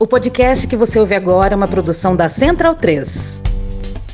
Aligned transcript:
O 0.00 0.06
podcast 0.06 0.66
que 0.66 0.76
você 0.76 0.98
ouve 0.98 1.14
agora 1.14 1.52
é 1.52 1.56
uma 1.56 1.68
produção 1.68 2.16
da 2.16 2.26
Central 2.26 2.74
3. 2.74 3.42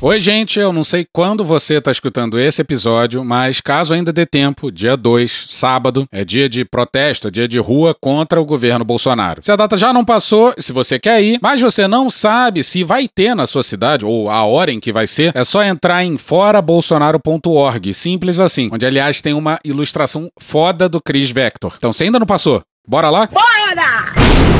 Oi, 0.01 0.19
gente, 0.19 0.59
eu 0.59 0.73
não 0.73 0.83
sei 0.83 1.07
quando 1.13 1.45
você 1.45 1.75
está 1.75 1.89
escutando 1.89 2.37
esse 2.37 2.61
episódio, 2.61 3.23
mas 3.23 3.61
caso 3.61 3.93
ainda 3.93 4.11
dê 4.11 4.25
tempo, 4.25 4.69
dia 4.69 4.97
2, 4.97 5.45
sábado, 5.47 6.05
é 6.11 6.25
dia 6.25 6.49
de 6.49 6.65
protesto, 6.65 7.29
é 7.29 7.31
dia 7.31 7.47
de 7.47 7.57
rua 7.57 7.95
contra 7.97 8.41
o 8.41 8.43
governo 8.43 8.83
Bolsonaro. 8.83 9.41
Se 9.41 9.49
a 9.49 9.55
data 9.55 9.77
já 9.77 9.93
não 9.93 10.03
passou, 10.03 10.53
se 10.59 10.73
você 10.73 10.99
quer 10.99 11.23
ir, 11.23 11.39
mas 11.41 11.61
você 11.61 11.87
não 11.87 12.09
sabe 12.09 12.65
se 12.65 12.83
vai 12.83 13.07
ter 13.07 13.33
na 13.33 13.47
sua 13.47 13.63
cidade 13.63 14.05
ou 14.05 14.29
a 14.29 14.43
hora 14.43 14.73
em 14.73 14.81
que 14.81 14.91
vai 14.91 15.07
ser, 15.07 15.31
é 15.33 15.45
só 15.45 15.63
entrar 15.63 16.03
em 16.03 16.17
forabolsonaro.org, 16.17 17.93
simples 17.93 18.41
assim, 18.41 18.69
onde 18.73 18.85
aliás 18.85 19.21
tem 19.21 19.33
uma 19.33 19.57
ilustração 19.63 20.29
foda 20.37 20.89
do 20.89 20.99
Chris 21.01 21.31
Vector. 21.31 21.75
Então, 21.77 21.93
se 21.93 22.03
ainda 22.03 22.19
não 22.19 22.27
passou, 22.27 22.61
bora 22.85 23.09
lá? 23.09 23.29
Bora! 23.31 24.26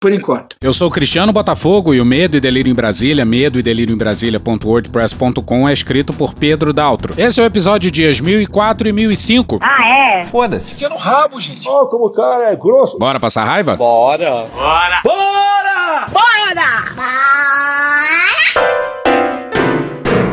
Por 0.00 0.12
enquanto. 0.12 0.54
Eu 0.62 0.72
sou 0.72 0.86
o 0.86 0.90
Cristiano 0.92 1.32
Botafogo 1.32 1.92
e 1.92 2.00
o 2.00 2.04
Medo 2.04 2.36
e 2.36 2.40
Delírio 2.40 2.70
em 2.70 2.74
Brasília, 2.74 3.24
medo 3.24 3.58
e 3.58 3.62
delírio 3.64 3.92
em 3.92 3.98
Brasília.wordpress.com 3.98 5.68
é 5.68 5.72
escrito 5.72 6.12
por 6.12 6.34
Pedro 6.34 6.72
Daltro. 6.72 7.14
Esse 7.18 7.40
é 7.40 7.42
o 7.42 7.46
episódio 7.46 7.90
dias 7.90 8.20
1004 8.20 8.86
e 8.86 8.92
1005. 8.92 9.58
Ah, 9.60 10.20
é? 10.20 10.22
Foda-se. 10.22 10.72
Enfia 10.72 10.88
no 10.88 10.96
rabo, 10.96 11.40
gente. 11.40 11.68
Ó, 11.68 11.86
como 11.86 12.06
o 12.06 12.12
cara 12.12 12.52
é 12.52 12.54
grosso. 12.54 12.96
Bora 12.96 13.18
passar 13.18 13.42
raiva? 13.42 13.74
Bora. 13.74 14.46
Bora! 14.54 15.00
Bora! 15.02 16.06
Bora! 16.12 16.68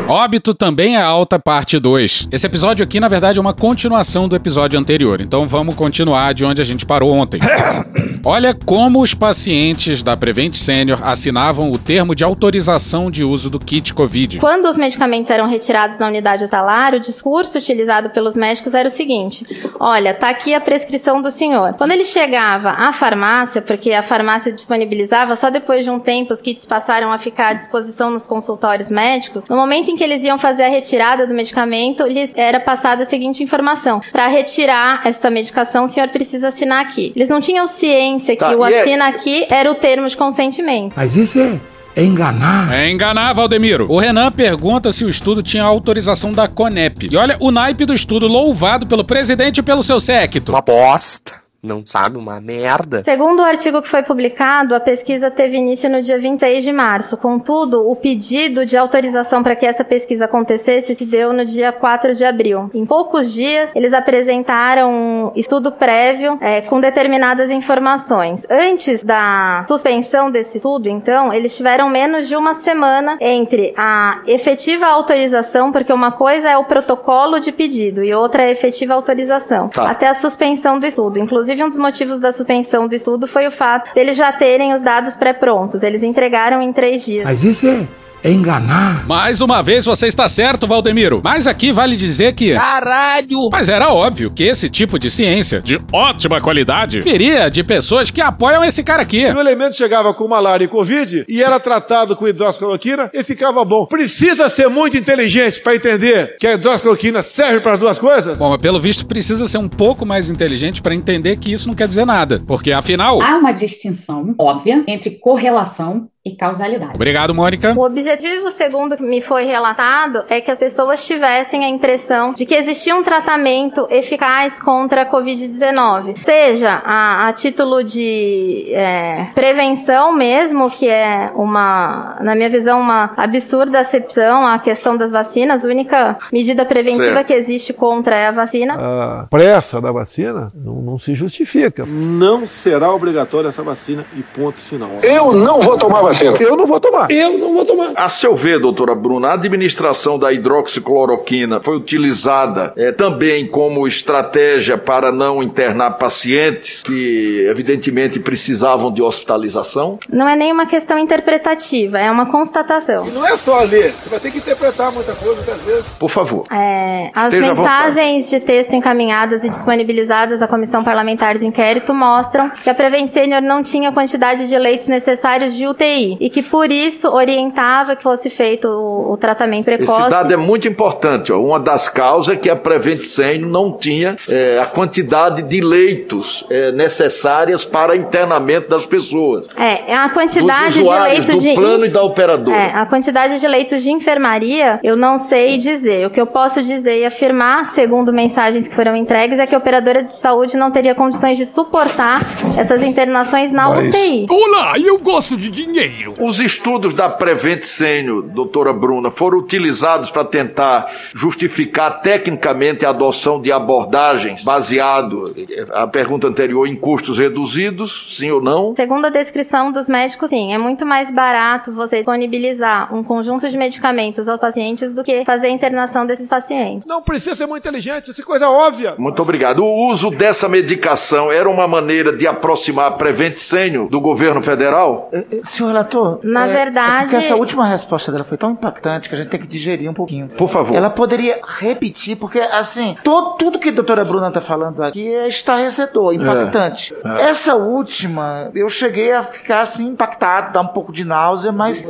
Óbito 0.08 0.54
também 0.54 0.96
é 0.96 1.02
alta 1.02 1.36
parte 1.36 1.80
2. 1.80 2.28
Esse 2.30 2.46
episódio 2.46 2.84
aqui, 2.84 3.00
na 3.00 3.08
verdade, 3.08 3.40
é 3.40 3.42
uma 3.42 3.52
continuação 3.52 4.28
do 4.28 4.36
episódio 4.36 4.78
anterior, 4.78 5.20
então 5.20 5.46
vamos 5.48 5.74
continuar 5.74 6.32
de 6.32 6.44
onde 6.44 6.62
a 6.62 6.64
gente 6.64 6.86
parou 6.86 7.12
ontem. 7.12 7.40
Olha 8.24 8.54
como 8.54 9.02
os 9.02 9.14
pacientes 9.14 10.02
da 10.02 10.16
Prevent 10.16 10.54
Senior 10.54 11.00
assinavam 11.04 11.70
o 11.70 11.78
termo 11.78 12.14
de 12.14 12.24
autorização 12.24 13.10
de 13.10 13.24
uso 13.24 13.48
do 13.48 13.58
kit 13.58 13.94
Covid. 13.94 14.38
Quando 14.40 14.66
os 14.66 14.76
medicamentos 14.76 15.30
eram 15.30 15.48
retirados 15.48 15.98
da 15.98 16.06
unidade 16.06 16.42
hospitalar, 16.42 16.94
o 16.94 17.00
discurso 17.00 17.58
utilizado 17.58 18.10
pelos 18.10 18.36
médicos 18.36 18.74
era 18.74 18.88
o 18.88 18.90
seguinte: 18.90 19.46
olha, 19.78 20.14
tá 20.14 20.28
aqui 20.28 20.54
a 20.54 20.60
prescrição 20.60 21.22
do 21.22 21.30
senhor. 21.30 21.74
Quando 21.74 21.92
ele 21.92 22.04
chegava 22.04 22.70
à 22.70 22.92
farmácia, 22.92 23.62
porque 23.62 23.92
a 23.92 24.02
farmácia 24.02 24.52
disponibilizava, 24.52 25.36
só 25.36 25.50
depois 25.50 25.84
de 25.84 25.90
um 25.90 26.00
tempo 26.00 26.32
os 26.32 26.40
kits 26.40 26.66
passaram 26.66 27.12
a 27.12 27.18
ficar 27.18 27.50
à 27.50 27.54
disposição 27.54 28.10
nos 28.10 28.26
consultórios 28.26 28.90
médicos, 28.90 29.48
no 29.48 29.56
momento 29.56 29.90
em 29.90 29.95
que 29.96 30.04
eles 30.04 30.22
iam 30.22 30.38
fazer 30.38 30.64
a 30.64 30.68
retirada 30.68 31.26
do 31.26 31.34
medicamento, 31.34 32.04
lhes 32.06 32.30
era 32.36 32.60
passada 32.60 33.02
a 33.02 33.06
seguinte 33.06 33.42
informação: 33.42 34.00
para 34.12 34.28
retirar 34.28 35.00
essa 35.04 35.30
medicação, 35.30 35.84
o 35.84 35.88
senhor 35.88 36.08
precisa 36.10 36.48
assinar 36.48 36.84
aqui. 36.84 37.12
Eles 37.16 37.28
não 37.28 37.40
tinham 37.40 37.66
ciência 37.66 38.36
Tá, 38.36 38.48
que 38.50 38.54
o 38.54 38.64
é- 38.64 38.80
assina 38.80 39.08
aqui 39.08 39.46
era 39.48 39.70
o 39.70 39.74
termo 39.74 40.06
de 40.08 40.16
consentimento. 40.16 40.92
Mas 40.96 41.16
isso 41.16 41.40
é, 41.40 41.58
é 41.96 42.04
enganar. 42.04 42.72
É 42.74 42.90
enganar, 42.90 43.32
Valdemiro. 43.32 43.86
O 43.90 43.98
Renan 43.98 44.30
pergunta 44.30 44.92
se 44.92 45.04
o 45.04 45.08
estudo 45.08 45.42
tinha 45.42 45.64
autorização 45.64 46.32
da 46.32 46.46
Conep. 46.46 47.08
E 47.10 47.16
olha 47.16 47.36
o 47.40 47.50
naipe 47.50 47.84
do 47.86 47.94
estudo 47.94 48.28
louvado 48.28 48.86
pelo 48.86 49.04
presidente 49.04 49.58
e 49.58 49.62
pelo 49.62 49.82
seu 49.82 49.98
séquito. 49.98 50.52
Uma 50.52 50.60
bosta. 50.60 51.45
Não 51.66 51.84
sabe? 51.84 52.16
Uma 52.16 52.40
merda. 52.40 53.02
Segundo 53.04 53.40
o 53.40 53.44
artigo 53.44 53.82
que 53.82 53.88
foi 53.88 54.02
publicado, 54.02 54.74
a 54.74 54.80
pesquisa 54.80 55.30
teve 55.30 55.56
início 55.56 55.90
no 55.90 56.00
dia 56.02 56.18
26 56.18 56.62
de 56.64 56.72
março. 56.72 57.16
Contudo, 57.16 57.88
o 57.90 57.96
pedido 57.96 58.64
de 58.64 58.76
autorização 58.76 59.42
para 59.42 59.56
que 59.56 59.66
essa 59.66 59.84
pesquisa 59.84 60.24
acontecesse 60.26 60.94
se 60.94 61.04
deu 61.04 61.32
no 61.32 61.44
dia 61.44 61.72
4 61.72 62.14
de 62.14 62.24
abril. 62.24 62.70
Em 62.72 62.86
poucos 62.86 63.32
dias, 63.32 63.70
eles 63.74 63.92
apresentaram 63.92 64.90
um 64.92 65.32
estudo 65.34 65.72
prévio 65.72 66.38
é, 66.40 66.60
com 66.62 66.80
determinadas 66.80 67.50
informações. 67.50 68.44
Antes 68.50 69.02
da 69.02 69.64
suspensão 69.68 70.30
desse 70.30 70.58
estudo, 70.58 70.88
então, 70.88 71.32
eles 71.32 71.56
tiveram 71.56 71.88
menos 71.88 72.28
de 72.28 72.36
uma 72.36 72.54
semana 72.54 73.16
entre 73.20 73.74
a 73.76 74.20
efetiva 74.26 74.86
autorização, 74.86 75.72
porque 75.72 75.92
uma 75.92 76.12
coisa 76.12 76.48
é 76.48 76.56
o 76.56 76.64
protocolo 76.64 77.38
de 77.40 77.52
pedido 77.52 78.02
e 78.04 78.12
outra 78.14 78.42
é 78.42 78.46
a 78.46 78.50
efetiva 78.50 78.94
autorização, 78.94 79.68
Tá. 79.68 79.90
até 79.90 80.08
a 80.08 80.14
suspensão 80.14 80.78
do 80.78 80.86
estudo. 80.86 81.18
Inclusive, 81.18 81.55
um 81.64 81.68
dos 81.68 81.78
motivos 81.78 82.20
da 82.20 82.32
suspensão 82.32 82.86
do 82.88 82.94
estudo 82.94 83.26
foi 83.26 83.46
o 83.46 83.50
fato 83.50 83.94
deles 83.94 84.16
já 84.16 84.32
terem 84.32 84.74
os 84.74 84.82
dados 84.82 85.16
pré-prontos. 85.16 85.82
Eles 85.82 86.02
entregaram 86.02 86.60
em 86.60 86.72
três 86.72 87.04
dias. 87.04 87.24
Mas 87.24 87.44
isso 87.44 87.66
é 87.66 87.86
enganar. 88.24 89.06
Mais 89.06 89.40
uma 89.40 89.62
vez 89.62 89.84
você 89.84 90.06
está 90.06 90.28
certo, 90.28 90.66
Valdemiro. 90.66 91.20
Mas 91.22 91.46
aqui 91.46 91.72
vale 91.72 91.96
dizer 91.96 92.34
que. 92.34 92.54
Caralho! 92.54 93.48
Mas 93.50 93.68
era 93.68 93.92
óbvio 93.92 94.30
que 94.30 94.44
esse 94.44 94.68
tipo 94.68 94.98
de 94.98 95.10
ciência, 95.10 95.60
de 95.60 95.80
ótima 95.92 96.40
qualidade, 96.40 97.00
viria 97.00 97.48
de 97.48 97.62
pessoas 97.62 98.10
que 98.10 98.20
apoiam 98.20 98.64
esse 98.64 98.82
cara 98.82 99.02
aqui. 99.02 99.24
O 99.26 99.40
elemento 99.40 99.76
chegava 99.76 100.12
com 100.12 100.26
malária 100.26 100.64
e 100.64 100.68
covid 100.68 101.24
e 101.28 101.42
era 101.42 101.60
tratado 101.60 102.16
com 102.16 102.26
hidroxicloroquina 102.26 103.10
e 103.12 103.22
ficava 103.22 103.64
bom. 103.64 103.86
Precisa 103.86 104.48
ser 104.48 104.68
muito 104.68 104.96
inteligente 104.96 105.60
para 105.60 105.74
entender 105.74 106.36
que 106.38 106.46
a 106.46 106.54
hidroxicloroquina 106.54 107.22
serve 107.22 107.60
para 107.60 107.72
as 107.72 107.78
duas 107.78 107.98
coisas? 107.98 108.38
Bom, 108.38 108.50
mas 108.50 108.60
pelo 108.60 108.80
visto 108.80 109.06
precisa 109.06 109.46
ser 109.46 109.58
um 109.58 109.68
pouco 109.68 110.04
mais 110.04 110.30
inteligente 110.30 110.82
para 110.82 110.94
entender 110.94 111.36
que 111.36 111.52
isso 111.52 111.68
não 111.68 111.74
quer 111.74 111.88
dizer 111.88 112.04
nada. 112.04 112.42
Porque 112.46 112.72
afinal. 112.72 113.20
Há 113.22 113.36
uma 113.36 113.52
distinção 113.52 114.34
óbvia 114.38 114.84
entre 114.86 115.10
correlação 115.10 116.08
e 116.26 116.34
causalidade. 116.34 116.92
Obrigado, 116.94 117.32
Mônica. 117.32 117.72
O 117.76 117.84
objetivo, 117.84 118.50
segundo 118.50 118.96
que 118.96 119.02
me 119.02 119.20
foi 119.20 119.44
relatado, 119.44 120.24
é 120.28 120.40
que 120.40 120.50
as 120.50 120.58
pessoas 120.58 121.06
tivessem 121.06 121.64
a 121.64 121.68
impressão 121.68 122.32
de 122.32 122.44
que 122.44 122.54
existia 122.54 122.96
um 122.96 123.04
tratamento 123.04 123.86
eficaz 123.88 124.60
contra 124.60 125.02
a 125.02 125.06
Covid-19. 125.10 126.18
Seja 126.18 126.82
a, 126.84 127.28
a 127.28 127.32
título 127.32 127.84
de 127.84 128.72
é, 128.72 129.28
prevenção 129.36 130.12
mesmo, 130.12 130.68
que 130.68 130.88
é 130.88 131.30
uma, 131.36 132.16
na 132.20 132.34
minha 132.34 132.50
visão, 132.50 132.80
uma 132.80 133.12
absurda 133.16 133.78
acepção 133.78 134.44
à 134.44 134.58
questão 134.58 134.96
das 134.96 135.12
vacinas. 135.12 135.64
A 135.64 135.68
única 135.68 136.18
medida 136.32 136.64
preventiva 136.64 137.04
Certo. 137.04 137.26
que 137.28 137.34
existe 137.34 137.72
contra 137.72 138.16
é 138.16 138.26
a 138.26 138.32
vacina. 138.32 138.74
A 138.74 139.26
pressa 139.30 139.80
da 139.80 139.92
vacina 139.92 140.50
não, 140.52 140.82
não 140.82 140.98
se 140.98 141.14
justifica. 141.14 141.86
Não 141.86 142.48
será 142.48 142.92
obrigatória 142.92 143.48
essa 143.48 143.62
vacina 143.62 144.04
e 144.16 144.22
ponto 144.22 144.60
final. 144.60 144.90
Eu 145.04 145.32
não 145.32 145.60
vou 145.60 145.78
tomar 145.78 146.02
vacina. 146.02 146.15
Eu 146.40 146.56
não 146.56 146.66
vou 146.66 146.80
tomar. 146.80 147.08
Eu 147.10 147.38
não 147.38 147.54
vou 147.54 147.64
tomar. 147.64 147.92
A 147.94 148.08
seu 148.08 148.34
ver, 148.34 148.58
doutora 148.58 148.94
Bruna, 148.94 149.28
a 149.28 149.34
administração 149.34 150.18
da 150.18 150.32
hidroxicloroquina 150.32 151.60
foi 151.60 151.76
utilizada 151.76 152.72
eh, 152.76 152.92
também 152.92 153.46
como 153.46 153.86
estratégia 153.86 154.78
para 154.78 155.12
não 155.12 155.42
internar 155.42 155.92
pacientes 155.92 156.82
que, 156.82 157.46
evidentemente, 157.48 158.18
precisavam 158.18 158.92
de 158.92 159.02
hospitalização? 159.02 159.98
Não 160.08 160.28
é 160.28 160.36
nenhuma 160.36 160.66
questão 160.66 160.98
interpretativa, 160.98 161.98
é 161.98 162.10
uma 162.10 162.26
constatação. 162.26 163.06
Não 163.06 163.26
é 163.26 163.36
só 163.36 163.60
ler. 163.62 163.92
Você 163.92 164.08
vai 164.08 164.20
ter 164.20 164.30
que 164.30 164.38
interpretar 164.38 164.92
muita 164.92 165.12
coisa 165.14 165.34
muitas 165.34 165.60
vezes. 165.62 165.90
Por 165.98 166.08
favor. 166.08 166.44
É, 166.50 167.10
as 167.14 167.32
Esteja 167.32 167.54
mensagens 167.54 168.30
de 168.30 168.40
texto 168.40 168.74
encaminhadas 168.74 169.44
e 169.44 169.50
disponibilizadas 169.50 170.42
à 170.42 170.48
Comissão 170.48 170.82
Parlamentar 170.82 171.36
de 171.36 171.46
Inquérito 171.46 171.92
mostram 171.92 172.50
que 172.50 172.70
a 172.70 172.74
Prevent 172.74 173.08
Senior 173.08 173.42
não 173.42 173.62
tinha 173.62 173.90
a 173.90 173.92
quantidade 173.92 174.48
de 174.48 174.58
leitos 174.58 174.86
necessários 174.86 175.54
de 175.54 175.66
UTI 175.66 176.05
e 176.20 176.30
que, 176.30 176.42
por 176.42 176.70
isso, 176.70 177.08
orientava 177.08 177.96
que 177.96 178.02
fosse 178.02 178.30
feito 178.30 178.68
o, 178.68 179.12
o 179.12 179.16
tratamento 179.16 179.68
Esse 179.68 179.84
precoce. 179.84 180.10
dado 180.10 180.32
é 180.32 180.36
muito 180.36 180.68
importante. 180.68 181.32
Ó. 181.32 181.40
Uma 181.40 181.58
das 181.58 181.88
causas 181.88 182.34
é 182.34 182.36
que 182.36 182.50
a 182.50 182.56
Prevent 182.56 183.02
Senior 183.02 183.50
não 183.50 183.72
tinha 183.72 184.16
eh, 184.28 184.58
a 184.62 184.66
quantidade 184.66 185.42
de 185.42 185.60
leitos 185.60 186.44
eh, 186.50 186.72
necessárias 186.72 187.64
para 187.64 187.96
internamento 187.96 188.68
das 188.68 188.86
pessoas. 188.86 189.46
É, 189.56 189.94
a 189.94 190.06
Dos 190.06 190.14
quantidade 190.14 190.74
de 190.74 190.82
leitos 190.82 191.34
do 191.34 191.40
de 191.40 191.54
plano 191.54 191.84
e 191.84 191.88
da 191.88 192.02
operadora. 192.02 192.56
É, 192.56 192.72
a 192.74 192.86
quantidade 192.86 193.38
de 193.38 193.46
leitos 193.46 193.82
de 193.82 193.90
enfermaria, 193.90 194.80
eu 194.82 194.96
não 194.96 195.18
sei 195.18 195.58
dizer. 195.58 196.06
O 196.06 196.10
que 196.10 196.20
eu 196.20 196.26
posso 196.26 196.62
dizer 196.62 197.00
e 197.00 197.04
afirmar, 197.04 197.66
segundo 197.66 198.12
mensagens 198.12 198.68
que 198.68 198.74
foram 198.74 198.96
entregues, 198.96 199.38
é 199.38 199.46
que 199.46 199.54
a 199.54 199.58
operadora 199.58 200.02
de 200.02 200.12
saúde 200.12 200.56
não 200.56 200.70
teria 200.70 200.94
condições 200.94 201.36
de 201.38 201.46
suportar 201.46 202.20
essas 202.56 202.82
internações 202.82 203.52
na 203.52 203.70
UTI. 203.70 204.26
Olá, 204.28 204.74
eu 204.78 204.98
gosto 204.98 205.36
de 205.36 205.50
dinheiro. 205.50 205.95
Os 206.18 206.40
estudos 206.40 206.94
da 206.94 207.08
Prevent 207.08 207.62
Senior, 207.62 208.22
doutora 208.22 208.72
Bruna, 208.72 209.10
foram 209.10 209.38
utilizados 209.38 210.10
para 210.10 210.24
tentar 210.24 210.90
justificar 211.14 212.00
tecnicamente 212.00 212.84
a 212.84 212.90
adoção 212.90 213.40
de 213.40 213.52
abordagens 213.52 214.42
baseado, 214.42 215.34
a 215.72 215.86
pergunta 215.86 216.26
anterior, 216.26 216.66
em 216.66 216.76
custos 216.76 217.18
reduzidos, 217.18 218.16
sim 218.16 218.30
ou 218.30 218.40
não? 218.40 218.74
Segundo 218.74 219.06
a 219.06 219.10
descrição 219.10 219.72
dos 219.72 219.88
médicos, 219.88 220.30
sim, 220.30 220.52
é 220.52 220.58
muito 220.58 220.84
mais 220.84 221.10
barato 221.10 221.72
você 221.72 221.96
disponibilizar 221.96 222.94
um 222.94 223.02
conjunto 223.02 223.48
de 223.48 223.56
medicamentos 223.56 224.28
aos 224.28 224.40
pacientes 224.40 224.92
do 224.92 225.04
que 225.04 225.24
fazer 225.24 225.46
a 225.46 225.50
internação 225.50 226.06
desses 226.06 226.28
pacientes. 226.28 226.86
Não 226.86 227.02
precisa 227.02 227.34
ser 227.34 227.46
muito 227.46 227.62
inteligente, 227.62 228.10
isso 228.10 228.20
é 228.20 228.24
coisa 228.24 228.48
óbvia. 228.48 228.94
Muito 228.98 229.20
obrigado. 229.20 229.64
O 229.64 229.88
uso 229.88 230.10
dessa 230.10 230.48
medicação 230.48 231.30
era 231.30 231.48
uma 231.48 231.66
maneira 231.66 232.16
de 232.16 232.26
aproximar 232.26 232.88
a 232.88 232.90
Prevent 232.92 233.36
Senior 233.36 233.88
do 233.88 234.00
governo 234.00 234.42
federal? 234.42 235.08
Eh, 235.12 235.24
eh, 235.32 235.40
Senhor 235.42 235.75
relator, 235.76 236.20
Na 236.22 236.46
é- 236.46 236.52
verdade- 236.52 236.96
é 236.96 237.00
porque 237.02 237.16
essa 237.16 237.36
última 237.36 237.66
resposta 237.66 238.10
dela 238.10 238.24
foi 238.24 238.36
tão 238.36 238.50
impactante 238.52 239.08
que 239.08 239.14
a 239.14 239.18
gente 239.18 239.28
tem 239.28 239.40
que 239.40 239.46
digerir 239.46 239.90
um 239.90 239.94
pouquinho. 239.94 240.28
Por 240.28 240.48
favor. 240.48 240.74
Ela 240.74 240.90
poderia 240.90 241.40
repetir, 241.44 242.16
porque 242.16 242.40
assim, 242.40 242.96
to- 243.02 243.36
tudo 243.38 243.58
que 243.58 243.68
a 243.68 243.72
doutora 243.72 244.04
Bruna 244.04 244.30
tá 244.30 244.40
falando 244.40 244.82
aqui 244.82 245.14
é 245.14 245.28
estarrecedor, 245.28 246.14
impactante. 246.14 246.94
é. 247.04 247.22
Essa 247.30 247.54
última, 247.54 248.50
eu 248.54 248.68
cheguei 248.68 249.12
a 249.12 249.22
ficar 249.22 249.60
assim 249.60 249.88
impactado, 249.88 250.52
dar 250.52 250.60
um 250.62 250.66
pouco 250.68 250.92
de 250.92 251.04
náusea, 251.04 251.52
mas 251.52 251.84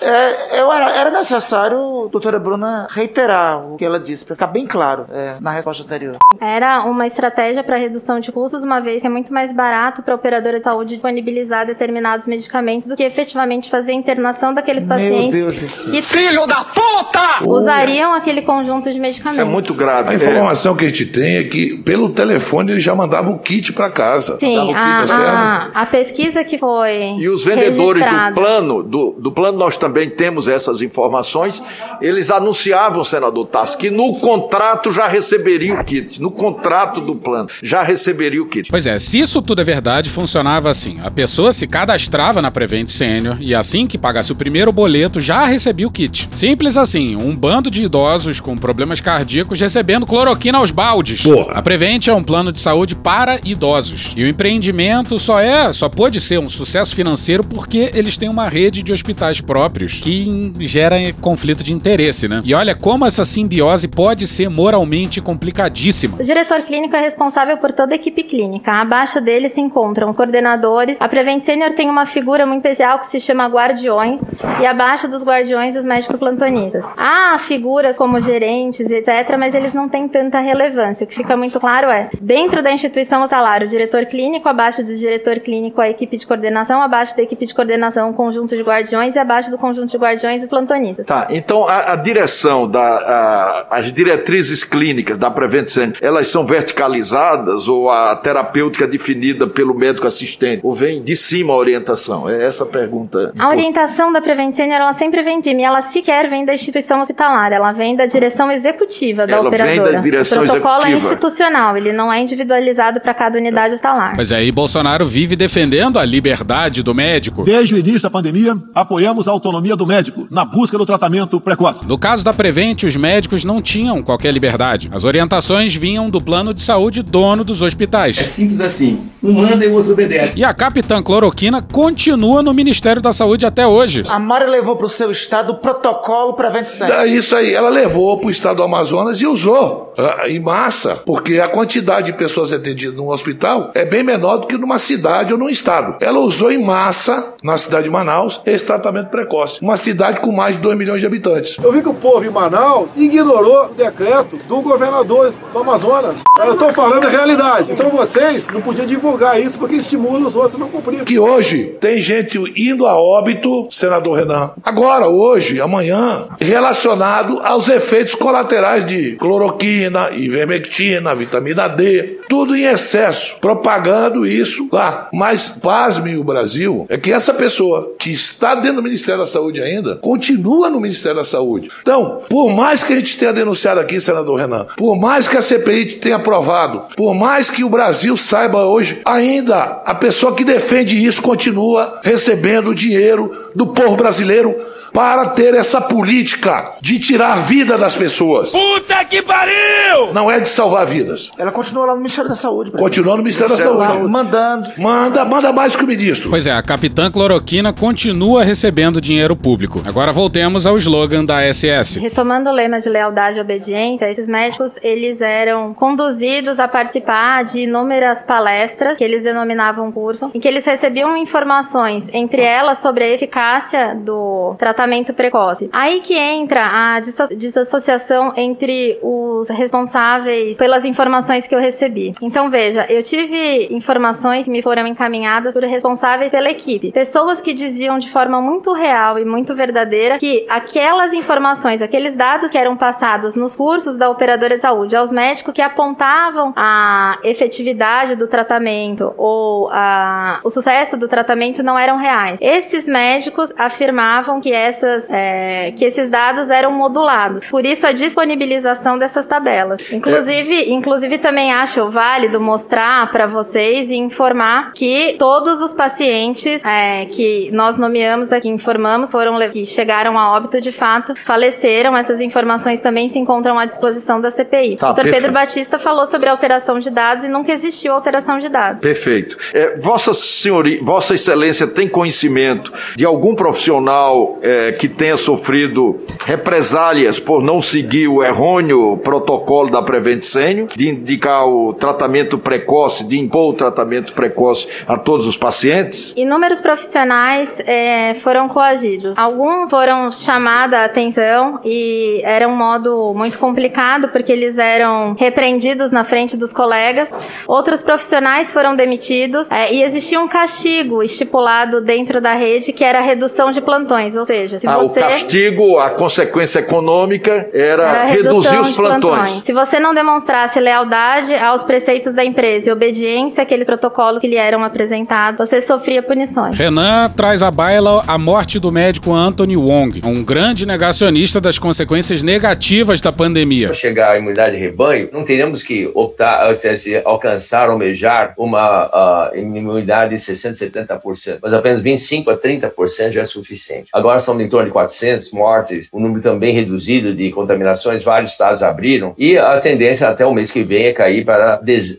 é, 0.00 0.60
eu 0.60 0.72
era, 0.72 0.90
era 0.96 1.10
necessário, 1.10 2.08
doutora 2.10 2.38
Bruna, 2.38 2.86
reiterar 2.90 3.64
o 3.66 3.76
que 3.76 3.84
ela 3.84 4.00
disse, 4.00 4.24
para 4.24 4.34
ficar 4.36 4.46
bem 4.48 4.66
claro 4.66 5.06
é, 5.10 5.34
na 5.40 5.50
resposta 5.52 5.82
anterior. 5.84 6.16
Era 6.40 6.84
uma 6.84 7.06
estratégia 7.06 7.62
para 7.62 7.76
redução 7.76 8.20
de 8.20 8.30
custos, 8.32 8.62
uma 8.62 8.80
vez 8.80 9.00
que 9.00 9.06
é 9.06 9.10
muito 9.10 9.32
mais 9.32 9.52
barato 9.54 10.02
para 10.02 10.14
a 10.14 10.16
operadora 10.16 10.58
de 10.58 10.64
saúde 10.64 10.94
disponibilizar 10.94 11.66
determinados 11.66 12.26
medicamentos 12.26 12.88
do 12.88 12.96
que 12.96 13.03
efetivamente 13.04 13.70
fazer 13.70 13.92
a 13.92 13.94
internação 13.94 14.52
daqueles 14.54 14.84
pacientes 14.84 15.30
Deus 15.32 15.56
do 15.58 15.68
céu. 15.68 15.90
que 15.92 16.02
Filho 16.02 16.46
da 16.46 16.64
puta! 16.64 17.44
usariam 17.46 18.14
aquele 18.14 18.42
conjunto 18.42 18.92
de 18.92 18.98
medicamentos. 18.98 19.34
Isso 19.38 19.40
é 19.40 19.44
muito 19.44 19.74
grave. 19.74 20.10
A 20.10 20.14
informação 20.14 20.74
que 20.76 20.84
a 20.84 20.88
gente 20.88 21.06
tem 21.06 21.36
é 21.36 21.44
que, 21.44 21.76
pelo 21.78 22.10
telefone, 22.10 22.72
ele 22.72 22.80
já 22.80 22.94
mandava 22.94 23.30
o 23.30 23.38
kit 23.38 23.72
para 23.72 23.90
casa. 23.90 24.38
Sim, 24.38 24.72
a, 24.74 24.98
kit, 24.98 25.08
tá 25.08 25.70
a, 25.74 25.82
a 25.82 25.86
pesquisa 25.86 26.44
que 26.44 26.58
foi 26.58 27.14
E 27.18 27.28
os 27.28 27.44
vendedores 27.44 28.02
do 28.04 28.08
registrada- 28.08 28.34
plano, 28.34 28.82
do, 28.82 29.16
do 29.18 29.32
plano 29.32 29.58
nós 29.58 29.76
também 29.76 30.08
temos 30.10 30.48
essas 30.48 30.82
informações, 30.82 31.62
eles 32.00 32.30
anunciavam, 32.30 33.02
senador 33.04 33.46
Tasso, 33.46 33.76
que 33.78 33.90
no 33.90 34.14
contrato 34.18 34.90
já 34.92 35.06
receberia 35.06 35.74
o 35.74 35.84
kit, 35.84 36.20
no 36.20 36.30
contrato 36.30 37.00
do 37.00 37.14
plano 37.16 37.48
já 37.62 37.82
receberia 37.82 38.42
o 38.42 38.46
kit. 38.46 38.68
Pois 38.70 38.86
é, 38.86 38.98
se 38.98 39.18
isso 39.20 39.40
tudo 39.42 39.60
é 39.60 39.64
verdade, 39.64 40.08
funcionava 40.10 40.70
assim. 40.70 40.98
A 41.04 41.10
pessoa 41.10 41.52
se 41.52 41.66
cadastrava 41.66 42.40
na 42.42 42.50
Prevent 42.50 42.88
Senior 42.94 43.36
e 43.40 43.54
assim 43.54 43.86
que 43.86 43.98
pagasse 43.98 44.32
o 44.32 44.36
primeiro 44.36 44.72
boleto, 44.72 45.20
já 45.20 45.44
recebia 45.46 45.86
o 45.86 45.90
kit. 45.90 46.28
Simples 46.32 46.76
assim, 46.76 47.16
um 47.16 47.34
bando 47.34 47.70
de 47.70 47.84
idosos 47.84 48.40
com 48.40 48.56
problemas 48.56 49.00
cardíacos 49.00 49.60
recebendo 49.60 50.06
cloroquina 50.06 50.58
aos 50.58 50.70
baldes. 50.70 51.22
Porra. 51.22 51.52
A 51.54 51.62
Prevent 51.62 52.06
é 52.08 52.14
um 52.14 52.22
plano 52.22 52.52
de 52.52 52.60
saúde 52.60 52.94
para 52.94 53.38
idosos. 53.44 54.14
E 54.16 54.24
o 54.24 54.28
empreendimento 54.28 55.18
só 55.18 55.40
é, 55.40 55.72
só 55.72 55.88
pode 55.88 56.20
ser 56.20 56.38
um 56.38 56.48
sucesso 56.48 56.94
financeiro 56.94 57.42
porque 57.42 57.90
eles 57.94 58.16
têm 58.16 58.28
uma 58.28 58.48
rede 58.48 58.82
de 58.82 58.92
hospitais 58.92 59.40
próprios 59.40 60.00
que 60.00 60.52
gera 60.60 60.96
conflito 61.20 61.64
de 61.64 61.72
interesse, 61.72 62.28
né? 62.28 62.42
E 62.44 62.54
olha 62.54 62.74
como 62.74 63.06
essa 63.06 63.24
simbiose 63.24 63.88
pode 63.88 64.26
ser 64.26 64.48
moralmente 64.48 65.20
complicadíssima. 65.20 66.18
O 66.20 66.24
diretor 66.24 66.62
clínico 66.62 66.94
é 66.94 67.00
responsável 67.00 67.56
por 67.56 67.72
toda 67.72 67.94
a 67.94 67.96
equipe 67.96 68.24
clínica. 68.24 68.72
Abaixo 68.72 69.20
dele 69.20 69.48
se 69.48 69.60
encontram 69.60 70.10
os 70.10 70.16
coordenadores. 70.16 70.96
A 71.00 71.08
Prevent 71.08 71.42
Senior 71.42 71.72
tem 71.72 71.90
uma 71.90 72.06
figura 72.06 72.46
muito 72.46 72.58
especial 72.58 72.83
que 73.00 73.06
se 73.08 73.20
chama 73.20 73.46
guardiões 73.48 74.20
e 74.60 74.66
abaixo 74.66 75.08
dos 75.08 75.24
guardiões 75.24 75.74
os 75.76 75.84
médicos 75.84 76.18
plantonistas. 76.20 76.84
Há 76.96 77.36
figuras 77.38 77.96
como 77.96 78.20
gerentes, 78.20 78.90
etc, 78.90 79.36
mas 79.38 79.54
eles 79.54 79.72
não 79.72 79.88
têm 79.88 80.06
tanta 80.08 80.38
relevância. 80.40 81.04
O 81.04 81.06
que 81.06 81.14
fica 81.16 81.36
muito 81.36 81.58
claro 81.58 81.88
é, 81.90 82.08
dentro 82.20 82.62
da 82.62 82.70
instituição 82.72 83.22
o 83.22 83.28
salário, 83.28 83.66
o 83.66 83.70
diretor 83.70 84.04
clínico, 84.06 84.48
abaixo 84.48 84.82
do 84.84 84.96
diretor 84.96 85.38
clínico 85.40 85.80
a 85.80 85.88
equipe 85.88 86.16
de 86.16 86.26
coordenação, 86.26 86.80
abaixo 86.82 87.16
da 87.16 87.22
equipe 87.22 87.46
de 87.46 87.54
coordenação 87.54 88.10
o 88.10 88.14
conjunto 88.14 88.54
de 88.56 88.62
guardiões 88.62 89.14
e 89.14 89.18
abaixo 89.18 89.50
do 89.50 89.58
conjunto 89.58 89.90
de 89.90 89.96
guardiões 89.96 90.42
os 90.42 90.48
plantonistas. 90.48 91.06
Tá, 91.06 91.28
então 91.30 91.66
a, 91.66 91.92
a 91.92 91.96
direção, 91.96 92.70
da, 92.70 92.80
a- 92.80 93.66
as 93.70 93.92
diretrizes 93.92 94.62
clínicas 94.64 95.16
da 95.18 95.30
Prevent 95.30 95.68
Senior, 95.68 95.96
elas 96.00 96.28
são 96.28 96.44
verticalizadas 96.46 97.68
ou 97.68 97.90
a 97.90 98.14
terapêutica 98.16 98.84
é 98.84 98.88
definida 98.88 99.46
pelo 99.46 99.74
médico 99.74 100.06
assistente? 100.06 100.60
Ou 100.62 100.74
vem 100.74 101.02
de 101.02 101.16
cima 101.16 101.52
a 101.52 101.56
orientação? 101.56 102.28
É 102.28 102.44
essa 102.46 102.64
pergunta. 102.78 103.32
A 103.38 103.48
orientação 103.48 104.12
da 104.12 104.20
Prevent 104.20 104.54
Senior, 104.54 104.80
ela 104.80 104.92
sempre 104.92 105.22
vem 105.22 105.40
de 105.40 105.54
mim, 105.54 105.62
ela 105.62 105.80
sequer 105.80 106.28
vem 106.28 106.44
da 106.44 106.54
instituição 106.54 107.00
hospitalar, 107.00 107.52
ela 107.52 107.72
vem 107.72 107.96
da 107.96 108.06
direção 108.06 108.50
executiva 108.50 109.26
da 109.26 109.34
Ela 109.34 109.50
vem 109.50 109.60
operadora. 109.62 109.92
da 109.92 110.00
direção 110.00 110.42
o 110.42 110.46
protocolo 110.46 110.74
é 110.74 110.88
executiva. 110.88 111.14
institucional, 111.14 111.76
ele 111.76 111.92
não 111.92 112.12
é 112.12 112.20
individualizado 112.20 113.00
para 113.00 113.14
cada 113.14 113.38
unidade 113.38 113.74
hospitalar. 113.74 114.12
Mas 114.16 114.32
aí 114.32 114.50
Bolsonaro 114.50 115.06
vive 115.06 115.36
defendendo 115.36 115.98
a 115.98 116.04
liberdade 116.04 116.82
do 116.82 116.94
médico. 116.94 117.44
Desde 117.44 117.74
o 117.74 117.78
início 117.78 118.02
da 118.02 118.10
pandemia, 118.10 118.54
apoiamos 118.74 119.28
a 119.28 119.30
autonomia 119.30 119.76
do 119.76 119.86
médico 119.86 120.26
na 120.30 120.44
busca 120.44 120.76
do 120.76 120.84
tratamento 120.86 121.40
precoce. 121.40 121.86
No 121.86 121.98
caso 121.98 122.24
da 122.24 122.32
Prevent, 122.32 122.82
os 122.84 122.96
médicos 122.96 123.44
não 123.44 123.62
tinham 123.62 124.02
qualquer 124.02 124.32
liberdade. 124.32 124.88
As 124.92 125.04
orientações 125.04 125.74
vinham 125.74 126.10
do 126.10 126.20
plano 126.20 126.52
de 126.52 126.62
saúde 126.62 127.02
dono 127.02 127.44
dos 127.44 127.62
hospitais. 127.62 128.16
Simples 128.16 128.60
assim. 128.60 129.08
Um 129.22 129.32
manda 129.32 129.64
e 129.64 129.68
o 129.68 129.74
outro 129.74 129.92
obedece. 129.92 130.38
E 130.38 130.44
a 130.44 130.52
Capitã 130.52 131.02
Cloroquina 131.02 131.62
continua 131.62 132.42
no 132.42 132.52
Ministério 132.64 133.02
da 133.02 133.12
Saúde 133.12 133.44
até 133.44 133.66
hoje. 133.66 134.04
A 134.08 134.18
Mari 134.18 134.46
levou 134.46 134.74
pro 134.74 134.88
seu 134.88 135.10
estado 135.10 135.52
o 135.52 135.56
protocolo 135.58 136.32
Prevent 136.32 136.66
Senior. 136.66 137.00
É 137.00 137.06
isso 137.06 137.36
aí, 137.36 137.52
ela 137.52 137.68
levou 137.68 138.16
para 138.16 138.28
o 138.28 138.30
estado 138.30 138.56
do 138.56 138.62
Amazonas 138.62 139.20
e 139.20 139.26
usou 139.26 139.92
ah, 139.98 140.26
em 140.26 140.40
massa, 140.40 140.96
porque 141.04 141.38
a 141.38 141.46
quantidade 141.46 142.06
de 142.10 142.16
pessoas 142.16 142.54
atendidas 142.54 142.96
num 142.96 143.10
hospital 143.10 143.70
é 143.74 143.84
bem 143.84 144.02
menor 144.02 144.38
do 144.38 144.46
que 144.46 144.56
numa 144.56 144.78
cidade 144.78 145.34
ou 145.34 145.38
num 145.38 145.50
estado. 145.50 145.96
Ela 146.00 146.18
usou 146.20 146.50
em 146.50 146.64
massa, 146.64 147.34
na 147.42 147.58
cidade 147.58 147.84
de 147.84 147.90
Manaus, 147.90 148.40
esse 148.46 148.64
tratamento 148.64 149.10
precoce. 149.10 149.58
Uma 149.60 149.76
cidade 149.76 150.20
com 150.20 150.32
mais 150.32 150.56
de 150.56 150.62
2 150.62 150.78
milhões 150.78 151.00
de 151.00 151.06
habitantes. 151.06 151.58
Eu 151.62 151.70
vi 151.70 151.82
que 151.82 151.88
o 151.90 151.94
povo 151.94 152.24
em 152.24 152.30
Manaus 152.30 152.88
ignorou 152.96 153.66
o 153.66 153.74
decreto 153.74 154.38
do 154.48 154.62
governador 154.62 155.34
do 155.52 155.58
Amazonas. 155.58 156.16
Eu 156.38 156.54
estou 156.54 156.72
falando 156.72 157.04
a 157.04 157.10
realidade. 157.10 157.72
Então 157.72 157.90
vocês 157.90 158.46
não 158.48 158.62
podiam 158.62 158.86
divulgar 158.86 159.38
isso 159.38 159.58
porque 159.58 159.76
estimula 159.76 160.26
os 160.26 160.34
outros 160.34 160.54
a 160.54 160.58
não 160.58 160.70
cumprir. 160.70 161.04
Que 161.04 161.18
hoje 161.18 161.76
tem 161.78 162.00
gente 162.00 162.38
indo 162.56 162.86
a 162.86 162.96
óbito, 162.96 163.68
senador 163.70 164.18
Renan, 164.18 164.52
agora, 164.62 165.08
hoje, 165.08 165.60
amanhã, 165.60 166.28
relacionado 166.40 167.40
aos 167.40 167.68
efeitos 167.68 168.14
colaterais 168.14 168.84
de 168.84 169.16
cloroquina, 169.16 170.10
ivermectina, 170.12 171.14
vitamina 171.14 171.68
D, 171.68 172.20
tudo 172.28 172.54
em 172.54 172.64
excesso, 172.64 173.36
propagando 173.40 174.26
isso 174.26 174.68
lá. 174.72 175.08
Mas, 175.12 175.48
pasme 175.48 176.16
o 176.16 176.24
Brasil, 176.24 176.86
é 176.88 176.96
que 176.96 177.12
essa 177.12 177.34
pessoa 177.34 177.94
que 177.98 178.10
está 178.10 178.54
dentro 178.54 178.76
do 178.76 178.82
Ministério 178.82 179.20
da 179.20 179.26
Saúde 179.26 179.62
ainda, 179.62 179.96
continua 179.96 180.70
no 180.70 180.80
Ministério 180.80 181.18
da 181.18 181.24
Saúde. 181.24 181.70
Então, 181.82 182.22
por 182.28 182.50
mais 182.50 182.84
que 182.84 182.92
a 182.92 182.96
gente 182.96 183.16
tenha 183.16 183.32
denunciado 183.32 183.80
aqui, 183.80 184.00
senador 184.00 184.38
Renan, 184.38 184.66
por 184.76 184.96
mais 184.96 185.28
que 185.28 185.36
a 185.36 185.42
CPI 185.42 185.96
tenha 185.96 186.16
aprovado, 186.16 186.84
por 186.96 187.14
mais 187.14 187.50
que 187.50 187.64
o 187.64 187.68
Brasil 187.68 188.16
saiba 188.16 188.64
hoje, 188.64 189.00
ainda 189.04 189.82
a 189.84 189.94
pessoa 189.94 190.34
que 190.34 190.44
defende 190.44 191.04
isso 191.04 191.22
continua 191.22 192.00
recebendo 192.02 192.43
dinheiro 192.74 193.30
do 193.54 193.68
povo 193.68 193.96
brasileiro 193.96 194.54
para 194.94 195.26
ter 195.30 195.54
essa 195.54 195.80
política 195.80 196.74
de 196.80 197.00
tirar 197.00 197.42
vida 197.42 197.76
das 197.76 197.96
pessoas. 197.96 198.50
Puta 198.50 199.04
que 199.04 199.20
pariu! 199.22 200.12
Não 200.12 200.30
é 200.30 200.38
de 200.38 200.48
salvar 200.48 200.86
vidas. 200.86 201.32
Ela 201.36 201.50
continua 201.50 201.86
lá 201.86 201.92
no 201.94 201.98
Ministério 201.98 202.28
da 202.30 202.36
Saúde. 202.36 202.70
Continua 202.70 203.16
no 203.16 203.22
Ministério 203.24 203.56
da 203.56 203.70
Lá, 203.70 203.86
Saúde. 203.88 204.08
mandando. 204.08 204.70
Manda, 204.78 205.24
manda 205.24 205.52
mais 205.52 205.74
que 205.74 205.82
o 205.82 205.86
ministro. 205.86 206.30
Pois 206.30 206.46
é, 206.46 206.52
a 206.52 206.62
Capitã 206.62 207.10
Cloroquina 207.10 207.72
continua 207.72 208.44
recebendo 208.44 209.00
dinheiro 209.00 209.34
público. 209.34 209.82
Agora 209.84 210.12
voltemos 210.12 210.64
ao 210.64 210.78
slogan 210.78 211.24
da 211.24 211.42
SS. 211.52 211.98
Retomando 211.98 212.48
o 212.48 212.52
lema 212.52 212.78
de 212.78 212.88
lealdade 212.88 213.38
e 213.38 213.40
obediência, 213.40 214.08
esses 214.08 214.28
médicos, 214.28 214.70
eles 214.80 215.20
eram 215.20 215.74
conduzidos 215.74 216.60
a 216.60 216.68
participar 216.68 217.42
de 217.42 217.60
inúmeras 217.62 218.22
palestras, 218.22 218.96
que 218.96 219.02
eles 219.02 219.24
denominavam 219.24 219.90
curso, 219.90 220.30
em 220.32 220.38
que 220.38 220.46
eles 220.46 220.64
recebiam 220.64 221.16
informações, 221.16 222.04
entre 222.12 222.42
elas 222.42 222.78
sobre 222.78 223.02
a 223.02 223.08
eficácia 223.08 223.96
do 223.96 224.54
tratamento 224.56 224.83
precoce. 225.12 225.68
Aí 225.72 226.00
que 226.00 226.16
entra 226.16 226.60
a 226.64 227.00
desassociação 227.00 228.32
entre 228.36 228.98
os 229.02 229.48
responsáveis 229.48 230.56
pelas 230.56 230.84
informações 230.84 231.46
que 231.46 231.54
eu 231.54 231.58
recebi. 231.58 232.14
Então, 232.20 232.50
veja, 232.50 232.86
eu 232.88 233.02
tive 233.02 233.68
informações 233.70 234.44
que 234.44 234.50
me 234.50 234.62
foram 234.62 234.86
encaminhadas 234.86 235.54
por 235.54 235.62
responsáveis 235.62 236.30
pela 236.30 236.50
equipe. 236.50 236.92
Pessoas 236.92 237.40
que 237.40 237.54
diziam 237.54 237.98
de 237.98 238.10
forma 238.10 238.40
muito 238.40 238.72
real 238.72 239.18
e 239.18 239.24
muito 239.24 239.54
verdadeira 239.54 240.18
que 240.18 240.46
aquelas 240.48 241.12
informações, 241.12 241.82
aqueles 241.82 242.16
dados 242.16 242.50
que 242.50 242.58
eram 242.58 242.76
passados 242.76 243.36
nos 243.36 243.56
cursos 243.56 243.96
da 243.96 244.10
operadora 244.10 244.56
de 244.56 244.62
saúde 244.62 244.96
aos 244.96 245.12
médicos 245.12 245.54
que 245.54 245.62
apontavam 245.62 246.52
a 246.56 247.18
efetividade 247.22 248.16
do 248.16 248.26
tratamento 248.26 249.12
ou 249.16 249.68
a, 249.70 250.40
o 250.44 250.50
sucesso 250.50 250.96
do 250.96 251.08
tratamento 251.08 251.62
não 251.62 251.78
eram 251.78 251.96
reais. 251.96 252.38
Esses 252.40 252.86
médicos 252.86 253.52
afirmavam 253.56 254.40
que, 254.40 254.52
essas, 254.74 255.04
é, 255.08 255.72
que 255.76 255.84
esses 255.84 256.10
dados 256.10 256.50
eram 256.50 256.72
modulados. 256.72 257.44
Por 257.44 257.64
isso, 257.64 257.86
a 257.86 257.92
disponibilização 257.92 258.98
dessas 258.98 259.26
tabelas. 259.26 259.80
Inclusive, 259.92 260.54
é. 260.54 260.70
inclusive 260.70 261.18
também 261.18 261.52
acho 261.52 261.88
válido 261.88 262.40
mostrar 262.40 263.10
para 263.10 263.26
vocês 263.26 263.88
e 263.90 263.94
informar 263.94 264.72
que 264.72 265.16
todos 265.18 265.60
os 265.60 265.72
pacientes 265.72 266.62
é, 266.64 267.06
que 267.06 267.50
nós 267.52 267.76
nomeamos 267.76 268.32
aqui, 268.32 268.48
informamos, 268.48 269.10
foram 269.10 269.34
que 269.50 269.66
chegaram 269.66 270.18
a 270.18 270.32
óbito 270.36 270.60
de 270.60 270.72
fato, 270.72 271.14
faleceram. 271.24 271.96
Essas 271.96 272.20
informações 272.20 272.80
também 272.80 273.08
se 273.08 273.18
encontram 273.18 273.58
à 273.58 273.64
disposição 273.64 274.20
da 274.20 274.30
CPI. 274.30 274.76
Tá, 274.76 274.90
o 274.90 274.94
Dr. 274.94 275.10
Pedro 275.10 275.32
Batista 275.32 275.78
falou 275.78 276.06
sobre 276.06 276.28
alteração 276.28 276.78
de 276.78 276.90
dados 276.90 277.24
e 277.24 277.28
nunca 277.28 277.52
existiu 277.52 277.92
alteração 277.92 278.38
de 278.38 278.48
dados. 278.48 278.80
Perfeito. 278.80 279.36
É, 279.52 279.76
Vossa 279.76 280.12
Senhoria, 280.14 280.80
Vossa 280.82 281.14
Excelência 281.14 281.66
tem 281.66 281.88
conhecimento 281.88 282.72
de 282.96 283.04
algum 283.04 283.34
profissional 283.34 284.38
é, 284.42 284.63
que 284.72 284.88
tenha 284.88 285.16
sofrido 285.16 285.98
represálias 286.24 287.20
por 287.20 287.42
não 287.42 287.60
seguir 287.60 288.08
o 288.08 288.22
errôneo 288.22 288.96
protocolo 288.98 289.70
da 289.70 289.82
Prevent 289.82 290.22
Senior, 290.22 290.68
de 290.74 290.88
indicar 290.88 291.46
o 291.46 291.72
tratamento 291.74 292.38
precoce, 292.38 293.04
de 293.04 293.18
impor 293.18 293.50
o 293.50 293.54
tratamento 293.54 294.14
precoce 294.14 294.66
a 294.86 294.96
todos 294.96 295.26
os 295.26 295.36
pacientes? 295.36 296.12
Inúmeros 296.16 296.60
profissionais 296.60 297.58
é, 297.66 298.14
foram 298.14 298.48
coagidos. 298.48 299.16
Alguns 299.16 299.70
foram 299.70 300.10
chamados 300.10 300.74
a 300.74 300.84
atenção 300.84 301.60
e 301.64 302.20
era 302.24 302.48
um 302.48 302.56
modo 302.56 303.12
muito 303.14 303.38
complicado 303.38 304.08
porque 304.08 304.32
eles 304.32 304.58
eram 304.58 305.14
repreendidos 305.18 305.90
na 305.90 306.04
frente 306.04 306.36
dos 306.36 306.52
colegas. 306.52 307.12
Outros 307.46 307.82
profissionais 307.82 308.50
foram 308.50 308.76
demitidos 308.76 309.50
é, 309.50 309.72
e 309.72 309.82
existia 309.82 310.20
um 310.20 310.28
castigo 310.28 311.02
estipulado 311.02 311.80
dentro 311.80 312.20
da 312.20 312.34
rede 312.34 312.72
que 312.72 312.84
era 312.84 312.98
a 312.98 313.02
redução 313.02 313.50
de 313.50 313.60
plantões, 313.60 314.14
ou 314.14 314.24
seja, 314.24 314.43
se 314.48 314.66
ah, 314.66 314.78
você... 314.78 315.00
o 315.00 315.02
castigo, 315.02 315.78
a 315.78 315.90
consequência 315.90 316.58
econômica 316.60 317.48
era, 317.52 317.82
era 317.82 318.04
reduzir 318.06 318.60
os 318.60 318.70
plantões. 318.72 319.00
plantões. 319.00 319.44
Se 319.44 319.52
você 319.52 319.78
não 319.78 319.94
demonstrasse 319.94 320.60
lealdade 320.60 321.34
aos 321.34 321.64
preceitos 321.64 322.14
da 322.14 322.24
empresa 322.24 322.68
e 322.68 322.72
obediência 322.72 323.42
àqueles 323.42 323.66
protocolos 323.66 324.20
que 324.20 324.28
lhe 324.28 324.36
eram 324.36 324.62
apresentados, 324.62 325.38
você 325.38 325.60
sofria 325.60 326.02
punições. 326.02 326.56
Renan 326.56 327.10
traz 327.10 327.42
à 327.42 327.50
baila 327.50 328.02
a 328.06 328.18
morte 328.18 328.58
do 328.58 328.70
médico 328.70 329.12
Anthony 329.12 329.56
Wong, 329.56 330.00
um 330.04 330.22
grande 330.22 330.66
negacionista 330.66 331.40
das 331.40 331.58
consequências 331.58 332.22
negativas 332.22 333.00
da 333.00 333.12
pandemia. 333.12 333.68
Para 333.68 333.76
chegar 333.76 334.12
à 334.12 334.18
imunidade 334.18 334.56
de 334.56 334.62
rebanho, 334.62 335.08
não 335.12 335.24
teríamos 335.24 335.62
que 335.62 335.90
optar, 335.94 336.54
se, 336.54 336.76
se 336.76 337.02
alcançar, 337.04 337.68
almejar 337.68 338.34
uma 338.36 339.30
uh, 339.32 339.38
imunidade 339.38 340.16
de 340.16 340.20
60%, 340.20 340.70
70%, 340.72 341.38
mas 341.42 341.52
apenas 341.52 341.82
25% 341.82 342.28
a 342.28 342.36
30% 342.36 343.10
já 343.10 343.22
é 343.22 343.24
suficiente. 343.24 343.88
Agora 343.92 344.18
são 344.18 344.33
em 344.42 344.48
torno 344.48 344.66
de 344.66 344.72
400 344.72 345.32
mortes, 345.32 345.88
um 345.92 346.00
número 346.00 346.20
também 346.20 346.52
reduzido 346.52 347.14
de 347.14 347.30
contaminações, 347.30 348.04
vários 348.04 348.32
estados 348.32 348.62
abriram, 348.62 349.14
e 349.18 349.38
a 349.38 349.60
tendência 349.60 350.08
até 350.08 350.24
o 350.26 350.34
mês 350.34 350.50
que 350.50 350.62
vem 350.62 350.86
é 350.86 350.92
cair 350.92 351.24
para 351.24 351.56
dez, 351.56 351.96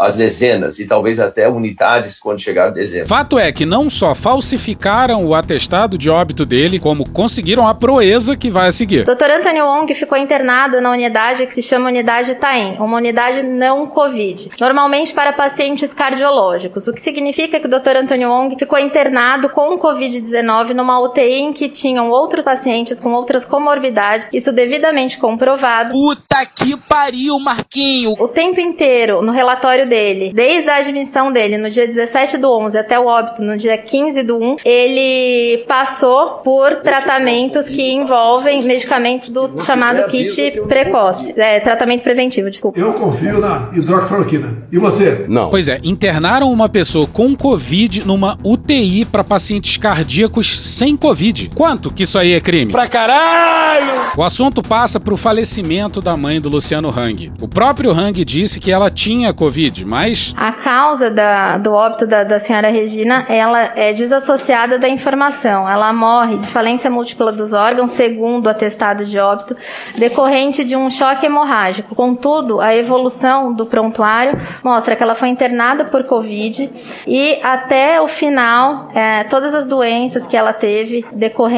as 0.00 0.16
dezenas 0.16 0.78
e 0.78 0.86
talvez 0.86 1.18
até 1.20 1.48
unidades 1.48 2.18
quando 2.20 2.40
chegar 2.40 2.68
a 2.68 2.70
dezembro. 2.70 3.08
Fato 3.08 3.38
é 3.38 3.50
que 3.52 3.66
não 3.66 3.88
só 3.88 4.14
falsificaram 4.14 5.24
o 5.24 5.34
atestado 5.34 5.96
de 5.98 6.10
óbito 6.10 6.44
dele, 6.44 6.78
como 6.78 7.08
conseguiram 7.08 7.66
a 7.66 7.74
proeza 7.74 8.36
que 8.36 8.50
vai 8.50 8.68
a 8.68 8.72
seguir. 8.72 9.04
Dr. 9.04 9.30
Anthony 9.38 9.62
Wong 9.62 9.94
ficou 9.94 10.18
internado 10.18 10.80
na 10.80 10.90
unidade 10.90 11.46
que 11.46 11.54
se 11.54 11.62
chama 11.62 11.88
unidade 11.88 12.34
TAEM, 12.36 12.76
uma 12.78 12.96
unidade 12.96 13.42
não 13.42 13.86
Covid, 13.86 14.50
normalmente 14.60 15.12
para 15.12 15.32
pacientes 15.32 15.92
cardiológicos, 15.92 16.86
o 16.86 16.92
que 16.92 17.00
significa 17.00 17.60
que 17.60 17.66
o 17.66 17.70
Dr. 17.70 17.96
Anthony 17.96 18.26
Wong 18.26 18.56
ficou 18.58 18.78
internado 18.78 19.48
com 19.48 19.78
Covid-19 19.78 20.70
numa 20.70 21.00
UTI 21.00 21.40
em 21.40 21.52
que 21.52 21.68
tinham 21.72 22.10
outros 22.10 22.44
pacientes 22.44 23.00
com 23.00 23.12
outras 23.12 23.44
comorbidades, 23.44 24.28
isso 24.32 24.52
devidamente 24.52 25.18
comprovado. 25.18 25.92
Puta 25.92 26.46
que 26.46 26.76
pariu, 26.76 27.38
Marquinho! 27.38 28.14
O 28.18 28.28
tempo 28.28 28.60
inteiro, 28.60 29.22
no 29.22 29.32
relatório 29.32 29.88
dele, 29.88 30.32
desde 30.34 30.68
a 30.68 30.76
admissão 30.76 31.32
dele 31.32 31.58
no 31.58 31.68
dia 31.68 31.86
17 31.86 32.38
do 32.38 32.50
11 32.50 32.78
até 32.78 32.98
o 32.98 33.06
óbito 33.06 33.42
no 33.42 33.56
dia 33.56 33.76
15 33.78 34.22
do 34.22 34.38
1, 34.38 34.56
ele 34.64 35.64
passou 35.66 36.40
por 36.44 36.76
tratamentos 36.82 37.66
que 37.66 37.92
envolvem 37.92 38.62
medicamentos 38.62 39.28
do 39.28 39.58
chamado 39.62 40.04
kit 40.08 40.60
precoce, 40.68 41.32
é, 41.36 41.60
tratamento 41.60 42.02
preventivo, 42.02 42.50
desculpa. 42.50 42.78
Eu 42.78 42.92
confio 42.94 43.40
na 43.40 43.70
hidroxicloroquina. 43.72 44.66
E 44.70 44.78
você? 44.78 45.26
Não. 45.28 45.50
Pois 45.50 45.68
é, 45.68 45.80
internaram 45.84 46.50
uma 46.50 46.68
pessoa 46.68 47.06
com 47.06 47.34
Covid 47.36 48.06
numa 48.06 48.38
UTI 48.44 49.04
para 49.04 49.24
pacientes 49.24 49.76
cardíacos 49.76 50.48
sem 50.48 50.96
Covid. 50.96 51.50
Quanto 51.62 51.92
que 51.92 52.02
isso 52.02 52.18
aí 52.18 52.32
é 52.32 52.40
crime? 52.40 52.72
Pra 52.72 52.88
caralho! 52.88 54.10
O 54.16 54.22
assunto 54.24 54.64
passa 54.64 54.98
pro 54.98 55.16
falecimento 55.16 56.02
da 56.02 56.16
mãe 56.16 56.40
do 56.40 56.48
Luciano 56.48 56.90
Hang. 56.90 57.30
O 57.40 57.46
próprio 57.46 57.92
Hang 57.92 58.24
disse 58.24 58.58
que 58.58 58.72
ela 58.72 58.90
tinha 58.90 59.32
Covid, 59.32 59.84
mas. 59.84 60.34
A 60.36 60.50
causa 60.50 61.08
da, 61.08 61.58
do 61.58 61.72
óbito 61.72 62.04
da, 62.04 62.24
da 62.24 62.40
senhora 62.40 62.68
Regina, 62.68 63.24
ela 63.28 63.74
é 63.76 63.92
desassociada 63.92 64.76
da 64.76 64.88
informação. 64.88 65.68
Ela 65.70 65.92
morre 65.92 66.38
de 66.38 66.48
falência 66.48 66.90
múltipla 66.90 67.30
dos 67.30 67.52
órgãos, 67.52 67.92
segundo 67.92 68.46
o 68.46 68.50
atestado 68.50 69.04
de 69.04 69.20
óbito, 69.20 69.56
decorrente 69.96 70.64
de 70.64 70.74
um 70.74 70.90
choque 70.90 71.26
hemorrágico. 71.26 71.94
Contudo, 71.94 72.60
a 72.60 72.74
evolução 72.74 73.52
do 73.52 73.66
prontuário 73.66 74.36
mostra 74.64 74.96
que 74.96 75.02
ela 75.02 75.14
foi 75.14 75.28
internada 75.28 75.84
por 75.84 76.02
Covid 76.04 76.68
e 77.06 77.38
até 77.40 78.00
o 78.00 78.08
final, 78.08 78.90
é, 78.96 79.22
todas 79.24 79.54
as 79.54 79.64
doenças 79.64 80.26
que 80.26 80.36
ela 80.36 80.52
teve 80.52 81.06
decorrentes 81.12 81.51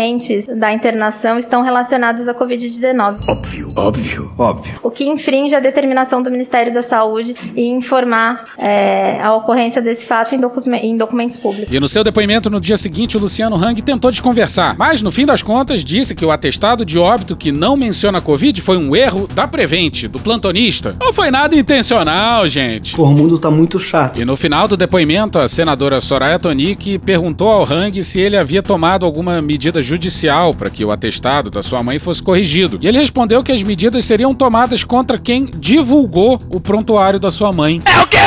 da 0.56 0.72
internação 0.72 1.38
estão 1.38 1.62
relacionadas 1.62 2.28
à 2.28 2.34
Covid-19. 2.34 3.18
Óbvio, 3.28 3.72
óbvio, 3.76 4.32
óbvio. 4.38 4.74
O 4.82 4.90
que 4.90 5.04
infringe 5.04 5.54
a 5.54 5.60
determinação 5.60 6.22
do 6.22 6.30
Ministério 6.30 6.72
da 6.72 6.82
Saúde 6.82 7.34
e 7.54 7.68
informar 7.68 8.44
é, 8.58 9.20
a 9.20 9.34
ocorrência 9.34 9.80
desse 9.80 10.04
fato 10.04 10.34
em, 10.34 10.40
docu 10.40 10.60
em 10.70 10.96
documentos 10.96 11.36
públicos. 11.36 11.74
E 11.74 11.80
no 11.80 11.88
seu 11.88 12.02
depoimento 12.02 12.50
no 12.50 12.60
dia 12.60 12.76
seguinte, 12.76 13.16
o 13.16 13.20
Luciano 13.20 13.56
Hang 13.56 13.80
tentou 13.82 14.10
desconversar, 14.10 14.76
mas 14.78 15.02
no 15.02 15.10
fim 15.10 15.26
das 15.26 15.42
contas 15.42 15.84
disse 15.84 16.14
que 16.14 16.24
o 16.24 16.30
atestado 16.30 16.84
de 16.84 16.98
óbito 16.98 17.36
que 17.36 17.52
não 17.52 17.76
menciona 17.76 18.18
a 18.18 18.20
Covid 18.20 18.60
foi 18.60 18.76
um 18.76 18.94
erro 18.94 19.28
da 19.28 19.46
Prevent, 19.46 20.04
do 20.08 20.18
plantonista. 20.18 20.96
Não 21.00 21.12
foi 21.12 21.30
nada 21.30 21.54
intencional, 21.56 22.46
gente. 22.48 22.94
Pô, 22.96 23.04
o 23.04 23.12
mundo 23.12 23.38
tá 23.38 23.50
muito 23.50 23.78
chato. 23.78 24.20
E 24.20 24.24
no 24.24 24.36
final 24.36 24.66
do 24.66 24.76
depoimento, 24.76 25.38
a 25.38 25.48
senadora 25.48 26.00
Soraya 26.00 26.38
Tonic 26.38 26.98
perguntou 26.98 27.48
ao 27.48 27.64
Hang 27.64 28.02
se 28.02 28.20
ele 28.20 28.36
havia 28.36 28.62
tomado 28.62 29.04
alguma 29.04 29.40
medida 29.40 29.80
judicial 29.84 30.54
para 30.54 30.70
que 30.70 30.84
o 30.84 30.90
atestado 30.90 31.50
da 31.50 31.62
sua 31.62 31.82
mãe 31.82 31.98
fosse 31.98 32.22
corrigido. 32.22 32.78
E 32.80 32.88
ele 32.88 32.98
respondeu 32.98 33.42
que 33.42 33.52
as 33.52 33.62
medidas 33.62 34.04
seriam 34.04 34.34
tomadas 34.34 34.82
contra 34.82 35.18
quem 35.18 35.46
divulgou 35.46 36.40
o 36.48 36.58
prontuário 36.58 37.20
da 37.20 37.30
sua 37.30 37.52
mãe. 37.52 37.82
É 37.84 38.00
o 38.00 38.06
quê? 38.06 38.18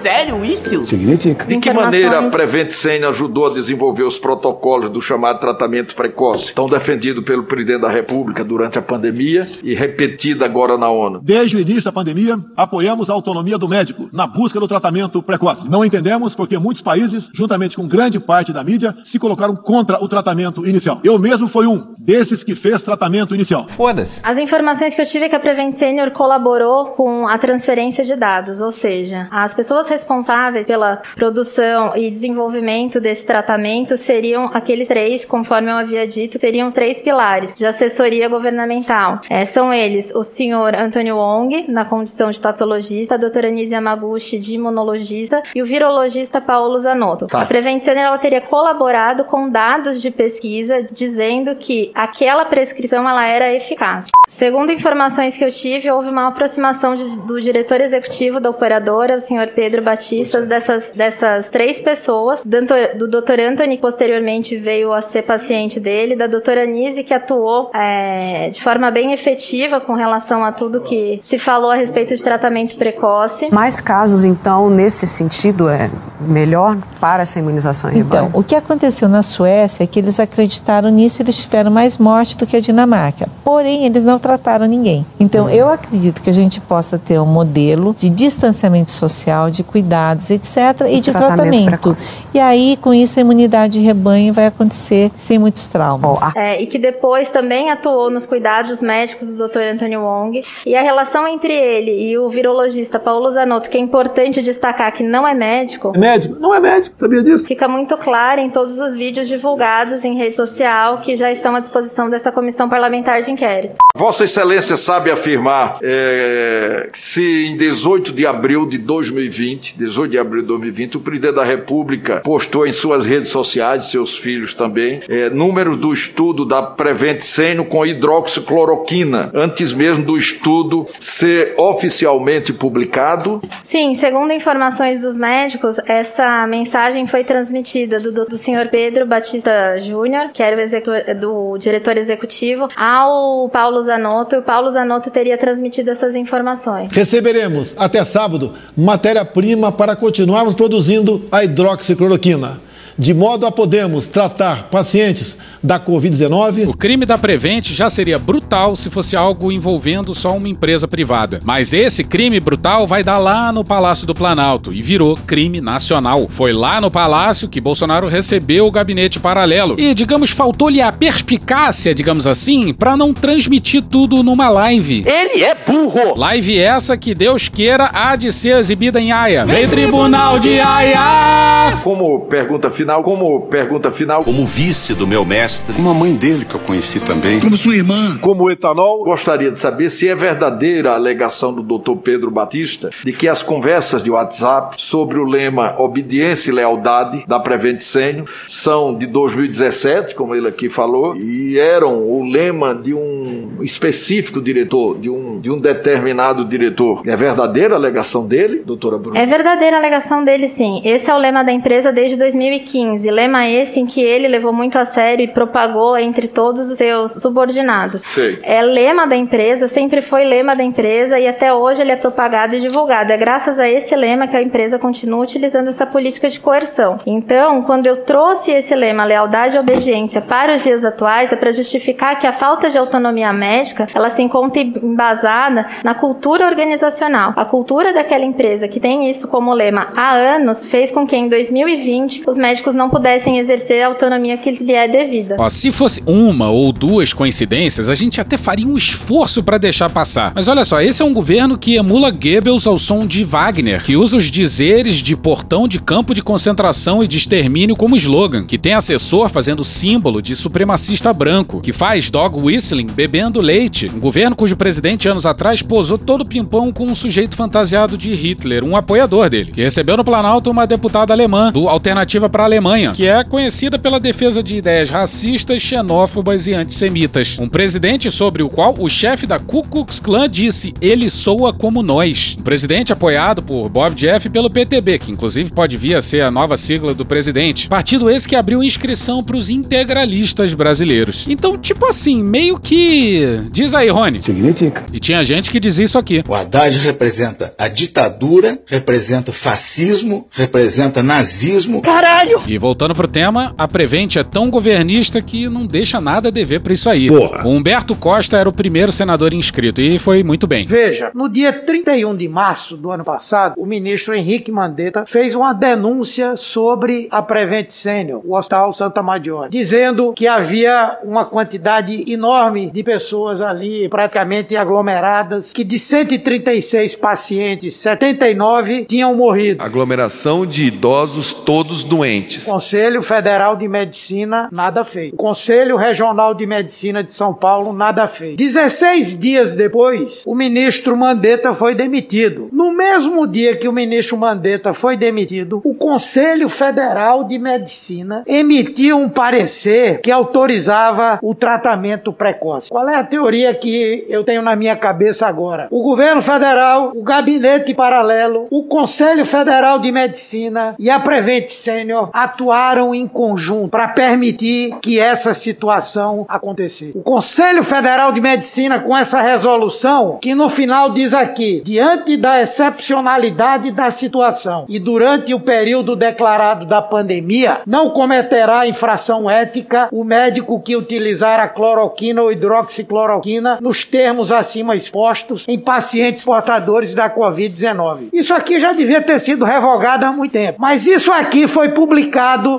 Sério 0.00 0.44
isso? 0.44 0.84
Significa. 0.84 1.44
De 1.44 1.58
que 1.58 1.72
maneira 1.72 2.18
a 2.18 2.30
Prevent 2.30 2.70
Senior 2.70 3.10
ajudou 3.10 3.46
a 3.46 3.50
desenvolver 3.50 4.02
os 4.02 4.18
protocolos 4.18 4.90
do 4.90 5.00
chamado 5.00 5.40
tratamento 5.40 5.94
precoce, 5.94 6.52
tão 6.54 6.68
defendido 6.68 7.22
pelo 7.22 7.44
presidente 7.44 7.82
da 7.82 7.88
República 7.88 8.42
durante 8.42 8.78
a 8.78 8.82
pandemia 8.82 9.46
e 9.62 9.74
repetido 9.74 10.44
agora 10.44 10.78
na 10.78 10.90
ONU? 10.90 11.20
Desde 11.22 11.56
o 11.56 11.60
início 11.60 11.84
da 11.84 11.92
pandemia, 11.92 12.38
apoiamos 12.56 13.10
a 13.10 13.12
autonomia 13.12 13.58
do 13.58 13.68
médico 13.68 14.08
na 14.12 14.26
busca 14.26 14.58
do 14.58 14.66
tratamento 14.66 15.22
precoce. 15.22 15.68
Não 15.68 15.84
entendemos 15.84 16.34
porque 16.34 16.58
muitos 16.58 16.82
países, 16.82 17.28
juntamente 17.34 17.76
com 17.76 17.86
grande 17.86 18.18
parte 18.18 18.52
da 18.52 18.64
mídia, 18.64 18.94
se 19.04 19.18
colocaram 19.18 19.54
contra 19.54 20.02
o 20.02 20.08
tratamento 20.08 20.66
inicial. 20.66 21.00
Eu 21.04 21.18
mesmo 21.18 21.46
fui 21.46 21.66
um 21.66 21.94
desses 21.98 22.42
que 22.42 22.54
fez 22.54 22.82
tratamento 22.82 23.34
inicial. 23.34 23.66
Foda-se. 23.68 24.20
As 24.22 24.38
informações 24.38 24.94
que 24.94 25.00
eu 25.00 25.06
tive 25.06 25.26
é 25.26 25.28
que 25.28 25.36
a 25.36 25.40
Prevent 25.40 25.74
Senior 25.74 26.10
colaborou 26.12 26.86
com 26.96 27.26
a 27.26 27.36
transferência 27.38 28.04
de 28.04 28.16
dados, 28.16 28.60
ou 28.60 28.70
seja, 28.70 29.28
as 29.30 29.52
pessoas 29.52 29.89
responsáveis 29.90 30.66
pela 30.66 31.02
produção 31.14 31.96
e 31.96 32.08
desenvolvimento 32.08 33.00
desse 33.00 33.26
tratamento 33.26 33.96
seriam 33.96 34.50
aqueles 34.52 34.88
três, 34.88 35.24
conforme 35.24 35.70
eu 35.70 35.76
havia 35.76 36.06
dito, 36.06 36.38
seriam 36.38 36.68
os 36.68 36.74
três 36.74 37.00
pilares 37.00 37.54
de 37.54 37.66
assessoria 37.66 38.28
governamental. 38.28 39.20
É, 39.28 39.44
são 39.44 39.72
eles 39.72 40.12
o 40.14 40.22
senhor 40.22 40.74
Antônio 40.74 41.16
Wong, 41.16 41.66
na 41.68 41.84
condição 41.84 42.30
de 42.30 42.40
toxologista, 42.40 43.14
a 43.14 43.18
doutora 43.18 43.48
Anise 43.48 43.74
Yamaguchi, 43.74 44.38
de 44.38 44.54
imunologista, 44.54 45.42
e 45.54 45.62
o 45.62 45.66
virologista 45.66 46.40
Paulo 46.40 46.78
Zanotto. 46.78 47.26
Tá. 47.26 47.42
A 47.42 47.46
Prevent 47.46 47.82
Senior 47.82 48.06
ela 48.06 48.18
teria 48.18 48.40
colaborado 48.40 49.24
com 49.24 49.48
dados 49.48 50.00
de 50.00 50.10
pesquisa 50.10 50.82
dizendo 50.90 51.56
que 51.56 51.70
que 51.70 51.92
aquela 51.94 52.44
prescrição 52.44 53.08
ela 53.08 53.24
era 53.24 53.54
eficaz. 53.54 54.06
Segundo 54.28 54.72
informações 54.72 55.36
que 55.36 55.44
eu 55.44 55.52
tive, 55.52 55.90
houve 55.90 56.08
uma 56.08 56.26
aproximação 56.26 56.96
de, 56.96 57.18
do 57.20 57.40
diretor 57.40 57.80
executivo 57.80 58.40
da 58.40 58.50
operadora, 58.50 59.16
o 59.16 59.20
senhor 59.20 59.48
Pedro 59.48 59.79
Batistas, 59.80 60.46
dessas, 60.46 60.90
dessas 60.94 61.48
três 61.48 61.80
pessoas, 61.80 62.40
do, 62.44 63.08
do 63.08 63.20
Dr. 63.20 63.40
Anthony, 63.40 63.76
que 63.76 63.82
posteriormente 63.82 64.56
veio 64.56 64.92
a 64.92 65.00
ser 65.00 65.22
paciente 65.22 65.80
dele, 65.80 66.16
da 66.16 66.26
doutora 66.26 66.66
Nise, 66.66 67.02
que 67.02 67.14
atuou 67.14 67.70
é, 67.74 68.50
de 68.50 68.62
forma 68.62 68.90
bem 68.90 69.12
efetiva 69.12 69.80
com 69.80 69.94
relação 69.94 70.44
a 70.44 70.52
tudo 70.52 70.80
que 70.80 71.18
se 71.20 71.38
falou 71.38 71.70
a 71.70 71.74
respeito 71.74 72.14
de 72.14 72.22
tratamento 72.22 72.76
precoce. 72.76 73.48
Mais 73.52 73.80
casos, 73.80 74.24
então, 74.24 74.70
nesse 74.70 75.06
sentido, 75.06 75.68
é 75.68 75.90
melhor 76.20 76.76
para 77.00 77.22
essa 77.22 77.38
imunização 77.38 77.90
em 77.90 77.98
Então, 77.98 78.30
o 78.32 78.42
que 78.42 78.54
aconteceu 78.54 79.08
na 79.08 79.22
Suécia 79.22 79.84
é 79.84 79.86
que 79.86 79.98
eles 79.98 80.20
acreditaram 80.20 80.90
nisso 80.90 81.20
e 81.20 81.24
eles 81.24 81.42
tiveram 81.42 81.70
mais 81.70 81.98
morte 81.98 82.36
do 82.36 82.46
que 82.46 82.56
a 82.56 82.60
Dinamarca. 82.60 83.28
Porém, 83.44 83.86
eles 83.86 84.04
não 84.04 84.18
trataram 84.18 84.66
ninguém. 84.66 85.06
Então, 85.18 85.48
eu 85.48 85.68
acredito 85.68 86.22
que 86.22 86.30
a 86.30 86.32
gente 86.32 86.60
possa 86.60 86.98
ter 86.98 87.18
um 87.18 87.26
modelo 87.26 87.94
de 87.98 88.10
distanciamento 88.10 88.90
social, 88.90 89.50
de 89.50 89.62
cuidados, 89.70 90.30
etc., 90.30 90.86
e 90.88 91.00
de 91.00 91.12
tratamento 91.12 91.30
tratamento. 91.40 91.94
E 92.34 92.38
aí, 92.38 92.76
com 92.80 92.92
isso, 92.92 93.18
a 93.18 93.22
imunidade 93.22 93.74
de 93.74 93.80
rebanho 93.80 94.32
vai 94.32 94.46
acontecer 94.46 95.10
sem 95.16 95.38
muitos 95.38 95.68
traumas. 95.68 96.18
É, 96.36 96.60
e 96.60 96.66
que 96.66 96.78
depois 96.78 97.30
também 97.30 97.70
atuou 97.70 98.10
nos 98.10 98.26
cuidados 98.26 98.82
médicos 98.82 99.28
do 99.28 99.48
Dr. 99.48 99.60
Anthony 99.74 99.96
Wong. 99.96 100.42
E 100.66 100.76
a 100.76 100.82
relação 100.82 101.26
entre 101.26 101.52
ele 101.52 102.10
e 102.10 102.18
o 102.18 102.28
virologista 102.28 102.98
Paulo 102.98 103.30
Zanotto, 103.30 103.70
que 103.70 103.76
é 103.76 103.80
importante 103.80 104.42
destacar 104.42 104.92
que 104.92 105.02
não 105.02 105.26
é 105.26 105.34
médico, 105.34 105.92
É 105.94 105.98
médico? 105.98 106.36
Não 106.38 106.54
é 106.54 106.60
médico, 106.60 106.96
sabia 106.98 107.22
disso? 107.22 107.46
fica 107.46 107.68
muito 107.68 107.96
clara 107.96 108.40
em 108.40 108.50
todos 108.50 108.78
os 108.78 108.94
vídeos 108.94 109.28
divulgados 109.28 110.04
em 110.04 110.16
rede 110.16 110.36
social 110.36 110.98
que 110.98 111.16
já 111.16 111.30
estão 111.30 111.54
à 111.54 111.60
disposição 111.60 112.08
dessa 112.08 112.32
comissão 112.32 112.68
parlamentar 112.68 113.20
de 113.22 113.30
inquérito. 113.30 113.76
Vossa 113.94 114.24
Excelência 114.24 114.76
sabe 114.76 115.10
afirmar 115.10 115.78
é, 115.82 116.88
que 116.92 116.98
se 116.98 117.46
em 117.46 117.56
18 117.56 118.12
de 118.12 118.26
abril 118.26 118.66
de 118.66 118.78
2020, 118.78 119.59
18 119.60 120.10
de 120.10 120.18
abril 120.18 120.42
de 120.42 120.48
2020, 120.48 120.96
o 120.96 121.00
presidente 121.00 121.34
da 121.34 121.44
República 121.44 122.20
postou 122.20 122.66
em 122.66 122.72
suas 122.72 123.04
redes 123.04 123.30
sociais, 123.30 123.90
seus 123.90 124.16
filhos 124.16 124.54
também, 124.54 125.02
é, 125.08 125.30
números 125.30 125.76
do 125.76 125.92
estudo 125.92 126.44
da 126.44 126.62
Prevent 126.62 127.20
Seno 127.20 127.64
com 127.64 127.84
hidroxicloroquina, 127.84 129.30
antes 129.34 129.72
mesmo 129.72 130.04
do 130.04 130.16
estudo 130.16 130.84
ser 130.98 131.54
oficialmente 131.58 132.52
publicado. 132.52 133.40
Sim, 133.62 133.94
segundo 133.94 134.32
informações 134.32 135.00
dos 135.00 135.16
médicos, 135.16 135.76
essa 135.86 136.46
mensagem 136.46 137.06
foi 137.06 137.24
transmitida 137.24 138.00
do, 138.00 138.12
do, 138.12 138.24
do 138.24 138.38
senhor 138.38 138.68
Pedro 138.68 139.06
Batista 139.06 139.78
Júnior, 139.80 140.30
que 140.32 140.42
era 140.42 140.56
o 140.56 140.60
executor, 140.60 141.14
do 141.14 141.58
diretor 141.58 141.96
executivo, 141.96 142.68
ao 142.76 143.48
Paulo 143.48 143.82
Zanotto, 143.82 144.36
e 144.36 144.38
o 144.38 144.42
Paulo 144.42 144.70
Zanotto 144.70 145.10
teria 145.10 145.36
transmitido 145.36 145.90
essas 145.90 146.14
informações. 146.14 146.90
Receberemos 146.90 147.78
até 147.78 148.02
sábado 148.04 148.54
matéria-prima 148.76 149.49
para 149.76 149.96
continuarmos 149.96 150.54
produzindo 150.54 151.22
a 151.30 151.44
hidroxicloroquina, 151.44 152.60
de 152.98 153.14
modo 153.14 153.46
a 153.46 153.52
podermos 153.52 154.06
tratar 154.06 154.68
pacientes 154.70 155.36
da 155.62 155.78
Covid-19. 155.78 156.68
O 156.68 156.76
crime 156.76 157.04
da 157.04 157.18
Prevent 157.18 157.70
já 157.70 157.90
seria 157.90 158.18
brutal 158.18 158.74
se 158.76 158.90
fosse 158.90 159.16
algo 159.16 159.52
envolvendo 159.52 160.14
só 160.14 160.36
uma 160.36 160.48
empresa 160.48 160.88
privada. 160.88 161.40
Mas 161.44 161.72
esse 161.72 162.02
crime 162.02 162.40
brutal 162.40 162.86
vai 162.86 163.02
dar 163.02 163.18
lá 163.18 163.52
no 163.52 163.64
Palácio 163.64 164.06
do 164.06 164.14
Planalto 164.14 164.72
e 164.72 164.82
virou 164.82 165.16
crime 165.26 165.60
nacional. 165.60 166.26
Foi 166.30 166.52
lá 166.52 166.80
no 166.80 166.90
Palácio 166.90 167.48
que 167.48 167.60
Bolsonaro 167.60 168.08
recebeu 168.08 168.66
o 168.66 168.70
gabinete 168.70 169.20
paralelo. 169.20 169.76
E, 169.78 169.94
digamos, 169.94 170.30
faltou-lhe 170.30 170.80
a 170.80 170.90
perspicácia, 170.90 171.94
digamos 171.94 172.26
assim, 172.26 172.72
para 172.72 172.96
não 172.96 173.12
transmitir 173.12 173.82
tudo 173.82 174.22
numa 174.22 174.48
live. 174.48 175.04
Ele 175.06 175.44
é 175.44 175.54
burro! 175.54 176.18
Live 176.18 176.58
essa 176.58 176.96
que 176.96 177.14
Deus 177.14 177.48
queira 177.48 177.90
há 177.92 178.16
de 178.16 178.32
ser 178.32 178.56
exibida 178.56 179.00
em 179.00 179.12
Haia. 179.12 179.44
Vem 179.44 179.68
Tribunal 179.68 180.38
de 180.38 180.58
Haia! 180.58 181.78
Como 181.84 182.20
pergunta 182.26 182.70
final, 182.70 182.89
como 182.98 183.42
pergunta 183.42 183.92
final. 183.92 184.24
Como 184.24 184.44
vice 184.44 184.94
do 184.94 185.06
meu 185.06 185.24
mestre. 185.24 185.74
Como 185.74 185.90
a 185.90 185.94
mãe 185.94 186.14
dele, 186.14 186.44
que 186.44 186.54
eu 186.54 186.60
conheci 186.60 187.04
também. 187.04 187.40
Como 187.40 187.56
sua 187.56 187.76
irmã. 187.76 188.18
Como 188.20 188.50
etanol. 188.50 189.04
Gostaria 189.04 189.50
de 189.50 189.58
saber 189.58 189.90
se 189.90 190.08
é 190.08 190.14
verdadeira 190.14 190.92
a 190.92 190.94
alegação 190.94 191.52
do 191.52 191.62
Dr. 191.62 191.96
Pedro 192.02 192.30
Batista 192.30 192.90
de 193.04 193.12
que 193.12 193.28
as 193.28 193.42
conversas 193.42 194.02
de 194.02 194.10
WhatsApp 194.10 194.76
sobre 194.78 195.18
o 195.18 195.24
lema 195.24 195.74
obediência 195.78 196.50
e 196.50 196.54
lealdade 196.54 197.24
da 197.26 197.38
Prevent 197.38 197.80
Senior 197.80 198.26
são 198.48 198.96
de 198.96 199.06
2017, 199.06 200.14
como 200.14 200.34
ele 200.34 200.48
aqui 200.48 200.68
falou, 200.68 201.16
e 201.16 201.58
eram 201.58 202.08
o 202.08 202.24
lema 202.24 202.74
de 202.74 202.94
um 202.94 203.58
específico 203.60 204.40
diretor, 204.40 204.98
de 204.98 205.10
um, 205.10 205.40
de 205.40 205.50
um 205.50 205.58
determinado 205.58 206.44
diretor. 206.44 207.02
É 207.06 207.16
verdadeira 207.16 207.74
a 207.74 207.78
alegação 207.78 208.26
dele, 208.26 208.62
doutora 208.64 208.98
Bruna? 208.98 209.18
É 209.18 209.26
verdadeira 209.26 209.76
a 209.76 209.78
alegação 209.78 210.24
dele, 210.24 210.48
sim. 210.48 210.80
Esse 210.84 211.10
é 211.10 211.14
o 211.14 211.18
lema 211.18 211.42
da 211.42 211.52
empresa 211.52 211.92
desde 211.92 212.16
2015. 212.16 212.69
Lema 212.78 213.48
esse 213.48 213.80
em 213.80 213.86
que 213.86 214.00
ele 214.00 214.28
levou 214.28 214.52
muito 214.52 214.78
a 214.78 214.84
sério 214.84 215.24
e 215.24 215.28
propagou 215.28 215.96
entre 215.96 216.28
todos 216.28 216.70
os 216.70 216.78
seus 216.78 217.12
subordinados. 217.12 218.02
Sei. 218.02 218.38
É 218.42 218.62
lema 218.62 219.06
da 219.06 219.16
empresa, 219.16 219.68
sempre 219.68 220.00
foi 220.00 220.24
lema 220.24 220.54
da 220.54 220.62
empresa 220.62 221.18
e 221.18 221.26
até 221.26 221.52
hoje 221.52 221.80
ele 221.82 221.92
é 221.92 221.96
propagado 221.96 222.54
e 222.54 222.60
divulgado. 222.60 223.12
É 223.12 223.16
graças 223.16 223.58
a 223.58 223.68
esse 223.68 223.94
lema 223.96 224.28
que 224.28 224.36
a 224.36 224.42
empresa 224.42 224.78
continua 224.78 225.22
utilizando 225.22 225.68
essa 225.68 225.86
política 225.86 226.28
de 226.28 226.38
coerção. 226.38 226.98
Então, 227.06 227.62
quando 227.62 227.86
eu 227.86 228.04
trouxe 228.04 228.50
esse 228.50 228.74
lema 228.74 229.04
lealdade 229.04 229.56
e 229.56 229.58
obediência 229.58 230.20
para 230.20 230.54
os 230.54 230.62
dias 230.62 230.84
atuais, 230.84 231.32
é 231.32 231.36
para 231.36 231.52
justificar 231.52 232.18
que 232.18 232.26
a 232.26 232.32
falta 232.32 232.68
de 232.70 232.78
autonomia 232.78 233.32
médica, 233.32 233.86
ela 233.94 234.08
se 234.08 234.22
encontra 234.22 234.62
embasada 234.62 235.66
na 235.82 235.94
cultura 235.94 236.46
organizacional. 236.46 237.32
A 237.36 237.44
cultura 237.44 237.92
daquela 237.92 238.24
empresa 238.24 238.68
que 238.68 238.80
tem 238.80 239.10
isso 239.10 239.28
como 239.28 239.52
lema 239.52 239.88
há 239.96 240.12
anos 240.12 240.68
fez 240.68 240.90
com 240.90 241.06
que 241.06 241.16
em 241.16 241.28
2020 241.28 242.24
os 242.26 242.38
médicos 242.38 242.59
não 242.74 242.90
pudessem 242.90 243.38
exercer 243.38 243.82
a 243.82 243.88
autonomia 243.88 244.38
que 244.38 244.50
lhe 244.50 244.72
é 244.72 244.86
devida. 244.86 245.36
Ó, 245.38 245.48
se 245.48 245.72
fosse 245.72 246.02
uma 246.06 246.50
ou 246.50 246.72
duas 246.72 247.12
coincidências, 247.12 247.88
a 247.88 247.94
gente 247.94 248.20
até 248.20 248.36
faria 248.36 248.66
um 248.66 248.76
esforço 248.76 249.42
para 249.42 249.58
deixar 249.58 249.90
passar. 249.90 250.32
Mas 250.34 250.48
olha 250.48 250.64
só, 250.64 250.80
esse 250.80 251.02
é 251.02 251.04
um 251.04 251.14
governo 251.14 251.58
que 251.58 251.76
emula 251.76 252.10
Goebbels 252.10 252.66
ao 252.66 252.78
som 252.78 253.06
de 253.06 253.24
Wagner, 253.24 253.82
que 253.82 253.96
usa 253.96 254.16
os 254.16 254.30
dizeres 254.30 254.96
de 254.96 255.16
portão 255.16 255.66
de 255.66 255.80
campo 255.80 256.14
de 256.14 256.22
concentração 256.22 257.02
e 257.02 257.08
de 257.08 257.16
extermínio 257.16 257.76
como 257.76 257.96
slogan, 257.96 258.44
que 258.44 258.58
tem 258.58 258.74
assessor 258.74 259.28
fazendo 259.28 259.64
símbolo 259.64 260.22
de 260.22 260.36
supremacista 260.36 261.12
branco, 261.12 261.60
que 261.60 261.72
faz 261.72 262.10
dog 262.10 262.38
whistling 262.38 262.86
bebendo 262.86 263.40
leite. 263.40 263.90
Um 263.94 264.00
governo 264.00 264.36
cujo 264.36 264.56
presidente 264.56 265.08
anos 265.08 265.26
atrás 265.26 265.62
posou 265.62 265.98
todo 265.98 266.24
pimpão 266.24 266.72
com 266.72 266.86
um 266.86 266.94
sujeito 266.94 267.36
fantasiado 267.36 267.96
de 267.96 268.12
Hitler, 268.14 268.64
um 268.64 268.76
apoiador 268.76 269.28
dele, 269.28 269.52
que 269.52 269.62
recebeu 269.62 269.96
no 269.96 270.04
Planalto 270.04 270.50
uma 270.50 270.66
deputada 270.66 271.12
alemã 271.12 271.52
do 271.52 271.68
Alternativa 271.68 272.28
para 272.28 272.44
Alemanha, 272.50 272.92
que 272.92 273.06
é 273.06 273.22
conhecida 273.22 273.78
pela 273.78 274.00
defesa 274.00 274.42
de 274.42 274.56
ideias 274.56 274.90
racistas, 274.90 275.62
xenófobas 275.62 276.48
e 276.48 276.52
antissemitas. 276.52 277.38
Um 277.38 277.48
presidente 277.48 278.10
sobre 278.10 278.42
o 278.42 278.48
qual 278.48 278.74
o 278.78 278.88
chefe 278.88 279.26
da 279.26 279.38
Ku 279.38 279.62
Klux 279.62 280.00
Klan 280.00 280.28
disse: 280.28 280.74
"Ele 280.80 281.08
soa 281.08 281.52
como 281.52 281.82
nós". 281.82 282.36
Um 282.38 282.42
presidente 282.42 282.92
apoiado 282.92 283.42
por 283.42 283.68
Bob 283.68 283.94
Jeff 283.94 284.26
e 284.26 284.30
pelo 284.30 284.50
PTB, 284.50 284.98
que 284.98 285.12
inclusive 285.12 285.52
pode 285.52 285.76
vir 285.76 285.94
a 285.94 286.02
ser 286.02 286.22
a 286.22 286.30
nova 286.30 286.56
sigla 286.56 286.92
do 286.92 287.06
presidente. 287.06 287.68
Partido 287.68 288.10
esse 288.10 288.26
que 288.26 288.34
abriu 288.34 288.62
inscrição 288.62 289.22
para 289.22 289.36
os 289.36 289.48
integralistas 289.48 290.52
brasileiros. 290.52 291.26
Então, 291.28 291.56
tipo 291.56 291.86
assim, 291.86 292.22
meio 292.22 292.58
que 292.58 293.40
diz 293.52 293.74
aí, 293.74 293.88
Rony. 293.88 294.22
Significa. 294.22 294.82
E 294.92 294.98
tinha 294.98 295.22
gente 295.22 295.50
que 295.50 295.60
dizia 295.60 295.84
isso 295.84 295.98
aqui. 295.98 296.24
O 296.26 296.34
Haddad 296.34 296.76
representa 296.78 297.54
a 297.56 297.68
ditadura, 297.68 298.58
representa 298.66 299.30
o 299.30 299.34
fascismo, 299.34 300.26
representa 300.30 301.02
nazismo. 301.02 301.80
Caralho! 301.82 302.39
E 302.46 302.58
voltando 302.58 302.94
pro 302.94 303.06
tema, 303.06 303.54
a 303.56 303.68
Prevent 303.68 304.16
é 304.16 304.24
tão 304.24 304.50
governista 304.50 305.20
que 305.22 305.48
não 305.48 305.66
deixa 305.66 306.00
nada 306.00 306.28
a 306.28 306.30
dever 306.30 306.60
pra 306.60 306.72
isso 306.72 306.90
aí. 306.90 307.08
Porra. 307.08 307.46
O 307.46 307.50
Humberto 307.50 307.94
Costa 307.94 308.38
era 308.38 308.48
o 308.48 308.52
primeiro 308.52 308.90
senador 308.90 309.32
inscrito 309.32 309.80
e 309.80 309.98
foi 309.98 310.22
muito 310.22 310.46
bem. 310.46 310.66
Veja, 310.66 311.10
no 311.14 311.28
dia 311.28 311.52
31 311.52 312.16
de 312.16 312.28
março 312.28 312.76
do 312.76 312.90
ano 312.90 313.04
passado, 313.04 313.54
o 313.56 313.66
ministro 313.66 314.14
Henrique 314.14 314.50
Mandetta 314.50 315.04
fez 315.06 315.34
uma 315.34 315.52
denúncia 315.52 316.36
sobre 316.36 317.08
a 317.10 317.22
Prevent 317.22 317.70
Senior, 317.70 318.20
o 318.24 318.36
Hospital 318.36 318.74
Santa 318.74 319.02
Maggiore, 319.02 319.50
dizendo 319.50 320.12
que 320.12 320.26
havia 320.26 320.98
uma 321.04 321.24
quantidade 321.24 322.04
enorme 322.10 322.70
de 322.70 322.82
pessoas 322.82 323.40
ali, 323.40 323.88
praticamente 323.88 324.56
aglomeradas, 324.56 325.52
que 325.52 325.64
de 325.64 325.78
136 325.78 326.96
pacientes, 326.96 327.76
79 327.76 328.84
tinham 328.86 329.14
morrido. 329.14 329.62
Aglomeração 329.62 330.44
de 330.44 330.64
idosos 330.64 330.90
idosos 331.10 331.32
todos 331.32 331.84
doentes. 331.84 332.29
Conselho 332.38 333.02
Federal 333.02 333.56
de 333.56 333.66
Medicina, 333.66 334.48
nada 334.52 334.84
feito. 334.84 335.16
Conselho 335.16 335.76
Regional 335.76 336.34
de 336.34 336.46
Medicina 336.46 337.02
de 337.02 337.12
São 337.12 337.34
Paulo, 337.34 337.72
nada 337.72 338.06
feito. 338.06 338.36
16 338.36 339.18
dias 339.18 339.54
depois, 339.54 340.24
o 340.26 340.34
ministro 340.34 340.96
Mandetta 340.96 341.54
foi 341.54 341.74
demitido. 341.74 342.48
No 342.52 342.72
mesmo 342.72 343.26
dia 343.26 343.56
que 343.56 343.68
o 343.68 343.72
ministro 343.72 344.16
Mandetta 344.16 344.72
foi 344.72 344.96
demitido, 344.96 345.60
o 345.64 345.74
Conselho 345.74 346.48
Federal 346.48 347.24
de 347.24 347.38
Medicina 347.38 348.22
emitiu 348.26 348.98
um 348.98 349.08
parecer 349.08 350.00
que 350.00 350.10
autorizava 350.10 351.18
o 351.22 351.34
tratamento 351.34 352.12
precoce. 352.12 352.70
Qual 352.70 352.88
é 352.88 352.96
a 352.96 353.04
teoria 353.04 353.54
que 353.54 354.04
eu 354.08 354.24
tenho 354.24 354.42
na 354.42 354.54
minha 354.54 354.76
cabeça 354.76 355.26
agora? 355.26 355.68
O 355.70 355.82
governo 355.82 356.22
federal, 356.22 356.92
o 356.94 357.02
gabinete 357.02 357.74
paralelo, 357.74 358.46
o 358.50 358.64
Conselho 358.64 359.24
Federal 359.24 359.78
de 359.78 359.90
Medicina 359.90 360.74
e 360.78 360.90
a 360.90 361.00
Prevent 361.00 361.48
Senior 361.48 362.10
atuaram 362.24 362.94
em 362.94 363.06
conjunto 363.06 363.70
para 363.70 363.88
permitir 363.88 364.76
que 364.82 364.98
essa 364.98 365.32
situação 365.32 366.26
acontecesse. 366.28 366.92
O 366.94 367.02
Conselho 367.02 367.62
Federal 367.62 368.12
de 368.12 368.20
Medicina, 368.20 368.80
com 368.80 368.96
essa 368.96 369.20
resolução, 369.20 370.18
que 370.20 370.34
no 370.34 370.48
final 370.48 370.90
diz 370.90 371.14
aqui: 371.14 371.62
diante 371.64 372.16
da 372.16 372.40
excepcionalidade 372.40 373.70
da 373.70 373.90
situação 373.90 374.66
e 374.68 374.78
durante 374.78 375.32
o 375.32 375.40
período 375.40 375.96
declarado 375.96 376.66
da 376.66 376.82
pandemia, 376.82 377.60
não 377.66 377.90
cometerá 377.90 378.66
infração 378.66 379.28
ética 379.28 379.88
o 379.90 380.04
médico 380.04 380.60
que 380.60 380.76
utilizar 380.76 381.40
a 381.40 381.48
cloroquina 381.48 382.22
ou 382.22 382.30
hidroxicloroquina 382.32 383.58
nos 383.60 383.84
termos 383.84 384.30
acima 384.30 384.76
expostos 384.76 385.46
em 385.48 385.58
pacientes 385.58 386.24
portadores 386.24 386.94
da 386.94 387.08
Covid-19. 387.08 388.08
Isso 388.12 388.34
aqui 388.34 388.60
já 388.60 388.72
devia 388.72 389.00
ter 389.00 389.18
sido 389.18 389.44
revogado 389.44 390.04
há 390.04 390.12
muito 390.12 390.32
tempo, 390.32 390.58
mas 390.60 390.86
isso 390.86 391.12
aqui 391.12 391.48
foi 391.48 391.70
publicado 391.70 392.09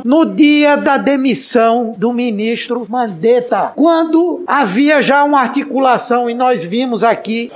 no 0.04 0.26
dia 0.26 0.76
da 0.78 0.98
demissão 0.98 1.94
do 1.98 2.14
ministro 2.14 2.86
Mandetta, 2.90 3.72
quando 3.76 4.44
havia 4.48 5.02
já 5.02 5.24
uma 5.24 5.40
articulação 5.40 6.30
e 6.30 6.34
nós 6.34 6.64
vimos 6.64 7.04
aqui 7.04 7.52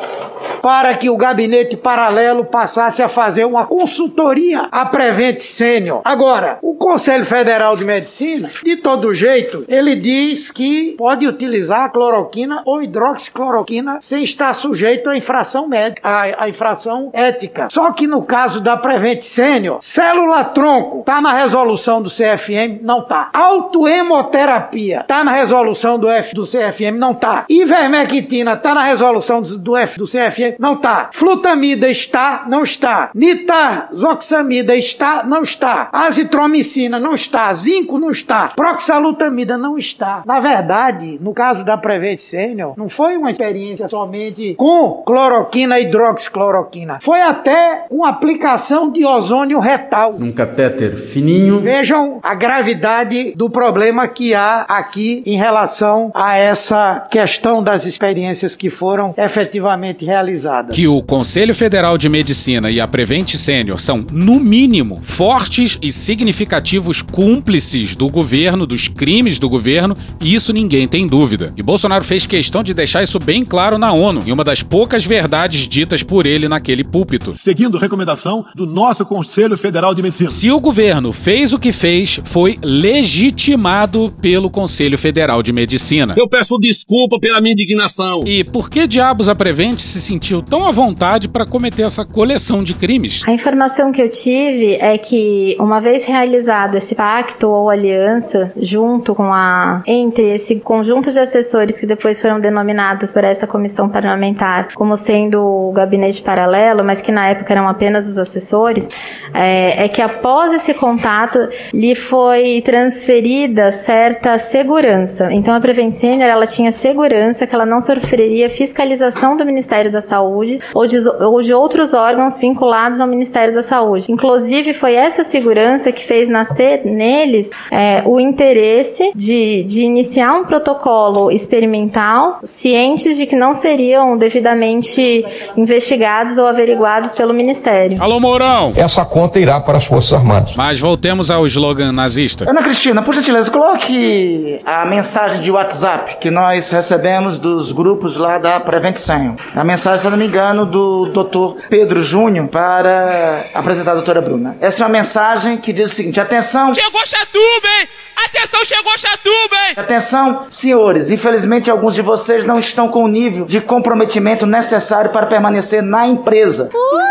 para 0.66 0.96
que 0.96 1.12
o 1.12 1.16
gabinete 1.16 1.78
paralelo 1.78 2.44
passasse 2.44 3.00
a 3.04 3.08
fazer 3.08 3.46
uma 3.46 3.68
consultoria 3.68 4.68
à 4.72 4.84
Prevent 4.84 5.40
Senior. 5.42 6.02
Agora, 6.04 6.58
o 6.60 6.74
Conselho 6.74 7.24
Federal 7.24 7.78
de 7.78 7.86
Medicina, 7.86 8.50
de 8.64 8.76
todo 8.78 9.14
jeito, 9.14 9.64
ele 9.68 9.96
diz 9.96 10.50
que 10.50 10.96
pode 10.98 11.28
utilizar 11.28 11.84
a 11.84 11.90
cloroquina 11.90 12.64
ou 12.66 12.82
hidroxicloroquina 12.82 14.00
sem 14.02 14.24
estar 14.24 14.52
sujeito 14.54 15.08
à 15.08 15.16
infração 15.16 15.68
médica, 15.68 16.02
à, 16.04 16.46
à 16.46 16.50
infração 16.50 17.12
ética. 17.14 17.68
Só 17.70 17.92
que 17.92 18.08
no 18.08 18.24
caso 18.24 18.60
da 18.60 18.76
Prevent 18.76 19.22
Senior, 19.22 19.78
célula 19.82 20.44
tronco 20.46 21.04
tá 21.06 21.22
na 21.22 21.34
resolução 21.34 21.85
do 22.02 22.10
CFM, 22.10 22.82
não 22.82 23.02
tá. 23.02 23.30
Autohemoterapia 23.34 25.04
tá 25.08 25.24
na 25.24 25.32
resolução 25.32 26.00
do 26.00 26.10
F 26.10 26.34
do 26.34 26.44
CFM, 26.44 26.98
não 26.98 27.14
tá. 27.14 27.46
Ivermectina 27.50 28.58
tá 28.58 28.74
na 28.74 28.84
resolução 28.84 29.42
do, 29.42 29.58
do 29.58 29.78
F 29.78 30.00
do 30.00 30.06
CFM, 30.06 30.58
não 30.60 30.76
tá. 30.76 31.10
Flutamida 31.14 31.90
está, 31.90 32.46
não 32.48 32.64
está. 32.64 33.12
Nitazoxamida 33.14 34.76
está, 34.76 35.24
não 35.24 35.42
está. 35.42 35.90
Azitromicina 35.92 37.00
não 37.00 37.14
está. 37.14 37.54
Zinco 37.54 38.00
não 38.00 38.10
está. 38.10 38.50
Proxalutamida 38.56 39.58
não 39.58 39.78
está. 39.78 40.24
Na 40.26 40.40
verdade, 40.40 41.18
no 41.22 41.34
caso 41.34 41.64
da 41.64 41.78
Prevent 41.78 42.18
Senior, 42.18 42.74
não 42.78 42.90
foi 42.90 43.18
uma 43.18 43.32
experiência 43.32 43.88
somente 43.88 44.56
com 44.56 45.04
cloroquina 45.06 45.80
e 45.80 45.84
hidroxicloroquina. 45.84 47.00
Foi 47.02 47.22
até 47.22 47.86
com 47.90 48.04
aplicação 48.04 48.90
de 48.92 49.06
ozônio 49.06 49.60
retal. 49.60 50.14
Num 50.18 50.32
catéter 50.32 50.96
fininho. 50.96 51.60
Vejam 51.66 52.20
a 52.22 52.36
gravidade 52.36 53.34
do 53.36 53.50
problema 53.50 54.08
que 54.08 54.36
há 54.36 54.62
aqui 54.70 55.24
em 55.26 55.36
relação 55.36 56.12
a 56.14 56.38
essa 56.38 57.08
questão 57.10 57.64
das 57.64 57.88
experiências 57.88 58.56
que 58.56 58.70
foram 58.70 59.16
efetivamente 59.18 60.06
realizadas. 60.06 60.76
Que 60.76 60.88
o 60.88 61.02
Conselho 61.02 61.56
Federal 61.56 61.98
de 61.98 62.08
Medicina 62.08 62.70
e 62.70 62.80
a 62.80 62.88
Prevent 62.88 63.32
Senior 63.32 63.80
são, 63.82 64.06
no 64.12 64.40
mínimo, 64.40 65.02
fortes 65.02 65.80
e 65.82 65.92
significativos 65.92 67.02
cúmplices 67.02 67.96
do 67.96 68.10
governo, 68.10 68.68
dos 68.68 68.88
crimes 68.88 69.40
do 69.40 69.50
governo, 69.50 69.98
e 70.22 70.36
isso 70.36 70.54
ninguém 70.54 70.88
tem 70.88 71.08
dúvida. 71.08 71.52
E 71.58 71.64
Bolsonaro 71.64 72.04
fez 72.04 72.28
questão 72.28 72.62
de 72.62 72.76
deixar 72.76 73.02
isso 73.02 73.18
bem 73.18 73.44
claro 73.44 73.80
na 73.80 73.92
ONU, 73.92 74.22
em 74.28 74.32
uma 74.32 74.44
das 74.44 74.62
poucas 74.62 75.04
verdades 75.04 75.68
ditas 75.68 76.04
por 76.04 76.28
ele 76.28 76.48
naquele 76.48 76.84
púlpito. 76.84 77.34
Seguindo 77.34 77.80
recomendação 77.80 78.46
do 78.54 78.68
nosso 78.68 79.04
Conselho 79.04 79.58
Federal 79.58 79.96
de 79.96 80.04
Medicina. 80.04 80.30
Se 80.30 80.52
o 80.52 80.60
governo 80.60 81.12
fez 81.12 81.55
o 81.56 81.60
que 81.60 81.72
fez, 81.72 82.22
foi 82.24 82.58
legitimado 82.64 84.14
pelo 84.22 84.50
Conselho 84.50 84.98
Federal 84.98 85.42
de 85.42 85.52
Medicina. 85.52 86.14
Eu 86.18 86.28
peço 86.28 86.58
desculpa 86.60 87.20
pela 87.20 87.42
minha 87.42 87.54
indignação. 87.54 88.24
E 88.26 88.44
por 88.44 88.70
que 88.70 88.88
diabos 88.88 89.30
a 89.30 89.36
Prevent 89.36 89.80
se 89.80 90.00
sentiu 90.02 90.42
tão 90.42 90.68
à 90.68 90.72
vontade 90.72 91.28
para 91.28 91.46
cometer 91.46 91.84
essa 91.84 92.06
coleção 92.06 92.64
de 92.64 92.74
crimes? 92.74 93.24
A 93.28 93.32
informação 93.32 93.92
que 93.92 94.02
eu 94.02 94.10
tive 94.10 94.76
é 94.76 94.98
que, 94.98 95.56
uma 95.60 95.80
vez 95.80 96.06
realizado 96.06 96.76
esse 96.76 96.94
pacto 96.94 97.48
ou 97.48 97.70
aliança, 97.70 98.52
junto 98.58 99.16
com 99.16 99.34
a. 99.34 99.82
entre 99.88 100.36
esse 100.36 100.56
conjunto 100.58 101.12
de 101.12 101.20
assessores 101.20 101.80
que 101.80 101.86
depois 101.86 102.22
foram 102.22 102.40
denominados 102.40 103.14
por 103.14 103.24
essa 103.24 103.48
comissão 103.48 103.90
parlamentar 103.90 104.74
como 104.76 104.98
sendo 104.98 105.42
o 105.42 105.72
gabinete 105.72 106.22
paralelo, 106.22 106.84
mas 106.84 107.02
que 107.02 107.12
na 107.12 107.30
época 107.30 107.54
eram 107.54 107.68
apenas 107.68 108.08
os 108.08 108.18
assessores, 108.18 108.90
é, 109.34 109.86
é 109.86 109.88
que 109.88 110.02
após 110.02 110.54
esse 110.54 110.74
contato 110.74 111.45
lhe 111.74 111.96
foi 111.96 112.62
transferida 112.62 113.72
certa 113.72 114.38
segurança. 114.38 115.30
Então 115.32 115.54
a 115.54 115.60
Prevent 115.60 115.94
Senior 115.94 116.30
ela 116.30 116.48
tinha 116.48 116.72
segurança 116.72 117.46
que 117.46 117.54
ela 117.54 117.66
não 117.66 117.82
sofreria 117.82 118.50
fiscalização 118.50 119.38
do 119.38 119.46
Ministério 119.46 119.92
da 119.92 120.02
Saúde 120.02 120.60
ou 120.74 120.86
de, 120.88 120.98
ou 121.08 121.42
de 121.42 121.54
outros 121.54 121.94
órgãos 121.94 122.38
vinculados 122.38 123.00
ao 123.00 123.08
Ministério 123.08 123.54
da 123.54 123.64
Saúde. 123.64 124.06
Inclusive 124.10 124.74
foi 124.74 124.94
essa 124.96 125.24
segurança 125.24 125.92
que 125.92 126.04
fez 126.04 126.30
nascer 126.30 126.86
neles 126.86 127.50
é, 127.72 128.04
o 128.06 128.20
interesse 128.20 129.12
de, 129.16 129.64
de 129.64 129.82
iniciar 129.82 130.34
um 130.34 130.46
protocolo 130.46 131.32
experimental, 131.32 132.40
cientes 132.44 133.18
de 133.18 133.26
que 133.26 133.36
não 133.36 133.54
seriam 133.54 134.18
devidamente 134.18 135.26
investigados 135.58 136.38
ou 136.38 136.46
averiguados 136.46 137.16
pelo 137.16 137.34
Ministério. 137.34 138.02
Alô, 138.02 138.20
Mourão! 138.20 138.74
Essa 138.76 139.06
conta 139.06 139.40
irá 139.40 139.60
para 139.60 139.78
as 139.78 139.86
Forças 139.86 140.14
Armadas. 140.14 140.56
Mas 140.56 140.80
voltemos 140.80 141.30
ao 141.36 141.46
slogan 141.46 141.92
nazista. 141.92 142.50
Ana 142.50 142.64
Cristina, 142.64 143.02
por 143.02 143.14
gentileza, 143.14 143.52
coloque 143.52 144.60
a 144.66 144.86
mensagem 144.86 145.42
de 145.42 145.52
WhatsApp 145.52 146.18
que 146.20 146.32
nós 146.32 146.72
recebemos 146.72 147.38
dos 147.38 147.72
grupos 147.72 148.18
lá 148.18 148.38
da 148.38 148.60
Prevent 148.60 148.98
Senior. 148.98 149.36
A 149.56 149.64
mensagem, 149.64 150.00
se 150.00 150.08
eu 150.08 150.12
não 150.12 150.18
me 150.18 150.28
engano, 150.28 150.66
do 150.66 151.06
Dr. 151.08 151.68
Pedro 151.70 152.02
Júnior 152.02 152.48
para 152.48 153.46
apresentar 153.54 153.92
a 153.92 153.96
doutora 153.96 154.22
Bruna. 154.22 154.58
Essa 154.60 154.84
é 154.84 154.88
uma 154.88 154.92
mensagem 154.92 155.58
que 155.58 155.74
diz 155.74 155.92
o 155.92 155.96
seguinte: 155.96 156.20
atenção. 156.20 156.74
Chegou 156.74 157.06
Chatuba, 157.06 157.68
hein? 157.80 157.88
Atenção, 158.16 158.64
chegou 158.64 158.98
Chatuba, 158.98 159.56
hein? 159.68 159.74
Atenção, 159.76 160.46
senhores, 160.50 161.12
infelizmente 161.12 161.70
alguns 161.70 161.96
de 161.96 162.02
vocês 162.02 162.46
não 162.46 162.58
estão 162.58 162.88
com 162.88 163.04
o 163.04 163.08
nível 163.08 163.46
de 163.46 163.60
comprometimento 163.60 164.46
necessário 164.46 165.12
para 165.12 165.26
permanecer 165.26 165.82
na 165.82 166.08
empresa. 166.08 166.70
Uh, 166.74 167.05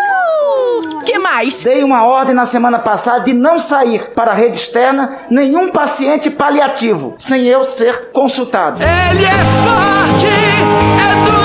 mais? 1.24 1.64
Dei 1.64 1.82
uma 1.82 2.04
ordem 2.04 2.34
na 2.34 2.44
semana 2.44 2.78
passada 2.78 3.24
de 3.24 3.32
não 3.32 3.58
sair 3.58 4.10
para 4.14 4.30
a 4.30 4.34
rede 4.34 4.58
externa 4.58 5.20
nenhum 5.30 5.70
paciente 5.70 6.28
paliativo 6.28 7.14
sem 7.16 7.46
eu 7.46 7.64
ser 7.64 8.10
consultado. 8.12 8.78
Ele 8.82 9.24
é 9.24 9.30
forte, 9.64 10.26
é 10.26 11.24
durão. 11.24 11.43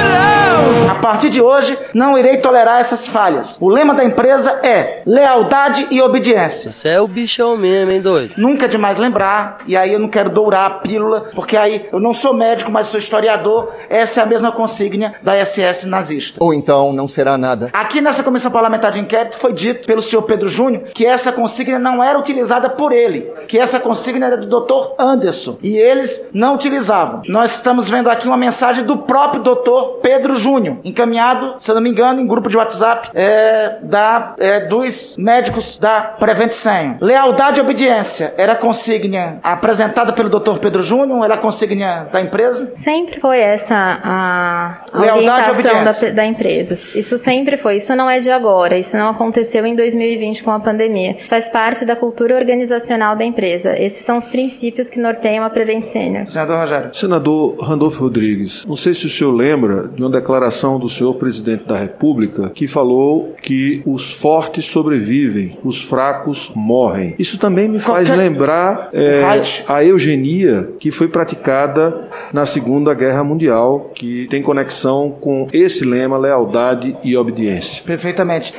A 1.00 1.02
partir 1.02 1.30
de 1.30 1.42
hoje, 1.42 1.80
não 1.94 2.18
irei 2.18 2.40
tolerar 2.40 2.82
essas 2.82 3.08
falhas. 3.08 3.58
O 3.62 3.70
lema 3.70 3.94
da 3.94 4.04
empresa 4.04 4.60
é 4.62 5.02
lealdade 5.06 5.88
e 5.90 6.02
obediência. 6.02 6.74
Você 6.74 6.90
é 6.90 7.00
o 7.00 7.08
bichão 7.08 7.56
mesmo, 7.56 7.94
hein, 7.94 8.02
doido? 8.02 8.34
Nunca 8.36 8.66
é 8.66 8.68
demais 8.68 8.98
lembrar, 8.98 9.60
e 9.66 9.78
aí 9.78 9.94
eu 9.94 10.00
não 10.00 10.10
quero 10.10 10.30
dourar 10.30 10.66
a 10.66 10.70
pílula, 10.80 11.30
porque 11.34 11.56
aí 11.56 11.88
eu 11.90 12.02
não 12.02 12.14
sou 12.14 12.34
médico, 12.34 12.70
mas 12.70 12.88
sou 12.88 13.00
historiador. 13.00 13.72
Essa 13.90 14.20
é 14.20 14.24
a 14.24 14.26
mesma 14.26 14.52
consigna 14.52 15.16
da 15.24 15.38
SS 15.40 15.88
nazista. 15.88 16.38
Ou 16.44 16.54
então 16.54 16.92
não 16.92 17.08
será 17.08 17.38
nada. 17.38 17.70
Aqui 17.72 18.02
nessa 18.02 18.22
comissão 18.22 18.52
parlamentar 18.52 18.92
de 18.92 19.00
inquérito 19.00 19.38
foi 19.38 19.54
dito 19.54 19.88
pelo 19.88 20.02
senhor 20.02 20.24
Pedro 20.24 20.50
Júnior 20.50 20.84
que 20.94 21.06
essa 21.06 21.32
consigna 21.32 21.80
não 21.80 22.04
era 22.04 22.20
utilizada 22.20 22.70
por 22.70 22.92
ele, 22.92 23.22
que 23.48 23.58
essa 23.58 23.80
consigna 23.80 24.26
era 24.26 24.38
do 24.38 24.48
Dr. 24.48 24.96
Anderson 25.00 25.58
e 25.64 25.78
eles 25.78 26.28
não 26.34 26.56
utilizavam. 26.56 27.22
Nós 27.30 27.54
estamos 27.54 27.90
vendo 27.90 28.10
aqui 28.10 28.28
uma 28.28 28.36
mensagem 28.36 28.84
do 28.84 28.98
próprio 28.98 29.42
Dr. 29.42 30.02
Pedro 30.02 30.36
Júnior 30.36 30.89
encaminhado, 30.90 31.56
se 31.58 31.70
eu 31.70 31.76
não 31.76 31.82
me 31.82 31.90
engano, 31.90 32.20
em 32.20 32.28
grupo 32.28 32.50
de 32.50 32.58
WhatsApp 32.58 33.10
é, 33.14 33.78
da, 33.82 34.36
é, 34.38 34.60
dos 34.62 35.16
médicos 35.18 35.78
da 35.78 36.02
Prevent 36.02 36.52
Senior. 36.52 36.98
Lealdade 37.02 37.60
e 37.60 37.62
obediência 37.62 38.34
era 38.38 38.54
a 38.54 38.56
consigna 38.56 39.40
apresentada 39.44 40.14
pelo 40.14 40.30
Dr. 40.30 40.60
Pedro 40.60 40.84
Júnior, 40.84 41.24
era 41.24 41.36
a 41.36 41.38
consigna 41.38 42.08
da 42.12 42.22
empresa? 42.22 42.72
Sempre 42.76 43.20
foi 43.20 43.40
essa 43.40 43.76
a, 43.76 44.82
a 44.92 45.00
Lealdade 45.00 45.20
e 45.20 45.52
orientação 45.52 45.54
obediência. 45.54 46.10
da, 46.10 46.16
da 46.16 46.26
empresa. 46.26 46.78
Isso 46.96 47.18
sempre 47.18 47.58
foi. 47.58 47.76
Isso 47.76 47.96
não 47.96 48.10
é 48.10 48.20
de 48.20 48.30
agora. 48.30 48.78
Isso 48.78 48.98
não 48.98 49.10
aconteceu 49.10 49.66
em 49.66 49.76
2020 49.76 50.44
com 50.44 50.52
a 50.52 50.60
pandemia. 50.60 51.18
Faz 51.28 51.50
parte 51.50 51.86
da 51.86 51.96
cultura 51.96 52.36
organizacional 52.36 53.16
da 53.16 53.26
empresa. 53.26 53.78
Esses 53.78 54.06
são 54.06 54.18
os 54.18 54.30
princípios 54.30 54.90
que 54.90 55.00
norteiam 55.00 55.44
a 55.44 55.50
Prevent 55.50 55.86
Senior. 55.86 56.28
Senador 56.28 56.60
Rogério. 56.60 56.96
Senador 56.96 57.58
Randolfo 57.62 58.02
Rodrigues, 58.02 58.66
não 58.66 58.76
sei 58.76 58.94
se 58.94 59.06
o 59.06 59.10
senhor 59.10 59.32
lembra 59.32 59.88
de 59.88 60.02
uma 60.02 60.10
declaração 60.10 60.79
do 60.80 60.90
senhor 60.90 61.14
presidente 61.16 61.66
da 61.66 61.78
República 61.78 62.50
que 62.50 62.68
falou 62.68 63.36
que 63.42 63.82
os 63.86 64.14
fortes 64.14 64.66
sobrevivem, 64.66 65.58
os 65.64 65.84
fracos 65.84 66.52
morrem. 66.56 67.14
Isso 67.20 67.38
também 67.38 67.68
me 67.70 67.80
faz 67.80 68.08
Qualquer- 68.08 68.22
lembrar 68.24 68.90
é, 68.94 69.24
a 69.68 69.84
eugenia 69.84 70.70
que 70.80 70.92
foi 70.92 71.08
praticada 71.08 72.08
na 72.34 72.46
Segunda 72.46 72.94
Guerra 72.94 73.24
Mundial, 73.24 73.92
que 73.94 74.28
tem 74.30 74.42
conexão 74.42 75.12
com 75.22 75.48
esse 75.54 75.86
lema 75.86 76.18
lealdade 76.18 76.96
e 77.04 77.16
obediência. 77.16 77.84
Perfeitamente. 77.86 78.54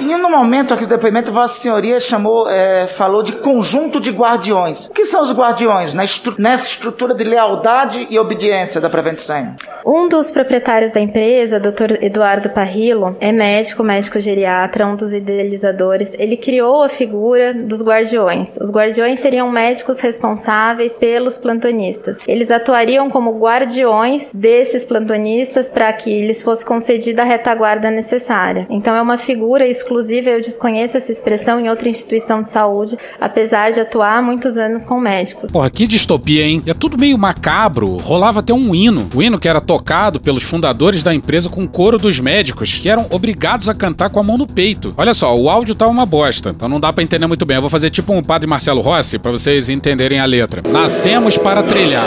Em 0.00 0.14
um 0.14 0.30
momento 0.30 0.72
aqui 0.74 0.84
do 0.84 0.90
depoimento, 0.90 1.32
Vossa 1.32 1.60
Senhoria 1.60 1.98
chamou, 2.00 2.48
é, 2.48 2.86
falou 2.86 3.22
de 3.22 3.32
conjunto 3.32 4.00
de 4.00 4.10
guardiões. 4.10 4.86
O 4.86 4.92
que 4.92 5.04
são 5.04 5.22
os 5.22 5.32
guardiões 5.32 5.92
na 5.94 6.04
estru- 6.04 6.34
nessa 6.38 6.64
estrutura 6.64 7.14
de 7.14 7.24
lealdade 7.24 8.06
e 8.10 8.18
obediência 8.18 8.80
da 8.80 8.88
Prevent 8.88 9.18
Senior? 9.18 9.54
Um 9.84 10.08
dos 10.08 10.30
proprietários 10.30 10.92
da 10.92 11.00
empresa, 11.00 11.58
Dr. 11.58 12.02
Eduardo 12.02 12.50
Parrillo, 12.50 13.16
é 13.20 13.32
médico, 13.32 13.82
médico 13.82 14.20
geriatra, 14.20 14.86
um 14.86 14.96
dos 14.96 15.12
idealizadores. 15.12 16.12
Ele 16.18 16.36
criou 16.36 16.82
a 16.82 16.88
figura 16.88 17.54
dos 17.54 17.82
guardiões. 17.82 18.56
Os 18.60 18.70
guardiões 18.70 19.18
seriam 19.20 19.50
médicos 19.50 19.98
responsáveis 20.00 20.98
pelos 20.98 21.38
plantonistas. 21.38 22.18
Eles 22.26 22.50
atuariam 22.50 23.08
como 23.10 23.38
guardiões 23.38 24.30
desses 24.34 24.84
plantonistas 24.84 25.68
para 25.70 25.92
que 25.92 26.26
lhes 26.26 26.42
fosse 26.42 26.64
concedida 26.64 27.22
a 27.22 27.24
retaguarda 27.24 27.90
necessária. 27.90 28.66
Então 28.70 28.94
é 28.94 29.00
uma 29.02 29.16
figura 29.18 29.66
exclusiva, 29.66 29.87
eu 30.30 30.40
desconheço 30.40 30.96
essa 30.96 31.10
expressão 31.10 31.60
em 31.60 31.68
outra 31.68 31.88
instituição 31.88 32.42
de 32.42 32.48
saúde, 32.48 32.96
apesar 33.20 33.72
de 33.72 33.80
atuar 33.80 34.18
há 34.18 34.22
muitos 34.22 34.56
anos 34.56 34.84
com 34.84 35.00
médicos. 35.00 35.50
Porra, 35.50 35.70
que 35.70 35.86
distopia, 35.86 36.44
hein? 36.44 36.62
É 36.66 36.74
tudo 36.74 36.98
meio 36.98 37.16
macabro. 37.18 37.96
Rolava 37.96 38.40
até 38.40 38.52
um 38.52 38.74
hino. 38.74 39.08
O 39.14 39.22
hino 39.22 39.38
que 39.38 39.48
era 39.48 39.60
tocado 39.60 40.20
pelos 40.20 40.42
fundadores 40.42 41.02
da 41.02 41.14
empresa 41.14 41.48
com 41.48 41.66
coro 41.66 41.98
dos 41.98 42.20
médicos, 42.20 42.78
que 42.78 42.88
eram 42.88 43.06
obrigados 43.10 43.68
a 43.68 43.74
cantar 43.74 44.10
com 44.10 44.20
a 44.20 44.22
mão 44.22 44.38
no 44.38 44.46
peito. 44.46 44.94
Olha 44.96 45.14
só, 45.14 45.36
o 45.36 45.48
áudio 45.48 45.74
tá 45.74 45.86
uma 45.86 46.06
bosta, 46.06 46.50
então 46.50 46.68
não 46.68 46.80
dá 46.80 46.92
pra 46.92 47.02
entender 47.04 47.26
muito 47.26 47.46
bem. 47.46 47.56
Eu 47.56 47.62
vou 47.62 47.70
fazer 47.70 47.90
tipo 47.90 48.12
um 48.12 48.22
padre 48.22 48.48
Marcelo 48.48 48.80
Rossi 48.80 49.18
pra 49.18 49.30
vocês 49.30 49.68
entenderem 49.68 50.20
a 50.20 50.24
letra. 50.24 50.62
Nascemos 50.68 51.36
para 51.38 51.62
trilhar. 51.62 52.06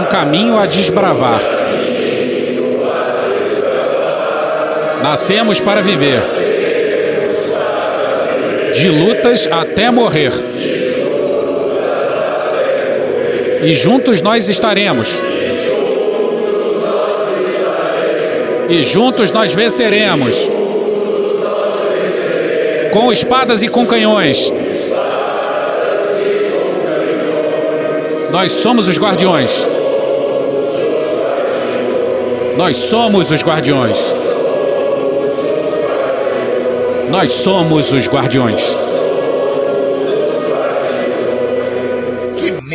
Um 0.00 0.04
caminho 0.06 0.58
a 0.58 0.66
desbravar. 0.66 1.53
Nascemos 5.04 5.60
para 5.60 5.82
viver. 5.82 6.18
De 8.72 8.88
lutas 8.88 9.46
até 9.52 9.90
morrer. 9.90 10.32
E 13.62 13.74
juntos 13.74 14.22
nós 14.22 14.48
estaremos. 14.48 15.22
E 18.70 18.82
juntos 18.82 19.30
nós 19.30 19.52
venceremos. 19.52 20.48
Com 22.90 23.12
espadas 23.12 23.62
e 23.62 23.68
com 23.68 23.86
canhões. 23.86 24.54
Nós 28.30 28.52
somos 28.52 28.88
os 28.88 28.98
guardiões. 28.98 29.68
Nós 32.56 32.76
somos 32.78 33.30
os 33.30 33.42
guardiões. 33.42 34.23
Nós 37.14 37.32
somos 37.32 37.92
os 37.92 38.08
guardiões. 38.08 38.83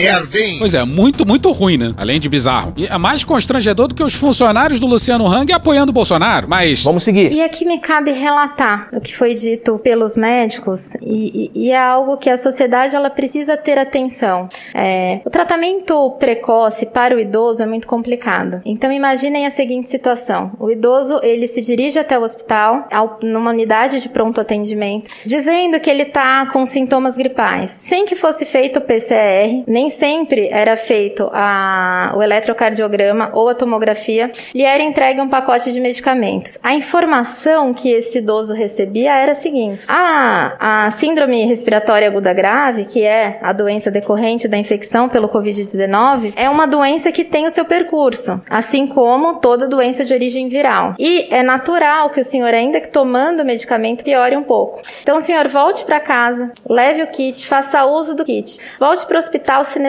Que 0.10 0.20
merda, 0.20 0.38
hein? 0.40 0.56
Pois 0.60 0.74
é, 0.74 0.84
muito, 0.84 1.26
muito 1.26 1.52
ruim, 1.52 1.78
né? 1.78 1.94
Além 1.98 2.20
de 2.20 2.30
bizarro. 2.30 2.74
E 2.78 2.86
é 2.86 2.98
mais 2.98 3.24
constrangedor 3.24 3.88
do 3.88 3.96
que 3.96 4.04
os 4.04 4.14
funcionários 4.14 4.80
do 4.80 4.88
Luciano 4.88 5.28
Hang 5.28 5.52
apoiando 5.54 5.92
o 5.92 5.94
Bolsonaro. 5.94 6.48
Mas. 6.48 6.84
Vamos 6.84 7.04
seguir. 7.04 7.32
E 7.32 7.42
aqui 7.42 7.66
me 7.66 7.80
cabe 7.80 8.12
relatar 8.12 8.90
o 8.94 9.00
que 9.02 9.16
foi 9.16 9.34
dito 9.34 9.78
pelos 9.80 10.16
médicos 10.18 10.90
e, 11.02 11.52
e- 11.56 11.66
e 11.68 11.72
é 11.72 11.78
algo 11.80 12.18
que 12.18 12.30
a 12.30 12.38
sociedade 12.38 12.96
ela 12.96 13.10
precisa 13.10 13.56
ter 13.58 13.78
atenção. 13.78 14.50
É, 14.74 15.22
o 15.26 15.30
tratamento 15.30 16.12
precoce 16.20 16.86
para 16.86 17.16
o 17.16 17.20
idoso 17.20 17.62
é 17.64 17.66
muito 17.66 17.88
complicado. 17.88 18.62
Então 18.66 18.92
imaginem 18.92 19.46
a 19.46 19.52
seguinte 19.52 19.90
situação: 19.90 20.52
o 20.60 20.70
idoso 20.70 21.20
ele 21.24 21.48
se 21.48 21.62
dirige 21.62 22.00
até 22.00 22.18
o 22.18 22.22
hospital, 22.24 22.88
ao- 22.92 23.20
numa 23.22 23.52
unidade 23.52 24.00
de 24.00 24.10
pronto 24.10 24.40
atendimento, 24.42 25.10
dizendo 25.26 25.80
que 25.80 25.90
ele 25.90 26.04
está 26.04 26.46
com 26.48 26.66
sintomas 26.66 27.16
gripais, 27.18 27.72
sem 27.72 28.06
que 28.06 28.16
fosse 28.16 28.46
feito 28.46 28.80
o 28.80 28.82
PCR, 28.82 29.64
nem 29.68 29.90
sempre 30.00 30.48
era 30.52 30.76
feito 30.78 31.30
a- 31.34 32.14
o 32.16 32.24
eletrocardiograma 32.24 33.32
ou 33.34 33.50
a 33.50 33.56
tomografia, 33.56 34.32
lhe 34.56 34.64
era 34.64 34.82
entregue 34.82 35.20
um 35.22 35.28
pacote 35.30 35.72
de 35.72 35.80
medicamentos. 35.80 36.58
A 36.64 36.74
informação 36.74 37.74
que 37.74 37.92
esse 37.92 38.18
idoso 38.20 38.54
recebia 38.54 39.14
era 39.14 39.34
a 39.34 39.36
seguinte: 39.36 39.84
a, 39.88 40.86
a 40.86 40.92
síndrome 40.92 41.46
respiratória 41.46 42.08
aguda 42.08 42.34
grave, 42.34 42.86
que 42.86 43.04
é 43.04 43.40
a 43.42 43.52
doença 43.54 43.92
decorrente 43.92 44.48
da 44.48 44.58
infecção 44.58 45.10
pelo 45.10 45.28
Covid-19, 45.30 46.34
é 46.36 46.50
uma 46.50 46.66
doença 46.66 47.12
que 47.12 47.24
tem 47.24 47.46
o 47.46 47.52
seu 47.52 47.66
percurso, 47.66 48.42
assim 48.50 48.88
como 48.88 49.36
toda 49.40 49.68
doença 49.68 50.06
de 50.06 50.14
origem 50.14 50.48
viral. 50.48 50.96
E 50.98 51.28
é 51.30 51.44
natural 51.44 52.10
que 52.12 52.22
o 52.22 52.24
senhor, 52.24 52.54
ainda 52.54 52.80
que 52.80 52.88
tomando 52.88 53.42
o 53.42 53.46
medicamento, 53.46 54.04
piore 54.04 54.36
um 54.38 54.44
pouco. 54.44 54.82
Então, 55.04 55.18
o 55.18 55.22
senhor 55.22 55.48
volte 55.48 55.84
para 55.84 56.00
casa, 56.00 56.52
leve 56.70 57.04
o 57.04 57.08
kit, 57.08 57.46
faça 57.46 57.86
uso 57.86 58.16
do 58.16 58.24
kit, 58.24 58.58
volte 58.80 59.06
para 59.06 59.16
o 59.16 59.20
hospital 59.20 59.64
se 59.64 59.78
necessário. 59.80 59.89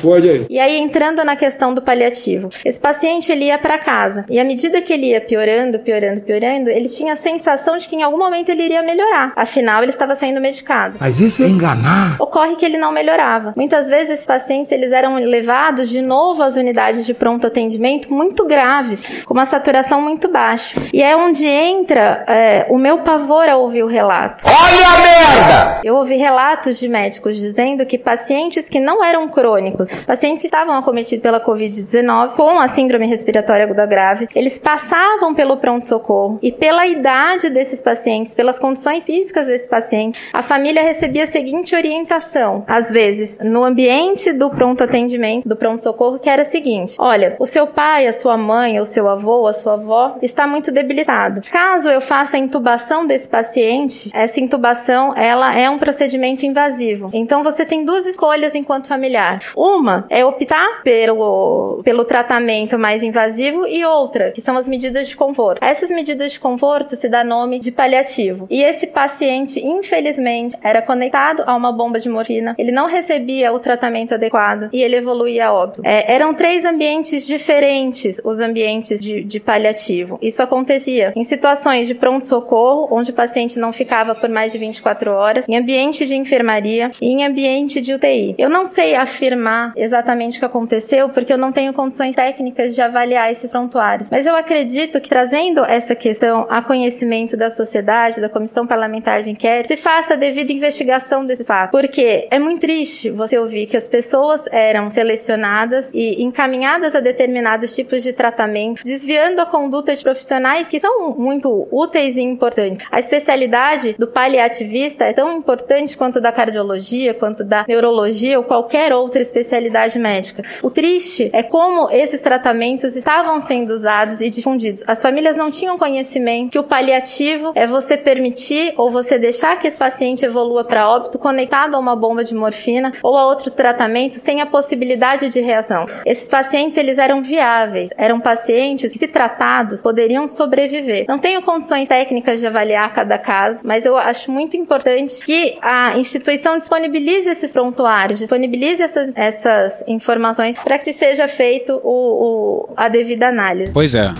Pode 0.00 0.28
aí. 0.28 0.46
E 0.48 0.58
aí, 0.58 0.78
entrando 0.78 1.24
na 1.24 1.36
questão 1.36 1.74
do 1.74 1.82
paliativo, 1.82 2.48
esse 2.64 2.80
paciente 2.80 3.30
ele 3.30 3.46
ia 3.46 3.58
para 3.58 3.78
casa 3.78 4.24
e 4.28 4.38
à 4.38 4.44
medida 4.44 4.80
que 4.80 4.92
ele 4.92 5.06
ia 5.06 5.20
piorando, 5.20 5.78
piorando, 5.78 6.20
piorando, 6.20 6.70
ele 6.70 6.88
tinha 6.88 7.12
a 7.12 7.16
sensação 7.16 7.76
de 7.76 7.86
que 7.86 7.96
em 7.96 8.02
algum 8.02 8.18
momento 8.18 8.48
ele 8.48 8.62
iria 8.62 8.82
melhorar. 8.82 9.32
Afinal, 9.36 9.82
ele 9.82 9.90
estava 9.90 10.14
sendo 10.14 10.40
medicado. 10.40 10.96
Mas 11.00 11.20
isso 11.20 11.42
é 11.42 11.46
enganar. 11.46 12.16
Ocorre 12.20 12.56
que 12.56 12.64
ele 12.64 12.78
não 12.78 12.92
melhorava. 12.92 13.52
Muitas 13.56 13.88
vezes 13.88 14.10
esses 14.10 14.26
pacientes 14.26 14.70
eles 14.72 14.92
eram 14.92 15.16
levados 15.16 15.88
de 15.88 16.02
novo 16.02 16.42
às 16.42 16.56
unidades 16.56 17.06
de 17.06 17.14
pronto 17.14 17.46
atendimento 17.46 18.12
muito 18.12 18.44
graves, 18.44 19.02
com 19.24 19.34
uma 19.34 19.46
saturação 19.46 20.00
muito 20.00 20.28
baixa. 20.28 20.80
E 20.92 21.02
é 21.02 21.16
onde 21.16 21.46
entra 21.46 22.24
é, 22.26 22.66
o 22.68 22.78
meu 22.78 22.98
pavor 22.98 23.48
ao 23.48 23.62
ouvir 23.62 23.82
o 23.82 23.86
relato. 23.86 24.44
Olha 24.46 24.88
a 24.88 24.98
merda! 24.98 25.80
Eu 25.84 25.96
ouvi 25.96 26.16
relatos 26.16 26.78
de 26.78 26.88
médicos 26.88 27.36
dizendo 27.36 27.84
que 27.86 27.98
pacientes 27.98 28.68
que 28.68 28.80
não 28.80 29.04
eram 29.04 29.17
crônicos, 29.26 29.88
pacientes 30.06 30.42
que 30.42 30.46
estavam 30.46 30.76
acometidos 30.76 31.22
pela 31.22 31.44
Covid-19 31.44 32.34
com 32.34 32.60
a 32.60 32.68
síndrome 32.68 33.06
respiratória 33.06 33.64
aguda 33.64 33.86
grave, 33.86 34.28
eles 34.34 34.58
passavam 34.58 35.34
pelo 35.34 35.56
pronto-socorro 35.56 36.38
e 36.42 36.52
pela 36.52 36.86
idade 36.86 37.48
desses 37.48 37.80
pacientes, 37.80 38.34
pelas 38.34 38.58
condições 38.58 39.06
físicas 39.06 39.46
desses 39.46 39.66
pacientes, 39.66 40.20
a 40.32 40.42
família 40.42 40.82
recebia 40.82 41.24
a 41.24 41.26
seguinte 41.26 41.74
orientação, 41.74 42.64
às 42.66 42.90
vezes 42.90 43.38
no 43.42 43.64
ambiente 43.64 44.32
do 44.32 44.50
pronto 44.50 44.84
atendimento, 44.84 45.48
do 45.48 45.56
pronto-socorro, 45.56 46.18
que 46.18 46.28
era 46.28 46.42
a 46.42 46.44
seguinte: 46.44 46.96
olha, 46.98 47.36
o 47.38 47.46
seu 47.46 47.66
pai, 47.66 48.06
a 48.06 48.12
sua 48.12 48.36
mãe, 48.36 48.78
o 48.78 48.84
seu 48.84 49.08
avô, 49.08 49.46
a 49.46 49.52
sua 49.52 49.74
avó 49.74 50.16
está 50.20 50.46
muito 50.46 50.70
debilitado. 50.70 51.40
Caso 51.50 51.88
eu 51.88 52.00
faça 52.00 52.36
a 52.36 52.40
intubação 52.40 53.06
desse 53.06 53.28
paciente, 53.28 54.10
essa 54.12 54.40
intubação 54.40 55.14
ela 55.16 55.54
é 55.54 55.68
um 55.70 55.78
procedimento 55.78 56.44
invasivo. 56.44 57.10
Então 57.12 57.42
você 57.42 57.64
tem 57.64 57.84
duas 57.84 58.04
escolhas 58.06 58.54
enquanto 58.54 58.86
familiar. 59.08 59.40
Uma 59.56 60.06
é 60.10 60.24
optar 60.24 60.82
pelo, 60.82 61.80
pelo 61.82 62.04
tratamento 62.04 62.78
mais 62.78 63.02
invasivo 63.02 63.66
e 63.66 63.84
outra, 63.84 64.30
que 64.30 64.40
são 64.40 64.56
as 64.56 64.68
medidas 64.68 65.08
de 65.08 65.16
conforto. 65.16 65.62
Essas 65.62 65.90
medidas 65.90 66.32
de 66.32 66.40
conforto 66.40 66.94
se 66.94 67.08
dá 67.08 67.24
nome 67.24 67.58
de 67.58 67.72
paliativo. 67.72 68.46
E 68.50 68.62
esse 68.62 68.86
paciente, 68.86 69.64
infelizmente, 69.64 70.56
era 70.62 70.82
conectado 70.82 71.42
a 71.46 71.56
uma 71.56 71.72
bomba 71.72 71.98
de 71.98 72.08
morfina. 72.08 72.54
Ele 72.58 72.70
não 72.70 72.86
recebia 72.86 73.52
o 73.52 73.58
tratamento 73.58 74.14
adequado 74.14 74.68
e 74.72 74.82
ele 74.82 74.96
evoluía 74.96 75.52
óbito. 75.52 75.82
É, 75.84 76.12
eram 76.12 76.34
três 76.34 76.64
ambientes 76.64 77.26
diferentes, 77.26 78.20
os 78.22 78.38
ambientes 78.38 79.00
de, 79.00 79.24
de 79.24 79.40
paliativo. 79.40 80.18
Isso 80.20 80.42
acontecia 80.42 81.12
em 81.16 81.24
situações 81.24 81.86
de 81.86 81.94
pronto-socorro, 81.94 82.88
onde 82.90 83.10
o 83.10 83.14
paciente 83.14 83.58
não 83.58 83.72
ficava 83.72 84.14
por 84.14 84.28
mais 84.28 84.52
de 84.52 84.58
24 84.58 85.10
horas, 85.10 85.48
em 85.48 85.56
ambiente 85.56 86.04
de 86.06 86.14
enfermaria 86.14 86.90
e 87.00 87.06
em 87.06 87.24
ambiente 87.24 87.80
de 87.80 87.94
UTI. 87.94 88.34
Eu 88.36 88.50
não 88.50 88.66
sei 88.66 88.87
sei 88.88 88.94
afirmar 88.94 89.72
exatamente 89.76 90.36
o 90.36 90.40
que 90.40 90.46
aconteceu, 90.46 91.08
porque 91.10 91.32
eu 91.32 91.38
não 91.38 91.52
tenho 91.52 91.72
condições 91.72 92.14
técnicas 92.14 92.74
de 92.74 92.80
avaliar 92.80 93.30
esses 93.30 93.50
prontuários. 93.50 94.10
Mas 94.10 94.26
eu 94.26 94.34
acredito 94.34 95.00
que 95.00 95.08
trazendo 95.08 95.64
essa 95.64 95.94
questão 95.94 96.46
a 96.48 96.62
conhecimento 96.62 97.36
da 97.36 97.50
sociedade, 97.50 98.20
da 98.20 98.28
comissão 98.28 98.66
parlamentar 98.66 99.22
de 99.22 99.30
inquérito, 99.30 99.68
se 99.68 99.76
faça 99.76 100.14
a 100.14 100.16
devida 100.16 100.52
investigação 100.52 101.24
desses 101.24 101.46
fatos. 101.46 101.70
Porque 101.70 102.26
é 102.30 102.38
muito 102.38 102.60
triste 102.60 103.10
você 103.10 103.38
ouvir 103.38 103.66
que 103.66 103.76
as 103.76 103.86
pessoas 103.86 104.46
eram 104.50 104.90
selecionadas 104.90 105.90
e 105.92 106.22
encaminhadas 106.22 106.94
a 106.94 107.00
determinados 107.00 107.74
tipos 107.74 108.02
de 108.02 108.12
tratamento, 108.12 108.82
desviando 108.82 109.40
a 109.40 109.46
conduta 109.46 109.94
de 109.94 110.02
profissionais 110.02 110.68
que 110.68 110.80
são 110.80 111.10
muito 111.16 111.68
úteis 111.70 112.16
e 112.16 112.20
importantes. 112.20 112.82
A 112.90 112.98
especialidade 112.98 113.94
do 113.98 114.06
paliativista 114.06 115.04
é 115.04 115.12
tão 115.12 115.36
importante 115.36 115.96
quanto 115.96 116.20
da 116.20 116.32
cardiologia, 116.32 117.14
quanto 117.14 117.44
da 117.44 117.64
neurologia 117.68 118.38
ou 118.38 118.44
qualquer 118.44 118.77
outra 118.92 119.20
especialidade 119.20 119.98
médica. 119.98 120.42
O 120.62 120.70
triste 120.70 121.28
é 121.32 121.42
como 121.42 121.90
esses 121.90 122.20
tratamentos 122.20 122.96
estavam 122.96 123.40
sendo 123.40 123.72
usados 123.72 124.20
e 124.20 124.30
difundidos. 124.30 124.82
As 124.86 125.02
famílias 125.02 125.36
não 125.36 125.50
tinham 125.50 125.78
conhecimento 125.78 126.52
que 126.52 126.58
o 126.58 126.64
paliativo 126.64 127.52
é 127.54 127.66
você 127.66 127.96
permitir 127.96 128.72
ou 128.76 128.90
você 128.90 129.18
deixar 129.18 129.58
que 129.58 129.66
esse 129.66 129.78
paciente 129.78 130.24
evolua 130.24 130.64
para 130.64 130.88
óbito 130.88 131.18
conectado 131.18 131.74
a 131.74 131.78
uma 131.78 131.96
bomba 131.96 132.24
de 132.24 132.34
morfina 132.34 132.92
ou 133.02 133.16
a 133.16 133.26
outro 133.26 133.50
tratamento 133.50 134.16
sem 134.16 134.40
a 134.40 134.46
possibilidade 134.46 135.28
de 135.28 135.40
reação. 135.40 135.86
Esses 136.06 136.28
pacientes 136.28 136.76
eles 136.76 136.98
eram 136.98 137.22
viáveis, 137.22 137.90
eram 137.96 138.20
pacientes 138.20 138.92
que 138.92 138.98
se 138.98 139.08
tratados 139.08 139.82
poderiam 139.82 140.26
sobreviver. 140.26 141.04
Não 141.08 141.18
tenho 141.18 141.42
condições 141.42 141.88
técnicas 141.88 142.40
de 142.40 142.46
avaliar 142.46 142.92
cada 142.92 143.18
caso, 143.18 143.62
mas 143.64 143.84
eu 143.84 143.96
acho 143.96 144.30
muito 144.30 144.56
importante 144.56 145.24
que 145.24 145.58
a 145.60 145.96
instituição 145.98 146.58
disponibilize 146.58 147.28
esses 147.28 147.52
prontuários, 147.52 148.18
disponibilize 148.18 148.67
essas, 148.80 149.12
essas 149.16 149.84
informações 149.86 150.56
para 150.58 150.78
que 150.78 150.92
seja 150.92 151.28
feito 151.28 151.80
o, 151.82 152.66
o, 152.66 152.68
a 152.76 152.88
devida 152.88 153.28
análise. 153.28 153.72
Pois 153.72 153.94
é. 153.94 154.12